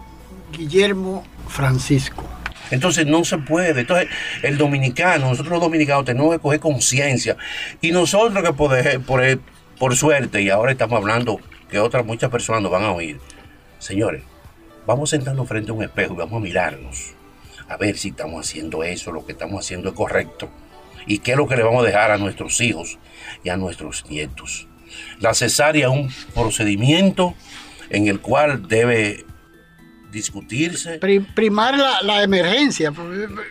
Guillermo 0.51 1.23
Francisco. 1.47 2.23
Entonces 2.69 3.05
no 3.05 3.23
se 3.23 3.37
puede. 3.37 3.81
Entonces 3.81 4.09
el 4.43 4.57
dominicano, 4.57 5.29
nosotros 5.29 5.51
los 5.51 5.61
dominicanos 5.61 6.05
tenemos 6.05 6.33
que 6.33 6.39
coger 6.39 6.59
conciencia. 6.59 7.37
Y 7.79 7.91
nosotros 7.91 8.43
que 8.43 8.53
por, 8.53 9.01
por, 9.03 9.21
por 9.77 9.95
suerte, 9.95 10.41
y 10.41 10.49
ahora 10.49 10.71
estamos 10.71 10.97
hablando 10.97 11.39
que 11.71 11.79
otras 11.79 12.05
muchas 12.05 12.29
personas 12.29 12.61
nos 12.61 12.71
van 12.71 12.83
a 12.83 12.91
oír, 12.91 13.19
señores, 13.79 14.23
vamos 14.85 15.09
a 15.09 15.15
sentarnos 15.15 15.47
frente 15.47 15.71
a 15.71 15.73
un 15.73 15.83
espejo 15.83 16.13
y 16.13 16.17
vamos 16.17 16.37
a 16.37 16.43
mirarnos. 16.43 17.13
A 17.69 17.77
ver 17.77 17.97
si 17.97 18.09
estamos 18.09 18.45
haciendo 18.45 18.83
eso, 18.83 19.13
lo 19.13 19.25
que 19.25 19.31
estamos 19.31 19.65
haciendo 19.65 19.89
es 19.89 19.95
correcto. 19.95 20.49
Y 21.07 21.19
qué 21.19 21.31
es 21.31 21.37
lo 21.37 21.47
que 21.47 21.55
le 21.55 21.63
vamos 21.63 21.83
a 21.83 21.87
dejar 21.87 22.11
a 22.11 22.17
nuestros 22.17 22.59
hijos 22.59 22.99
y 23.43 23.49
a 23.49 23.57
nuestros 23.57 24.05
nietos. 24.09 24.67
La 25.19 25.33
cesárea 25.33 25.87
es 25.87 25.93
un 25.93 26.11
procedimiento 26.35 27.33
en 27.89 28.07
el 28.07 28.19
cual 28.19 28.67
debe 28.67 29.25
discutirse. 30.11 30.99
primar 31.33 31.77
la, 32.03 32.21
emergencia. 32.21 32.91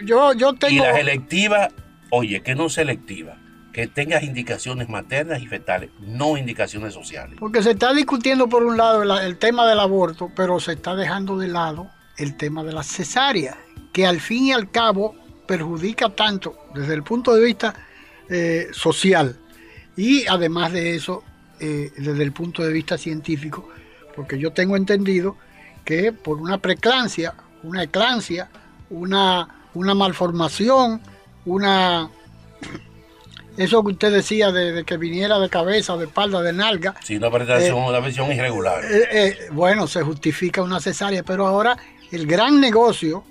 Yo, 0.04 0.34
yo 0.34 0.52
tengo... 0.52 0.74
Y 0.74 0.78
las 0.78 0.98
electivas, 0.98 1.72
oye, 2.10 2.42
que 2.42 2.54
no 2.54 2.68
selectiva, 2.68 3.38
que 3.72 3.86
tengas 3.86 4.22
indicaciones 4.22 4.88
maternas 4.88 5.40
y 5.42 5.46
fetales, 5.46 5.90
no 6.00 6.36
indicaciones 6.36 6.94
sociales. 6.94 7.36
Porque 7.38 7.62
se 7.62 7.72
está 7.72 7.92
discutiendo 7.92 8.48
por 8.48 8.64
un 8.64 8.76
lado 8.76 9.02
el, 9.02 9.36
tema 9.38 9.66
del 9.66 9.78
aborto, 9.78 10.30
pero 10.34 10.58
se 10.58 10.72
está 10.72 10.96
dejando 10.96 11.38
de 11.38 11.48
lado 11.48 11.90
el 12.16 12.36
tema 12.36 12.64
de 12.64 12.72
la 12.72 12.82
cesárea, 12.82 13.56
que 13.92 14.06
al 14.06 14.20
fin 14.20 14.46
y 14.46 14.52
al 14.52 14.70
cabo 14.70 15.14
perjudica 15.46 16.10
tanto 16.10 16.56
desde 16.74 16.94
el 16.94 17.02
punto 17.02 17.34
de 17.34 17.44
vista 17.44 17.74
eh, 18.28 18.68
social 18.72 19.36
y 19.96 20.26
además 20.26 20.72
de 20.72 20.94
eso 20.94 21.24
eh, 21.58 21.92
desde 21.96 22.22
el 22.22 22.32
punto 22.32 22.62
de 22.62 22.72
vista 22.72 22.96
científico, 22.96 23.68
porque 24.14 24.38
yo 24.38 24.52
tengo 24.52 24.76
entendido 24.76 25.36
que 25.84 26.12
por 26.12 26.38
una 26.38 26.58
preclancia, 26.58 27.34
una 27.62 27.82
eclancia, 27.82 28.48
una, 28.90 29.66
una 29.74 29.94
malformación, 29.94 31.00
una 31.44 32.10
eso 33.61 33.82
que 33.82 33.92
usted 33.92 34.12
decía 34.12 34.52
de, 34.52 34.84
que 34.84 34.96
viniera 34.96 35.38
de 35.38 35.48
cabeza, 35.48 35.96
de 35.96 36.06
espalda, 36.06 36.42
de 36.42 36.52
nalga. 36.52 36.94
Sí, 37.02 37.16
una 37.16 37.30
presentación, 37.30 37.78
eh, 37.78 37.88
una 37.88 38.00
versión 38.00 38.32
irregular. 38.32 38.84
Eh, 38.84 39.08
eh, 39.12 39.38
bueno, 39.52 39.86
se 39.86 40.02
justifica 40.02 40.62
una 40.62 40.80
cesárea, 40.80 41.22
pero 41.22 41.46
ahora 41.46 41.76
el 42.11 42.26
gran 42.26 42.61
negocio 42.61 43.24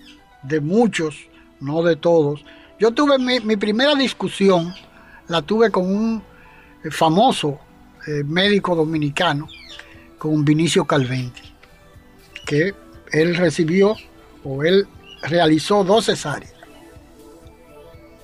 de 0.43 0.59
muchos, 0.59 1.15
no 1.59 1.83
de 1.83 1.95
todos. 1.95 2.43
Yo 2.79 2.91
tuve 2.91 3.17
mi, 3.17 3.57
primera 3.57 3.95
discusión, 3.95 4.73
la 5.27 5.41
tuve 5.41 5.69
con 5.69 5.85
un 5.85 6.23
famoso 6.91 7.59
médico 8.25 8.73
dominicano, 8.73 9.47
con 10.17 10.43
Vinicio 10.45 10.85
Calventi 10.85 11.49
que 12.49 12.73
él 13.11 13.35
recibió 13.35 13.95
o 14.43 14.63
él 14.63 14.87
realizó 15.21 15.83
dos 15.83 16.05
cesáreas 16.05 16.51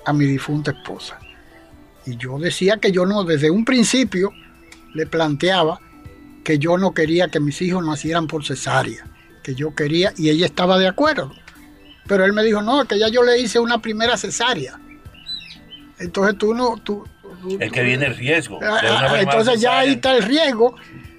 a 0.04 0.12
mi 0.12 0.26
difunta 0.26 0.72
esposa. 0.72 1.16
Y 2.06 2.16
yo 2.16 2.38
decía 2.38 2.78
que 2.78 2.92
yo 2.92 3.04
no, 3.04 3.24
desde 3.24 3.50
un 3.50 3.64
principio 3.64 4.32
le 4.94 5.06
planteaba 5.06 5.80
que 6.44 6.58
yo 6.58 6.78
no 6.78 6.94
quería 6.94 7.28
que 7.28 7.40
mis 7.40 7.60
hijos 7.60 7.84
nacieran 7.84 8.28
por 8.28 8.44
cesárea, 8.44 9.04
que 9.42 9.54
yo 9.54 9.74
quería, 9.74 10.12
y 10.16 10.30
ella 10.30 10.46
estaba 10.46 10.78
de 10.78 10.86
acuerdo. 10.86 11.32
Pero 12.06 12.24
él 12.24 12.32
me 12.32 12.44
dijo, 12.44 12.62
no, 12.62 12.84
que 12.84 12.98
ya 12.98 13.08
yo 13.08 13.24
le 13.24 13.38
hice 13.38 13.58
una 13.58 13.82
primera 13.82 14.16
cesárea. 14.16 14.78
Entonces 15.98 16.38
tú 16.38 16.54
no... 16.54 16.76
Tú, 16.76 17.04
el 17.58 17.72
que 17.72 17.82
viene 17.82 18.06
el 18.06 18.16
riesgo. 18.16 18.60
Ah, 18.62 18.80
ah, 18.82 19.20
entonces 19.20 19.60
ya 19.60 19.80
ahí 19.80 19.92
está 19.94 20.16
el 20.16 20.22
riesgo 20.22 20.76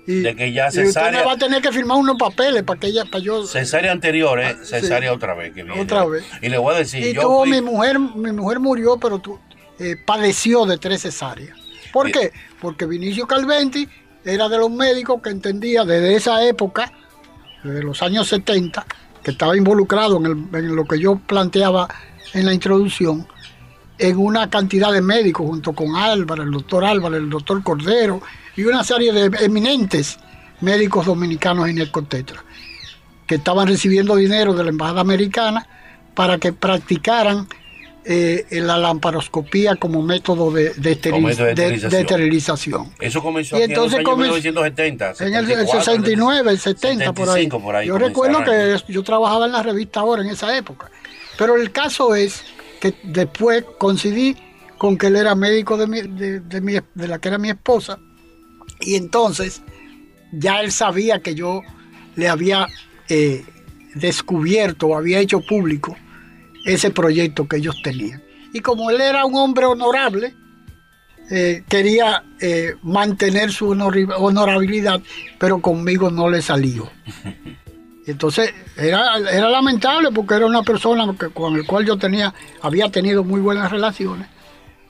y, 0.08 0.22
de 0.22 0.36
que 0.36 0.54
ya 0.54 0.72
cesárea. 0.72 1.20
usted 1.20 1.28
va 1.28 1.34
a 1.34 1.38
tener 1.38 1.62
que 1.62 1.72
firmar 1.72 1.98
unos 1.98 2.18
papeles 2.18 2.64
para 2.64 2.80
que 2.80 2.88
ella, 2.88 3.04
para 3.06 3.24
yo. 3.24 3.46
Cesárea 3.46 3.92
anterior, 3.92 4.40
¿eh? 4.40 4.56
cesárea 4.64 5.12
otra 5.12 5.34
vez 5.34 5.54
que 5.54 5.64
viene. 5.64 5.80
Otra 5.80 6.06
vez. 6.06 6.24
Y 6.42 6.48
le 6.48 6.58
voy 6.58 6.76
a 6.76 6.78
decir. 6.78 7.06
Y 7.06 7.14
tuvo 7.14 7.46
mi 7.46 7.62
mujer, 7.62 8.00
mi 8.00 8.32
mujer 8.32 8.60
murió, 8.62 8.98
pero 8.98 9.20
tu, 9.20 9.38
eh, 9.80 9.96
padeció 9.96 10.66
de 10.66 10.78
tres 10.78 11.02
cesáreas. 11.02 11.58
¿Por 11.92 12.12
qué? 12.12 12.32
Porque 12.62 12.86
Vinicio 12.86 13.28
Calventi 13.28 13.88
era 14.24 14.50
de 14.50 14.58
los 14.58 14.70
médicos 14.70 15.22
que 15.22 15.30
entendía 15.30 15.86
desde 15.86 16.16
esa 16.16 16.44
época, 16.44 16.92
desde 17.64 17.84
los 17.84 18.02
años 18.02 18.28
70, 18.28 18.86
que 19.24 19.32
estaba 19.32 19.56
involucrado 19.56 20.18
en, 20.18 20.50
en 20.54 20.76
lo 20.76 20.86
que 20.86 21.00
yo 21.00 21.16
planteaba 21.16 21.88
en 22.34 22.46
la 22.46 22.54
introducción, 22.54 23.28
en 24.00 24.18
una 24.18 24.50
cantidad 24.50 24.92
de 24.92 25.02
médicos, 25.02 25.48
junto 25.48 25.74
con 25.74 25.96
Álvaro, 25.96 26.44
el 26.44 26.52
doctor 26.52 26.86
Álvaro, 26.86 27.16
el 27.16 27.30
doctor 27.30 27.64
Cordero, 27.64 28.22
y 28.56 28.64
una 28.64 28.84
serie 28.84 29.12
de 29.12 29.46
eminentes 29.46 30.18
médicos 30.62 31.06
dominicanos 31.06 31.70
en 31.70 31.78
el 31.78 31.92
Contetra, 31.92 32.44
que 33.26 33.36
estaban 33.36 33.68
recibiendo 33.68 34.16
dinero 34.16 34.54
de 34.54 34.64
la 34.64 34.70
Embajada 34.70 35.02
Americana 35.02 35.68
para 36.16 36.38
que 36.38 36.54
practicaran 36.54 37.48
eh, 38.10 38.46
la 38.52 38.78
lamparoscopía 38.78 39.76
como 39.76 40.02
método 40.02 40.50
de, 40.52 40.70
de, 40.76 40.92
esterilización. 40.92 42.94
Eso 43.02 43.22
comenzó 43.22 43.58
en 43.58 43.74
los 43.74 43.94
años 43.94 44.18
1970. 44.18 45.14
En 45.20 45.34
el, 45.34 45.68
69, 45.68 46.52
el 46.52 46.58
70, 46.58 47.14
por, 47.14 47.30
ahí. 47.30 47.50
Yo 47.86 47.98
recuerdo 47.98 48.46
que 48.46 48.78
yo 48.88 49.04
trabajaba 49.04 49.48
en 49.48 49.52
la 49.52 49.62
revista 49.62 50.00
ahora 50.00 50.22
en 50.22 50.30
esa 50.30 50.56
época. 50.56 50.90
Pero 51.38 51.58
el 51.58 51.74
caso 51.74 52.16
es 52.16 52.46
que 52.80 52.94
después 53.04 53.66
coincidí 53.78 54.38
con 54.78 54.98
que 54.98 55.08
él 55.08 55.18
era 55.18 55.36
médico 55.36 55.76
de, 55.76 56.08
de, 56.08 56.84
de 56.94 57.08
la 57.08 57.20
que 57.20 57.28
era 57.28 57.38
mi 57.38 57.50
esposa 57.50 58.00
y 58.80 58.96
entonces 58.96 59.62
ya 60.32 60.62
él 60.62 60.72
sabía 60.72 61.20
que 61.20 61.36
yo 61.36 61.62
le 62.16 62.30
había 62.30 62.68
eh, 63.10 63.44
descubierto 63.96 64.88
o 64.88 64.98
había 64.98 65.20
hecho 65.20 65.42
público 65.42 65.98
ese 66.68 66.92
proyecto 66.92 67.48
que 67.48 67.58
ellos 67.58 67.82
tenían. 67.82 68.22
Y 68.54 68.60
como 68.60 68.92
él 68.92 69.00
era 69.02 69.26
un 69.26 69.36
hombre 69.36 69.66
honorable, 69.66 70.34
eh, 71.32 71.64
quería 71.68 72.24
eh, 72.40 72.76
mantener 72.84 73.52
su 73.52 73.70
honorabilidad, 73.70 75.02
pero 75.40 75.60
conmigo 75.62 76.12
no 76.12 76.30
le 76.30 76.42
salió. 76.42 76.90
Entonces 78.06 78.54
era, 78.78 79.18
era 79.18 79.50
lamentable 79.50 80.12
porque 80.14 80.36
era 80.36 80.46
una 80.46 80.64
persona 80.64 81.14
con 81.34 81.58
la 81.58 81.66
cual 81.66 81.86
yo 81.86 81.98
tenía, 81.98 82.34
había 82.62 82.90
tenido 82.90 83.24
muy 83.24 83.42
buenas 83.42 83.70
relaciones, 83.70 84.28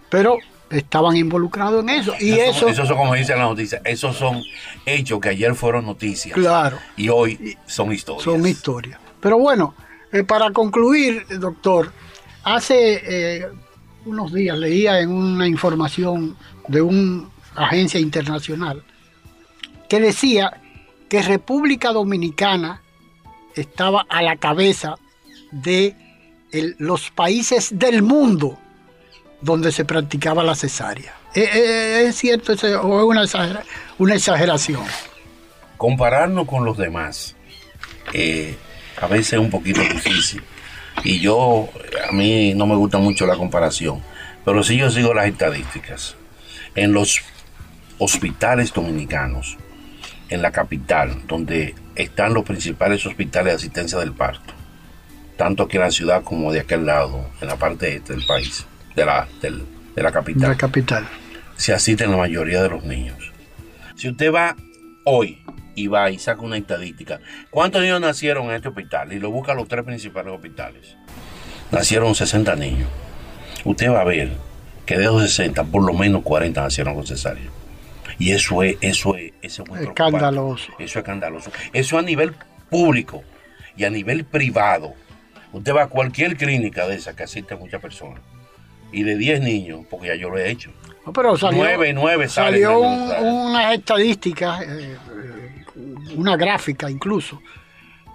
pero 0.10 0.38
estaban 0.70 1.16
involucrados 1.16 1.82
en 1.84 1.90
eso. 1.90 2.14
Y 2.20 2.34
eso, 2.34 2.68
eso, 2.68 2.86
son, 2.86 2.98
como 2.98 3.16
dice 3.16 3.36
la 3.36 3.44
noticia, 3.44 3.82
esos 3.86 4.16
son 4.16 4.44
hechos 4.86 5.20
que 5.20 5.30
ayer 5.30 5.56
fueron 5.56 5.86
noticias. 5.86 6.36
Claro. 6.36 6.78
Y 6.96 7.10
hoy 7.10 7.58
son 7.66 7.92
historias. 7.92 8.24
Son 8.24 8.46
historias. 8.46 9.00
Pero 9.20 9.40
bueno, 9.40 9.74
eh, 10.12 10.24
para 10.24 10.52
concluir, 10.52 11.26
doctor, 11.40 11.92
hace 12.44 13.02
eh, 13.04 13.48
unos 14.06 14.34
días 14.34 14.58
leía 14.58 15.00
en 15.00 15.12
una 15.12 15.48
información 15.48 16.38
de 16.68 16.82
una 16.82 17.28
agencia 17.56 18.00
internacional 18.00 18.84
que 19.90 20.00
decía 20.00 20.62
que 21.10 21.22
República 21.22 21.92
Dominicana 21.92 22.82
estaba 23.56 24.06
a 24.10 24.22
la 24.22 24.36
cabeza 24.38 24.96
de 25.52 25.96
los 26.78 27.10
países 27.12 27.78
del 27.78 28.02
mundo 28.02 28.58
donde 29.42 29.72
se 29.72 29.86
practicaba 29.86 30.44
la 30.44 30.56
cesárea. 30.56 31.14
¿Es, 31.34 31.56
eh, 31.56 32.08
es 32.08 32.16
cierto 32.16 32.54
o 32.54 33.14
es 33.14 33.34
una, 34.00 34.14
exageración? 34.16 34.84
Compararnos 35.78 36.48
con 36.48 36.66
los 36.66 36.78
demás 36.78 37.36
a 39.00 39.08
veces 39.08 39.34
es 39.34 39.40
un 39.40 39.50
poquito 39.50 39.82
difícil. 39.82 40.42
Y 41.04 41.20
yo, 41.20 41.70
a 42.08 42.12
mí 42.12 42.54
no 42.54 42.66
me 42.66 42.76
gusta 42.76 42.98
mucho 42.98 43.26
la 43.26 43.36
comparación, 43.36 44.02
pero 44.44 44.64
sí 44.64 44.78
yo 44.78 44.90
sigo 44.90 45.14
las 45.14 45.28
estadísticas. 45.28 46.16
En 46.76 46.94
los 46.94 47.22
hospitales 48.00 48.74
dominicanos, 48.74 49.58
en 50.30 50.42
la 50.42 50.52
capital, 50.52 51.22
donde 51.28 51.76
están 51.96 52.34
los 52.34 52.44
principales 52.44 53.06
hospitales 53.06 53.54
de 53.54 53.56
asistencia 53.56 54.00
del 54.00 54.14
parto, 54.14 54.54
tanto 55.38 55.64
aquí 55.64 55.78
en 55.78 55.84
la 55.84 55.92
ciudad 55.92 56.24
como 56.24 56.52
de 56.52 56.62
aquel 56.62 56.86
lado, 56.86 57.30
en 57.42 57.48
la 57.48 57.56
parte 57.56 57.96
este 57.96 58.14
del 58.14 58.26
país 58.26 58.66
de 58.96 59.06
la, 59.06 59.28
del 59.42 59.66
de 59.98 60.04
la 60.04 60.12
capital. 60.12 60.50
La 60.50 60.56
capital. 60.56 61.08
Se 61.56 61.74
asisten 61.74 62.12
la 62.12 62.18
mayoría 62.18 62.62
de 62.62 62.70
los 62.70 62.84
niños. 62.84 63.32
Si 63.96 64.08
usted 64.08 64.32
va 64.32 64.56
hoy 65.06 65.44
y 65.78 65.86
va 65.88 66.10
y 66.10 66.18
saca 66.18 66.42
una 66.42 66.58
estadística, 66.58 67.20
¿cuántos 67.52 67.84
niños 67.84 68.02
nacieron 68.02 68.46
en 68.48 68.56
este 68.56 68.68
hospital? 68.68 69.14
Y 69.14 69.20
lo 69.20 69.30
busca 69.30 69.54
los 69.54 69.68
tres 69.68 69.86
principales 69.86 70.34
hospitales. 70.34 70.96
Nacieron 71.72 72.16
60 72.16 72.56
niños. 72.56 72.90
Usted 73.64 73.92
va 73.92 74.02
a 74.02 74.04
ver 74.04 74.32
que 74.88 74.98
de 74.98 75.06
los 75.06 75.22
60, 75.22 75.66
por 75.66 75.84
lo 75.84 75.94
menos 75.94 76.24
40 76.24 76.62
nacieron 76.64 76.96
con 76.96 77.06
cesárea. 77.06 77.44
Y 78.18 78.32
eso 78.32 78.64
es, 78.64 78.78
eso 78.82 79.16
es, 79.16 79.34
eso 79.44 79.64
es 79.64 79.70
muy. 79.70 79.80
Escandaloso. 79.84 80.72
Eso 80.80 80.84
es 80.84 80.96
escandaloso. 80.96 81.52
Eso 81.74 82.00
a 82.00 82.02
nivel 82.02 82.34
público 82.72 83.22
y 83.76 83.84
a 83.84 83.92
nivel 83.92 84.26
privado. 84.26 84.96
Usted 85.54 85.76
va 85.76 85.84
a 85.84 85.88
cualquier 85.88 86.38
clínica 86.38 86.88
de 86.88 86.96
esa 86.96 87.16
que 87.16 87.22
asiste 87.24 87.54
a 87.54 87.58
muchas 87.58 87.80
personas. 87.82 88.22
Y 88.92 89.04
de 89.04 89.16
10 89.16 89.42
niños, 89.42 89.82
porque 89.92 90.08
ya 90.08 90.16
yo 90.16 90.30
lo 90.32 90.40
he 90.40 90.50
hecho. 90.50 90.72
No, 91.06 91.14
pero 91.14 91.38
salió, 91.38 91.60
Nueve, 91.64 91.94
nueve 91.94 92.28
salen 92.28 92.54
salió 92.64 92.70
de 92.72 92.76
un- 92.88 93.28
unas 93.50 93.74
estadísticas, 93.76 94.62
eh, 94.64 94.98
una 96.16 96.38
gráfica 96.38 96.90
incluso, 96.90 97.42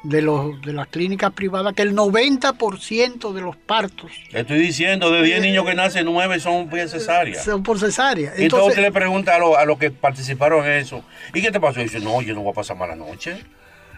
de, 0.04 0.20
los, 0.20 0.60
de 0.62 0.72
las 0.72 0.88
clínicas 0.88 1.32
privadas, 1.32 1.74
que 1.74 1.82
el 1.82 1.94
90% 1.94 3.32
de 3.32 3.40
los 3.40 3.56
partos 3.56 4.10
Estoy 4.32 4.58
diciendo, 4.58 5.10
de 5.12 5.22
10 5.22 5.42
niños 5.42 5.64
que 5.64 5.74
nacen, 5.74 6.04
9 6.06 6.40
son 6.40 6.68
por 6.68 6.88
cesárea. 6.88 7.40
son 7.42 7.62
por 7.62 7.78
cesárea. 7.78 8.30
Entonces, 8.30 8.42
Entonces, 8.44 8.68
usted 8.70 8.82
le 8.82 8.92
pregunta 8.92 9.36
a, 9.36 9.38
lo- 9.38 9.56
a 9.56 9.64
los 9.64 9.78
que 9.78 9.90
participaron 9.92 10.66
en 10.66 10.72
eso, 10.72 11.04
¿y 11.34 11.40
qué 11.40 11.52
te 11.52 11.60
pasó? 11.60 11.80
Y 11.80 11.84
dice, 11.84 12.00
no, 12.00 12.20
yo 12.22 12.34
no 12.34 12.42
voy 12.42 12.50
a 12.50 12.54
pasar 12.54 12.76
mala 12.76 12.96
noche. 12.96 13.36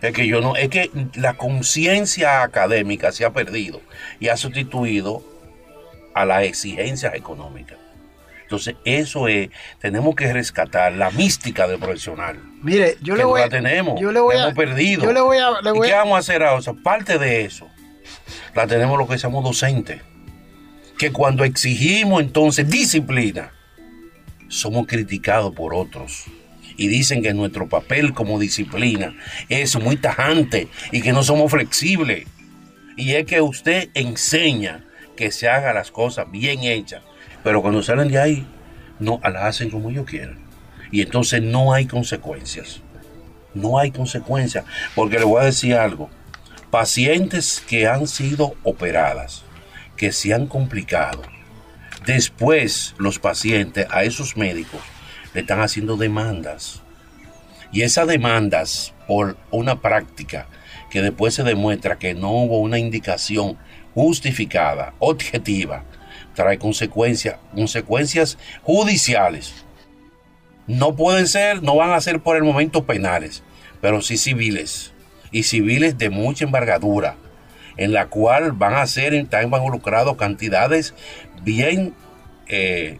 Es 0.03 0.13
que 0.13 0.27
yo 0.27 0.43
no, 0.43 0.55
es 0.57 0.69
que 0.69 0.91
la 1.15 1.35
conciencia 1.39 2.43
académica 2.43 3.11
se 3.11 3.25
ha 3.25 3.31
perdido 3.33 3.81
y 4.21 4.29
ha 4.29 4.37
sustituido 4.37 5.23
a 6.13 6.27
las 6.27 6.43
exigencias 6.45 7.15
económicas. 7.15 7.79
Entonces, 8.45 8.77
eso 8.85 9.27
es, 9.29 9.49
tenemos 9.81 10.15
que 10.15 10.33
rescatar 10.33 10.93
la 10.93 11.11
mística 11.11 11.67
del 11.67 11.79
profesional. 11.81 12.39
mire, 12.63 12.97
yo 13.03 13.15
que 13.15 13.19
le 13.19 13.23
no 13.25 13.29
voy 13.31 13.41
la 13.41 13.49
tenemos, 13.49 14.01
yo 14.01 14.13
le 14.13 14.21
voy 14.21 14.37
la 14.37 14.43
a, 14.43 14.45
hemos 14.45 14.55
perdido. 14.57 15.03
Yo 15.05 15.13
le 15.13 15.21
voy 15.21 15.39
a... 15.39 15.61
le 15.63 15.71
¿Y 15.71 15.73
voy 15.73 15.89
qué 15.89 15.95
a- 15.95 15.99
vamos 15.99 16.17
a 16.17 16.19
hacer 16.19 16.43
ahora? 16.43 16.59
O 16.59 16.63
sea, 16.63 16.75
parte 16.75 17.19
de 17.19 17.43
eso 17.45 17.69
la 18.55 18.67
tenemos 18.67 18.97
los 18.99 19.09
que 19.09 19.19
somos 19.19 19.43
docentes. 19.43 20.01
Que 20.99 21.11
cuando 21.11 21.43
exigimos 21.45 22.23
entonces 22.23 22.69
disciplina, 22.71 23.51
somos 24.49 24.87
criticados 24.87 25.55
por 25.55 25.75
otros. 25.75 26.25
Y 26.77 26.89
dicen 26.89 27.23
que 27.23 27.33
nuestro 27.35 27.69
papel 27.69 28.15
como 28.15 28.39
disciplina 28.39 29.15
es 29.49 29.75
muy 29.81 29.97
tajante 29.97 30.69
y 30.93 31.03
que 31.03 31.13
no 31.13 31.23
somos 31.23 31.51
flexibles. 31.51 32.27
Y 32.97 33.15
es 33.15 33.27
que 33.27 33.41
usted 33.41 33.89
enseña 33.95 34.85
que 35.17 35.31
se 35.31 35.49
haga 35.49 35.73
las 35.73 35.91
cosas 35.91 36.31
bien 36.31 36.63
hechas. 36.65 37.03
Pero 37.45 37.63
cuando 37.63 37.83
salen 37.83 38.09
de 38.09 38.19
ahí, 38.19 38.47
no 38.99 39.21
las 39.23 39.45
hacen 39.45 39.71
como 39.71 39.91
ellos 39.91 40.07
quieren. 40.07 40.39
Y 40.91 41.03
entonces 41.03 41.43
no 41.43 41.73
hay 41.73 41.87
consecuencias. 41.87 42.81
No 43.53 43.79
hay 43.79 43.91
consecuencias. 43.93 44.65
Porque 44.95 45.19
le 45.19 45.25
voy 45.25 45.43
a 45.43 45.47
decir 45.47 45.75
algo. 45.75 46.11
Pacientes 46.71 47.63
que 47.65 47.87
han 47.87 48.09
sido 48.09 48.55
operadas, 48.65 49.45
que 49.97 50.11
se 50.11 50.35
han 50.35 50.47
complicado, 50.47 51.23
después 52.05 52.95
los 52.99 53.21
pacientes 53.21 53.87
a 53.91 54.03
esos 54.03 54.37
médicos 54.37 54.81
le 55.35 55.43
están 55.43 55.61
haciendo 55.61 55.97
demandas. 55.97 56.81
Y 57.71 57.83
esas 57.83 58.09
demandas 58.09 58.95
por 59.07 59.37
una 59.51 59.81
práctica 59.81 60.47
que 60.91 61.03
después 61.03 61.35
se 61.35 61.43
demuestra 61.43 61.99
que 61.99 62.15
no 62.15 62.31
hubo 62.31 62.61
una 62.61 62.79
indicación 62.79 63.59
justificada, 63.95 64.95
objetiva, 64.99 65.85
trae 66.35 66.59
consecuencias, 66.59 67.37
consecuencias 67.55 68.39
judiciales. 68.63 69.65
No 70.67 70.97
pueden 70.97 71.27
ser, 71.27 71.63
no 71.63 71.77
van 71.77 71.91
a 71.91 72.01
ser 72.01 72.21
por 72.21 72.37
el 72.37 72.45
momento 72.45 72.85
penales, 72.85 73.43
pero 73.81 74.03
sí 74.03 74.17
civiles. 74.17 74.93
Y 75.31 75.45
civiles 75.45 75.99
de 75.99 76.11
mucha 76.11 76.45
envergadura, 76.45 77.17
en 77.77 77.93
la 77.93 78.07
cual 78.07 78.53
van 78.53 78.75
a 78.75 78.87
ser, 78.87 79.15
están 79.15 79.45
involucrados 79.45 80.17
cantidades 80.17 80.95
bien, 81.43 81.95
eh, 82.47 82.99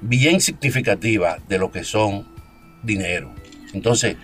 bien 0.00 0.40
significativas 0.40 1.46
de 1.48 1.58
lo 1.58 1.70
que 1.70 1.84
son 1.84 2.28
dinero. 2.82 3.32
Entonces, 3.72 4.16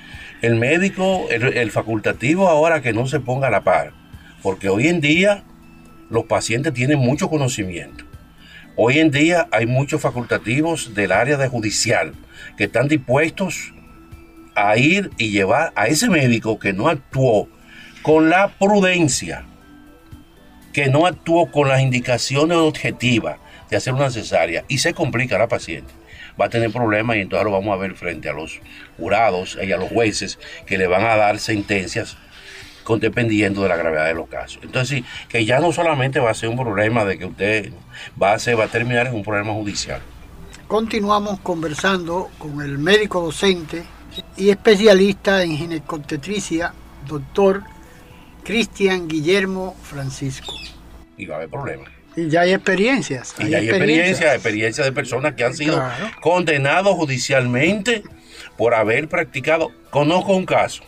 el 0.43 0.57
médico, 0.57 1.27
el, 1.31 1.57
el 1.57 1.71
facultativo 1.71 2.49
ahora 2.49 2.83
que 2.83 2.93
no 2.93 3.07
se 3.07 3.21
ponga 3.21 3.49
a 3.49 3.51
la 3.51 3.65
par, 3.65 3.93
porque 4.43 4.69
hoy 4.69 4.89
en 4.89 5.01
día 5.01 5.45
los 6.11 6.25
pacientes 6.25 6.75
tienen 6.75 6.99
mucho 6.99 7.29
conocimiento. 7.29 8.08
Hoy 8.81 9.01
en 9.01 9.11
día 9.11 9.49
hay 9.51 9.67
muchos 9.67 10.01
facultativos 10.01 10.95
del 10.95 11.11
área 11.11 11.37
de 11.37 11.49
judicial 11.49 12.15
que 12.57 12.65
están 12.65 12.87
dispuestos 12.87 13.75
a 14.55 14.77
ir 14.77 15.11
y 15.19 15.33
llevar 15.33 15.73
a 15.75 15.89
ese 15.89 16.09
médico 16.09 16.61
que 16.61 16.73
no 16.73 16.87
actuó 16.87 17.49
con 18.03 18.31
la 18.31 18.51
prudencia, 18.57 19.45
que 20.73 20.87
no 20.87 21.07
actuó 21.07 21.51
con 21.51 21.67
las 21.67 21.81
indicaciones 21.81 22.57
objetivas 22.57 23.41
de 23.69 23.79
hacer 23.79 23.95
una 23.95 24.13
cesárea 24.13 24.63
y 24.69 24.79
se 24.79 24.95
complica 24.95 25.39
la 25.39 25.49
paciente. 25.49 25.93
Va 26.41 26.45
a 26.45 26.49
tener 26.49 26.71
problemas 26.71 27.17
y 27.17 27.23
entonces 27.23 27.47
lo 27.47 27.51
vamos 27.51 27.75
a 27.75 27.83
ver 27.83 27.97
frente 27.97 28.29
a 28.29 28.33
los 28.33 28.61
jurados 28.97 29.59
y 29.61 29.73
a 29.73 29.77
los 29.77 29.89
jueces 29.89 30.39
que 30.67 30.79
le 30.79 30.87
van 30.87 31.03
a 31.03 31.17
dar 31.17 31.41
sentencias 31.41 32.17
con- 32.89 33.01
dependiendo 33.01 33.63
de 33.63 33.69
la 33.69 33.77
gravedad 33.77 34.07
de 34.07 34.15
los 34.15 34.29
casos. 34.29 34.61
Entonces, 34.63 35.01
sí, 35.01 35.05
que 35.29 35.45
ya 35.45 35.61
no 35.61 35.73
solamente 35.73 36.21
va 36.21 36.31
a 36.31 36.35
ser 36.35 36.49
un 36.49 36.57
problema 36.57 37.05
de 37.05 37.19
que 37.19 37.27
usted 37.27 37.71
va 38.21 38.33
a, 38.33 38.39
ser, 38.39 38.59
va 38.59 38.65
a 38.65 38.69
terminar 38.69 39.07
en 39.09 39.15
un 39.15 39.23
problema 39.23 39.53
judicial. 39.53 40.01
Continuamos 40.67 41.39
conversando 41.41 42.31
con 42.39 42.63
el 42.63 42.79
médico 42.79 43.21
docente 43.21 43.83
y 44.39 44.49
especialista 44.49 45.43
en 45.43 45.57
ginecobstetricia, 45.57 46.73
doctor 47.07 47.63
Cristian 48.43 49.07
Guillermo 49.07 49.77
Francisco. 49.83 50.55
Y 51.19 51.27
va 51.27 51.35
a 51.35 51.39
haber 51.39 51.51
problemas. 51.51 51.91
Y 52.17 52.29
ya 52.31 52.41
hay 52.41 52.53
experiencias. 52.55 53.35
Y 53.39 53.53
hay 53.55 53.69
experiencia, 53.69 54.35
experiencia 54.35 54.83
de 54.85 54.93
personas 54.93 55.35
que 55.35 55.45
han 55.45 55.55
sido 55.55 55.75
Claro. 55.75 56.07
condenados 56.23 56.95
judicialmente 56.97 58.03
por 58.57 58.73
haber 58.75 59.09
practicado. 59.09 59.71
Conozco 59.91 60.35
un 60.35 60.47
caso. 60.47 60.83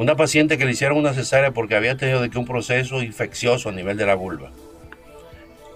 Una 0.00 0.16
paciente 0.16 0.56
que 0.56 0.64
le 0.64 0.70
hicieron 0.70 0.96
una 0.96 1.12
cesárea 1.12 1.50
porque 1.50 1.74
había 1.74 1.94
tenido 1.94 2.22
de 2.22 2.30
que 2.30 2.38
un 2.38 2.46
proceso 2.46 3.02
infeccioso 3.02 3.68
a 3.68 3.72
nivel 3.72 3.98
de 3.98 4.06
la 4.06 4.14
vulva, 4.14 4.50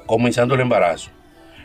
comenzando 0.06 0.54
el 0.54 0.62
embarazo. 0.62 1.10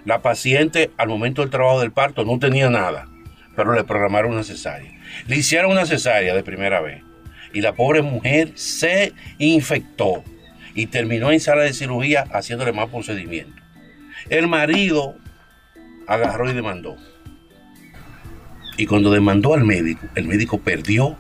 La 0.04 0.22
paciente 0.22 0.92
al 0.98 1.08
momento 1.08 1.42
del 1.42 1.52
trabajo 1.52 1.80
del 1.80 1.94
parto 1.94 2.26
no 2.26 2.38
tenía 2.38 2.70
nada, 2.70 3.08
pero 3.56 3.72
le 3.72 3.86
programaron 3.86 4.34
una 4.34 4.44
cesárea. 4.44 4.92
Le 5.28 5.38
hicieron 5.38 5.72
una 5.72 5.86
cesárea 5.86 6.36
de 6.36 6.44
primera 6.44 6.82
vez 6.82 7.02
y 7.54 7.62
la 7.62 7.76
pobre 7.76 8.02
mujer 8.02 8.52
se 8.56 9.14
infectó 9.38 10.26
y 10.76 10.88
terminó 10.88 11.32
en 11.32 11.40
sala 11.40 11.62
de 11.62 11.72
cirugía 11.72 12.26
haciéndole 12.34 12.74
más 12.74 12.90
procedimientos. 12.90 13.64
El 14.30 14.50
marido 14.50 15.16
agarró 16.08 16.50
y 16.50 16.54
demandó. 16.54 16.98
Y 18.76 18.86
cuando 18.86 19.12
demandó 19.12 19.54
al 19.54 19.64
médico, 19.64 20.08
el 20.16 20.28
médico 20.28 20.60
perdió, 20.60 21.16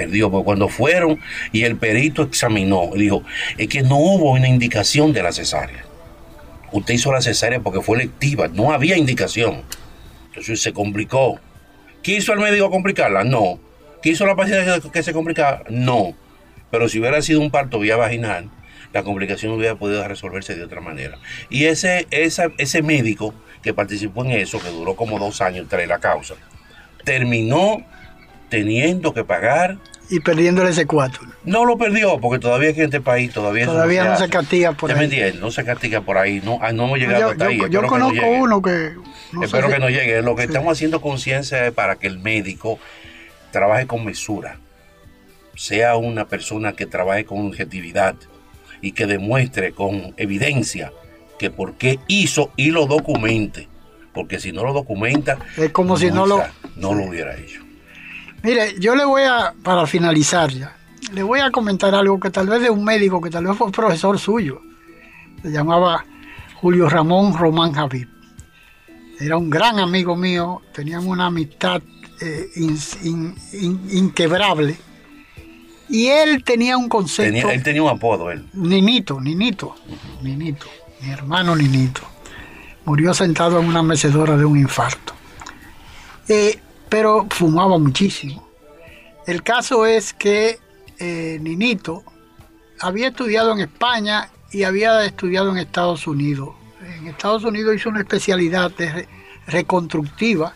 perdió, 0.00 0.30
porque 0.30 0.44
cuando 0.44 0.68
fueron 0.68 1.20
y 1.52 1.64
el 1.64 1.76
perito 1.76 2.22
examinó, 2.22 2.90
dijo, 2.94 3.22
es 3.58 3.68
que 3.68 3.82
no 3.82 3.96
hubo 3.96 4.32
una 4.32 4.48
indicación 4.48 5.12
de 5.12 5.22
la 5.22 5.32
cesárea. 5.32 5.84
Usted 6.72 6.94
hizo 6.94 7.12
la 7.12 7.20
cesárea 7.20 7.60
porque 7.60 7.82
fue 7.82 7.98
electiva, 7.98 8.48
no 8.48 8.72
había 8.72 8.96
indicación. 8.96 9.62
Entonces 10.28 10.62
se 10.62 10.72
complicó. 10.72 11.38
¿Quiso 12.02 12.32
el 12.32 12.40
médico 12.40 12.70
complicarla? 12.70 13.24
No. 13.24 13.58
¿Quiso 14.02 14.24
la 14.24 14.36
paciente 14.36 14.88
que 14.90 15.02
se 15.02 15.12
complicara? 15.12 15.64
No. 15.68 16.14
Pero 16.70 16.88
si 16.88 16.98
hubiera 16.98 17.20
sido 17.20 17.40
un 17.40 17.50
parto 17.50 17.78
vía 17.78 17.96
vaginal, 17.96 18.48
la 18.94 19.02
complicación 19.02 19.52
hubiera 19.52 19.74
podido 19.74 20.06
resolverse 20.06 20.54
de 20.54 20.64
otra 20.64 20.80
manera. 20.80 21.18
Y 21.50 21.64
ese, 21.64 22.06
ese 22.10 22.82
médico 22.82 23.34
que 23.62 23.74
participó 23.74 24.24
en 24.24 24.30
eso, 24.30 24.60
que 24.60 24.70
duró 24.70 24.96
como 24.96 25.18
dos 25.18 25.42
años 25.42 25.66
tras 25.68 25.86
la 25.86 25.98
causa, 25.98 26.34
terminó 27.04 27.84
teniendo 28.48 29.14
que 29.14 29.24
pagar. 29.24 29.78
Y 30.12 30.20
perdiéndole 30.20 30.70
ese 30.70 30.86
cuatro. 30.86 31.22
No 31.44 31.64
lo 31.64 31.78
perdió, 31.78 32.18
porque 32.20 32.40
todavía 32.40 32.70
aquí 32.70 32.80
en 32.80 32.86
este 32.86 33.00
país 33.00 33.32
todavía 33.32 33.64
Todavía 33.64 34.02
no 34.04 34.16
se 34.16 34.24
hace. 34.24 34.32
castiga 34.32 34.72
por 34.72 34.90
¿Ya 34.90 34.96
me 34.96 35.02
ahí. 35.02 35.04
entiendes? 35.06 35.36
No 35.40 35.50
se 35.52 35.64
castiga 35.64 36.00
por 36.00 36.18
ahí. 36.18 36.40
No, 36.44 36.58
ah, 36.60 36.72
no 36.72 36.84
hemos 36.86 36.98
llegado 36.98 37.20
Yo, 37.20 37.28
hasta 37.30 37.46
ahí. 37.46 37.58
yo- 37.58 37.64
espero 37.66 37.72
yo 37.72 37.80
que 37.80 37.86
no 37.86 37.88
conozco 37.92 38.14
llegue. 38.26 38.40
uno 38.40 38.60
que... 38.62 38.92
no 39.32 39.42
Espero 39.44 39.68
si- 39.68 39.72
que 39.74 39.78
no 39.78 39.88
llegue. 39.88 40.22
Lo 40.22 40.34
que 40.34 40.42
Sí. 40.42 40.48
estamos 40.48 40.72
haciendo 40.72 41.00
conciencia 41.00 41.64
es 41.66 41.72
para 41.72 41.94
que 41.96 42.08
el 42.08 42.18
médico 42.18 42.78
trabaje 43.52 43.86
con 43.86 44.04
mesura, 44.04 44.58
sea 45.54 45.96
una 45.96 46.26
persona 46.26 46.72
que 46.72 46.86
trabaje 46.86 47.24
con 47.24 47.46
objetividad 47.46 48.16
y 48.80 48.92
que 48.92 49.06
demuestre 49.06 49.72
con 49.72 50.14
evidencia 50.16 50.92
que 51.38 51.50
por 51.50 51.74
qué 51.74 51.98
hizo 52.08 52.50
y 52.56 52.70
lo 52.70 52.86
documente. 52.86 53.68
Porque 54.12 54.40
si 54.40 54.50
no 54.52 54.64
lo 54.64 54.72
documenta, 54.72 55.38
Es 55.56 55.70
como 55.70 55.96
si 55.96 56.10
no 56.10 56.26
lo- 56.26 56.42
no 56.76 56.94
lo 56.94 57.04
hubiera 57.04 57.36
hecho. 57.36 57.62
Mire, 58.42 58.74
yo 58.78 58.94
le 58.94 59.04
voy 59.04 59.22
a, 59.22 59.52
para 59.62 59.86
finalizar 59.86 60.50
ya, 60.50 60.74
le 61.12 61.22
voy 61.22 61.40
a 61.40 61.50
comentar 61.50 61.94
algo 61.94 62.18
que 62.18 62.30
tal 62.30 62.48
vez 62.48 62.62
de 62.62 62.70
un 62.70 62.84
médico 62.84 63.20
que 63.20 63.30
tal 63.30 63.46
vez 63.46 63.56
fue 63.56 63.70
profesor 63.70 64.18
suyo. 64.18 64.62
Se 65.42 65.50
llamaba 65.50 66.04
Julio 66.60 66.88
Ramón 66.88 67.36
Román 67.36 67.72
Javid. 67.72 68.06
era 69.18 69.36
un 69.36 69.50
gran 69.50 69.78
amigo 69.78 70.16
mío, 70.16 70.62
teníamos 70.72 71.06
una 71.06 71.26
amistad 71.26 71.82
eh, 72.20 72.50
inquebrable. 73.90 74.76
Y 75.88 76.06
él 76.06 76.44
tenía 76.44 76.76
un 76.76 76.88
concepto. 76.88 77.50
él 77.50 77.62
tenía 77.62 77.82
un 77.82 77.88
apodo, 77.88 78.30
él. 78.30 78.46
Ninito, 78.52 79.20
Ninito, 79.20 79.74
Ninito, 80.22 80.66
mi 81.02 81.10
hermano 81.10 81.56
Ninito. 81.56 82.02
Murió 82.84 83.12
sentado 83.12 83.58
en 83.60 83.66
una 83.66 83.82
mecedora 83.82 84.36
de 84.36 84.44
un 84.44 84.56
infarto. 84.56 85.14
Eh, 86.28 86.60
pero 86.90 87.26
fumaba 87.30 87.78
muchísimo. 87.78 88.46
El 89.26 89.42
caso 89.42 89.86
es 89.86 90.12
que 90.12 90.58
eh, 90.98 91.38
Ninito 91.40 92.02
había 92.80 93.08
estudiado 93.08 93.52
en 93.52 93.60
España 93.60 94.28
y 94.50 94.64
había 94.64 95.04
estudiado 95.04 95.50
en 95.50 95.58
Estados 95.58 96.06
Unidos. 96.06 96.50
En 96.82 97.06
Estados 97.06 97.44
Unidos 97.44 97.76
hizo 97.76 97.88
una 97.88 98.00
especialidad 98.00 98.72
de 98.72 99.08
reconstructiva, 99.46 100.54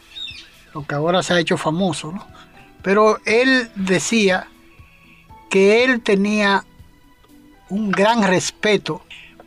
lo 0.75 0.85
que 0.85 0.95
ahora 0.95 1.23
se 1.23 1.35
ha 1.35 1.39
hecho 1.39 1.57
famoso, 1.57 2.13
¿no? 2.13 2.27
Pero 2.83 3.19
él 3.25 3.71
decía 3.77 4.49
que 5.49 5.85
él 5.85 6.03
tenía 6.03 6.65
un 7.71 7.91
gran 7.91 8.23
respeto 8.25 9.03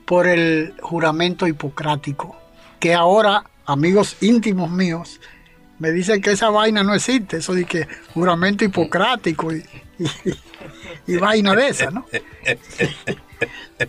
por 0.05 0.25
el 0.25 0.73
juramento 0.81 1.47
hipocrático, 1.47 2.37
que 2.79 2.93
ahora 2.93 3.43
amigos 3.65 4.15
íntimos 4.21 4.71
míos 4.71 5.19
me 5.79 5.91
dicen 5.91 6.21
que 6.21 6.31
esa 6.31 6.49
vaina 6.49 6.83
no 6.83 6.93
existe, 6.93 7.37
eso 7.37 7.53
de 7.53 7.65
que 7.65 7.87
juramento 8.13 8.65
hipocrático 8.65 9.53
y, 9.53 9.63
y, 11.07 11.15
vaina 11.17 11.55
de 11.55 11.67
esa, 11.67 11.91
¿no? 11.91 12.05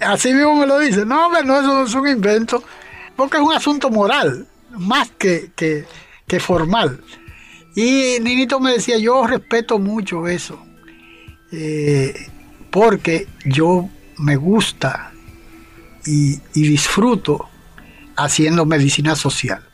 Así 0.00 0.34
mismo 0.34 0.54
me 0.56 0.66
lo 0.66 0.78
dice, 0.78 1.06
no, 1.06 1.30
no, 1.42 1.60
eso 1.60 1.84
es 1.84 1.94
un 1.94 2.08
invento, 2.08 2.62
porque 3.16 3.38
es 3.38 3.42
un 3.42 3.52
asunto 3.52 3.90
moral, 3.90 4.46
más 4.70 5.10
que, 5.12 5.50
que, 5.56 6.40
formal. 6.40 7.02
Y 7.74 8.18
Ninito 8.20 8.60
me 8.60 8.72
decía, 8.72 8.98
yo 8.98 9.26
respeto 9.26 9.78
mucho 9.78 10.28
eso, 10.28 10.62
eh, 11.52 12.14
porque 12.70 13.26
yo 13.44 13.88
me 14.18 14.36
gusta 14.36 15.12
y, 16.04 16.40
y 16.54 16.68
disfruto 16.68 17.48
haciendo 18.16 18.66
medicina 18.66 19.16
social 19.16 19.67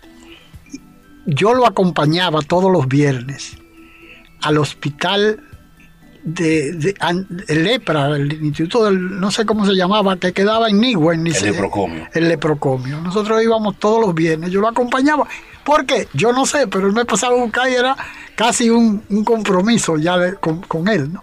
yo 1.27 1.55
lo 1.55 1.67
acompañaba 1.67 2.43
todos 2.43 2.71
los 2.71 2.89
viernes 2.89 3.57
al 4.43 4.59
hospital 4.59 5.41
de, 6.25 6.95
lepra, 7.49 8.17
el 8.17 8.33
instituto 8.45 8.85
del, 8.85 9.21
no 9.21 9.31
sé 9.31 9.45
cómo 9.45 9.67
se 9.67 9.75
llamaba, 9.75 10.17
que 10.17 10.33
quedaba 10.33 10.69
en 10.69 10.81
Nigüen. 10.81 11.27
El 11.27 11.33
leprocomio. 11.33 12.09
El 12.13 12.29
leprocomio. 12.29 13.01
Nosotros 13.01 13.43
íbamos 13.43 13.79
todos 13.79 14.01
los 14.01 14.15
viernes, 14.15 14.51
yo 14.51 14.61
lo 14.61 14.69
acompañaba. 14.69 15.27
¿Por 15.65 15.87
qué? 15.87 16.09
Yo 16.15 16.33
no 16.33 16.47
sé, 16.47 16.67
pero 16.67 16.87
él 16.87 16.93
me 16.95 17.05
pasaba 17.05 17.35
a 17.37 17.41
buscar 17.41 17.69
y 17.69 17.75
era 17.75 17.97
casi 18.35 18.71
un, 18.71 19.03
compromiso 19.25 19.97
ya 19.97 20.35
con, 20.37 20.61
con, 20.63 20.89
él, 20.89 21.13
¿no? 21.13 21.23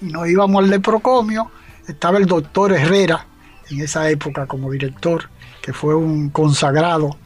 Y 0.00 0.06
nos 0.06 0.28
íbamos 0.28 0.62
al 0.62 0.70
leprocomio, 0.70 1.50
estaba 1.86 2.18
el 2.18 2.26
doctor 2.26 2.72
Herrera 2.72 3.26
en 3.70 3.80
esa 3.80 4.08
época 4.08 4.46
como 4.46 4.70
director, 4.70 5.28
que 5.60 5.72
fue 5.72 5.94
un 5.94 6.30
consagrado 6.30 7.16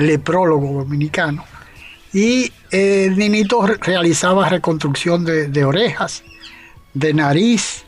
leprólogo 0.00 0.72
dominicano. 0.80 1.44
Y 2.12 2.52
el 2.70 3.16
Ninito 3.16 3.64
realizaba 3.66 4.48
reconstrucción 4.48 5.24
de, 5.24 5.64
orejas, 5.64 6.24
de 6.92 7.14
nariz, 7.14 7.84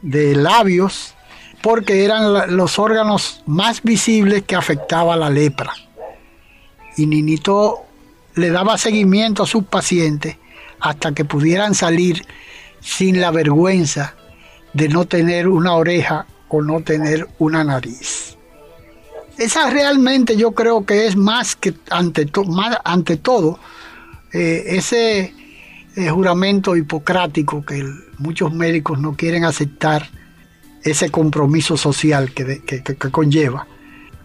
de 0.00 0.34
labios, 0.34 1.14
porque 1.60 2.04
eran 2.04 2.56
los 2.56 2.78
órganos 2.78 3.42
más 3.46 3.82
visibles 3.82 4.42
que 4.42 4.56
afectaba 4.56 5.16
la 5.16 5.30
lepra. 5.30 5.72
Y 6.96 7.06
Ninito 7.06 7.84
le 8.34 8.50
daba 8.50 8.78
seguimiento 8.78 9.44
a 9.44 9.46
sus 9.46 9.64
pacientes 9.64 10.38
hasta 10.80 11.12
que 11.12 11.24
pudieran 11.24 11.74
salir 11.74 12.26
sin 12.80 13.20
la 13.20 13.30
vergüenza 13.30 14.16
de 14.72 14.88
no 14.88 15.04
tener 15.04 15.46
una 15.46 15.74
oreja 15.74 16.26
o 16.48 16.62
no 16.62 16.80
tener 16.80 17.28
una 17.38 17.62
nariz. 17.62 18.36
Esa 19.38 19.70
realmente 19.70 20.36
yo 20.36 20.52
creo 20.52 20.84
que 20.84 21.06
es 21.06 21.16
más 21.16 21.56
que 21.56 21.74
ante, 21.90 22.26
todo 22.26 23.58
eh, 24.32 24.64
ese 24.66 25.34
eh, 25.96 26.08
juramento 26.10 26.76
hipocrático 26.76 27.64
que 27.64 27.84
muchos 28.18 28.52
médicos 28.52 28.98
no 29.00 29.16
quieren 29.16 29.44
aceptar, 29.44 30.08
ese 30.82 31.10
compromiso 31.10 31.76
social 31.76 32.32
que, 32.32 32.62
que, 32.62 32.82
conlleva. 33.10 33.66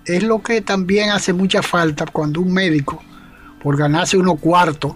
Es 0.06 0.24
lo 0.24 0.42
que 0.42 0.62
también 0.62 1.12
hace 1.12 1.34
mucha 1.34 1.62
falta 1.62 2.06
cuando 2.06 2.42
un 2.42 2.52
médico, 2.52 3.04
por 3.62 3.78
ganarse 3.78 4.18
unos 4.18 4.40
cuartos, 4.40 4.96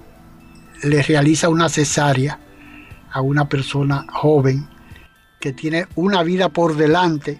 le 0.83 1.03
realiza 1.03 1.49
una 1.49 1.69
cesárea 1.69 2.39
a 3.11 3.21
una 3.21 3.47
persona 3.47 4.05
joven 4.11 4.67
que 5.39 5.53
tiene 5.53 5.87
una 5.95 6.23
vida 6.23 6.49
por 6.49 6.75
delante 6.75 7.39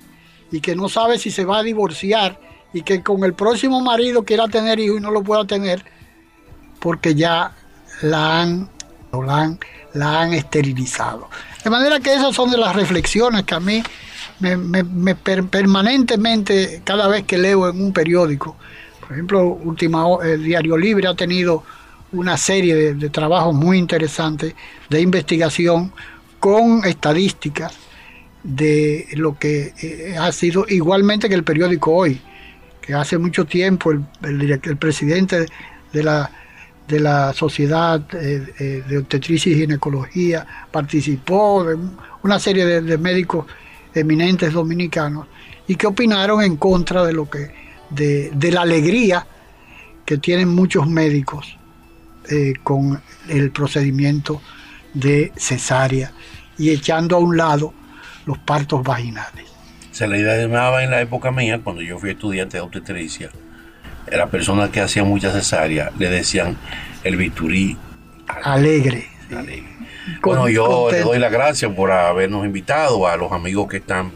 y 0.52 0.60
que 0.60 0.76
no 0.76 0.90
sabe 0.90 1.18
si 1.18 1.32
se 1.32 1.46
va 1.46 1.60
a 1.60 1.64
divorciar 1.64 2.40
y 2.74 2.82
que 2.84 3.04
con 3.04 3.24
el 3.24 3.34
próximo 3.34 3.82
marido 3.82 4.24
quiera 4.24 4.48
tener 4.48 4.80
hijos 4.80 5.00
y 5.00 5.02
no 5.02 5.12
lo 5.12 5.24
pueda 5.24 5.46
tener 5.46 5.84
porque 6.80 7.14
ya 7.16 7.54
la 8.02 8.42
han, 8.42 8.70
la 9.94 10.22
han, 10.22 10.34
esterilizado. 10.34 11.30
De 11.64 11.70
manera 11.70 12.00
que 12.00 12.14
esas 12.14 12.36
son 12.36 12.50
de 12.50 12.58
las 12.58 12.76
reflexiones 12.76 13.44
que 13.44 13.54
a 13.54 13.60
mí 13.60 13.84
me, 14.40 15.16
permanentemente, 15.16 16.82
cada 16.84 17.08
vez 17.08 17.24
que 17.26 17.38
leo 17.38 17.70
en 17.70 17.80
un 17.80 17.94
periódico, 17.94 18.56
por 19.00 19.12
ejemplo, 19.12 19.46
última, 19.46 20.06
el 20.24 20.44
Diario 20.44 20.78
Libre 20.78 21.08
ha 21.08 21.14
tenido 21.14 21.64
una 22.14 22.36
serie 22.38 22.74
de, 22.74 22.94
de 22.96 23.10
trabajos 23.10 23.54
muy 23.54 23.78
interesantes 23.78 24.56
de 24.90 25.02
investigación 25.02 25.94
con 26.40 26.84
estadísticas 26.84 27.74
de 28.44 29.08
lo 29.14 29.38
que 29.38 29.74
eh, 29.82 30.16
ha 30.20 30.32
sido 30.32 30.66
igualmente 30.68 31.30
que 31.30 31.36
el 31.36 31.44
periódico 31.44 31.92
hoy 31.94 32.20
que 32.82 32.94
hace 32.94 33.18
mucho 33.18 33.46
tiempo 33.46 33.92
el, 33.92 34.78
presidente 34.80 35.46
de 35.94 36.04
la, 36.04 36.30
de 36.88 37.00
la 37.00 37.32
Sociedad 37.34 38.02
eh, 38.14 38.54
eh, 38.60 38.84
de 38.88 38.98
Obstetricia 38.98 39.52
y 39.52 39.56
Ginecología 39.56 40.46
participó, 40.72 41.64
de 41.64 41.78
una 42.24 42.40
serie 42.40 42.66
de, 42.82 42.98
médicos 42.98 43.46
eminentes 43.94 44.52
dominicanos, 44.54 45.28
y 45.68 45.76
que 45.76 45.88
opinaron 45.88 46.42
en 46.42 46.58
contra 46.58 47.06
de 47.06 47.14
lo 47.14 47.30
que, 47.30 47.52
de, 47.92 48.32
de 48.34 48.52
la 48.52 48.62
alegría 48.62 49.26
que 50.06 50.18
tienen 50.18 50.50
muchos 50.50 50.88
médicos 50.88 51.58
eh, 52.30 52.54
con 52.64 53.02
el 53.30 53.52
procedimiento 53.52 54.42
de 54.94 55.32
cesárea 55.38 56.12
y 56.58 56.72
echando 56.72 57.16
a 57.16 57.20
un 57.20 57.38
lado 57.38 57.74
los 58.26 58.38
partos 58.40 58.84
vaginales 58.84 59.51
se 59.92 60.08
le 60.08 60.20
llamaba 60.20 60.84
en 60.84 60.92
la 60.92 61.02
época 61.02 61.32
mía, 61.32 61.60
cuando 61.64 61.82
yo 61.82 62.00
fui 62.00 62.12
estudiante 62.12 62.58
de 62.58 62.62
obstetricia, 62.62 63.30
a 64.12 64.16
la 64.16 64.28
persona 64.28 64.72
que 64.72 64.82
hacía 64.82 65.04
mucha 65.04 65.32
cesárea 65.32 65.92
le 65.98 66.10
decían 66.10 66.58
el 67.04 67.18
biturí 67.18 67.78
alegre. 68.44 69.08
bueno, 70.24 70.50
yo 70.50 70.90
le 70.92 71.02
doy 71.02 71.20
las 71.20 71.32
gracias 71.32 71.72
por 71.74 71.92
habernos 71.92 72.46
invitado 72.46 73.08
a 73.08 73.16
los 73.18 73.32
amigos 73.32 73.68
que 73.68 73.78
están 73.78 74.12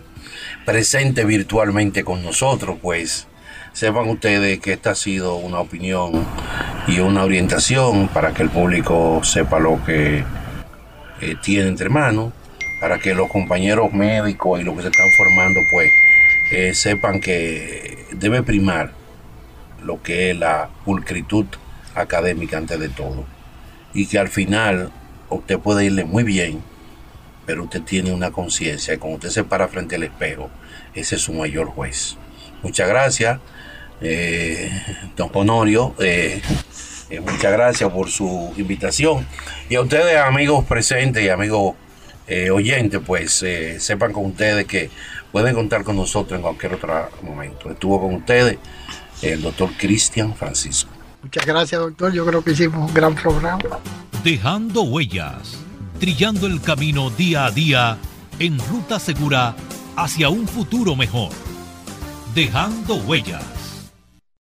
presentes 0.66 1.26
virtualmente 1.28 2.04
con 2.04 2.24
nosotros, 2.24 2.78
pues 2.82 3.28
sepan 3.74 4.08
ustedes 4.10 4.60
que 4.60 4.74
esta 4.74 4.92
ha 4.92 4.96
sido 4.96 5.36
una 5.36 5.60
opinión 5.60 6.26
y 6.88 7.00
una 7.00 7.24
orientación 7.24 8.08
para 8.08 8.34
que 8.34 8.44
el 8.44 8.50
público 8.50 9.22
sepa 9.24 9.60
lo 9.60 9.84
que 9.86 10.24
eh, 11.22 11.36
tiene 11.42 11.68
entre 11.68 11.90
manos 11.90 12.32
para 12.86 13.00
que 13.00 13.16
los 13.16 13.32
compañeros 13.32 13.94
médicos 13.94 14.62
y 14.62 14.64
los 14.64 14.76
que 14.76 14.84
se 14.84 14.90
están 14.90 15.10
formando 15.18 15.60
pues 15.72 15.92
eh, 16.52 16.76
sepan 16.76 17.20
que 17.20 18.06
debe 18.12 18.44
primar 18.44 18.92
lo 19.84 20.04
que 20.04 20.30
es 20.30 20.38
la 20.38 20.70
pulcritud 20.86 21.48
académica 21.96 22.60
antes 22.60 22.80
de 22.80 22.90
todo. 22.90 23.26
Y 23.96 24.06
que 24.06 24.20
al 24.20 24.28
final 24.28 24.92
usted 25.32 25.58
puede 25.58 25.86
irle 25.86 26.06
muy 26.06 26.24
bien 26.24 26.62
pero 27.48 27.64
usted 27.64 27.82
tiene 27.82 28.12
una 28.12 28.30
conciencia 28.30 28.94
y 28.94 28.98
cuando 28.98 29.16
usted 29.16 29.30
se 29.30 29.44
para 29.44 29.68
frente 29.68 29.96
al 29.96 30.04
espejo 30.04 30.52
ese 30.94 31.16
es 31.16 31.24
su 31.24 31.34
mayor 31.34 31.70
juez. 31.70 32.18
Muchas 32.62 32.88
gracias 32.88 33.40
eh, 34.00 34.70
don 35.18 35.32
Honorio 35.34 35.96
eh, 35.98 36.40
muchas 37.20 37.52
gracias 37.52 37.92
por 37.92 38.12
su 38.12 38.54
invitación. 38.58 39.26
Y 39.70 39.76
a 39.76 39.82
ustedes 39.82 40.18
amigos 40.18 40.66
presentes 40.66 41.24
y 41.24 41.30
amigos 41.30 41.74
eh, 42.28 42.50
oyentes, 42.50 43.02
pues 43.06 43.44
eh, 43.44 43.80
sepan 43.80 44.12
con 44.12 44.26
ustedes 44.26 44.66
que 44.66 44.90
pueden 45.32 45.54
contar 45.54 45.84
con 45.84 45.96
nosotros 45.96 46.38
en 46.38 46.42
cualquier 46.42 46.76
otro 46.76 47.10
momento. 47.22 47.70
Estuvo 47.70 48.02
con 48.02 48.16
ustedes 48.16 48.58
el 49.22 49.42
doctor 49.42 49.70
Cristian 49.78 50.36
Francisco. 50.36 50.90
Muchas 51.22 51.46
gracias, 51.46 51.82
doctor. 51.82 52.14
Yo 52.14 52.26
creo 52.26 52.44
que 52.44 52.52
hicimos 52.52 52.88
un 52.90 52.94
gran 52.94 53.16
programa. 53.16 53.80
Dejando 54.24 54.84
huellas, 54.84 55.58
trillando 56.00 56.48
el 56.48 56.62
camino 56.62 57.10
día 57.10 57.46
a 57.46 57.52
día 57.52 57.98
en 58.40 58.60
ruta 58.60 59.00
segura 59.00 59.56
hacia 59.96 60.30
un 60.30 60.48
futuro 60.48 60.96
mejor. 60.96 61.32
Dejando 62.34 62.96
huellas. 62.96 63.55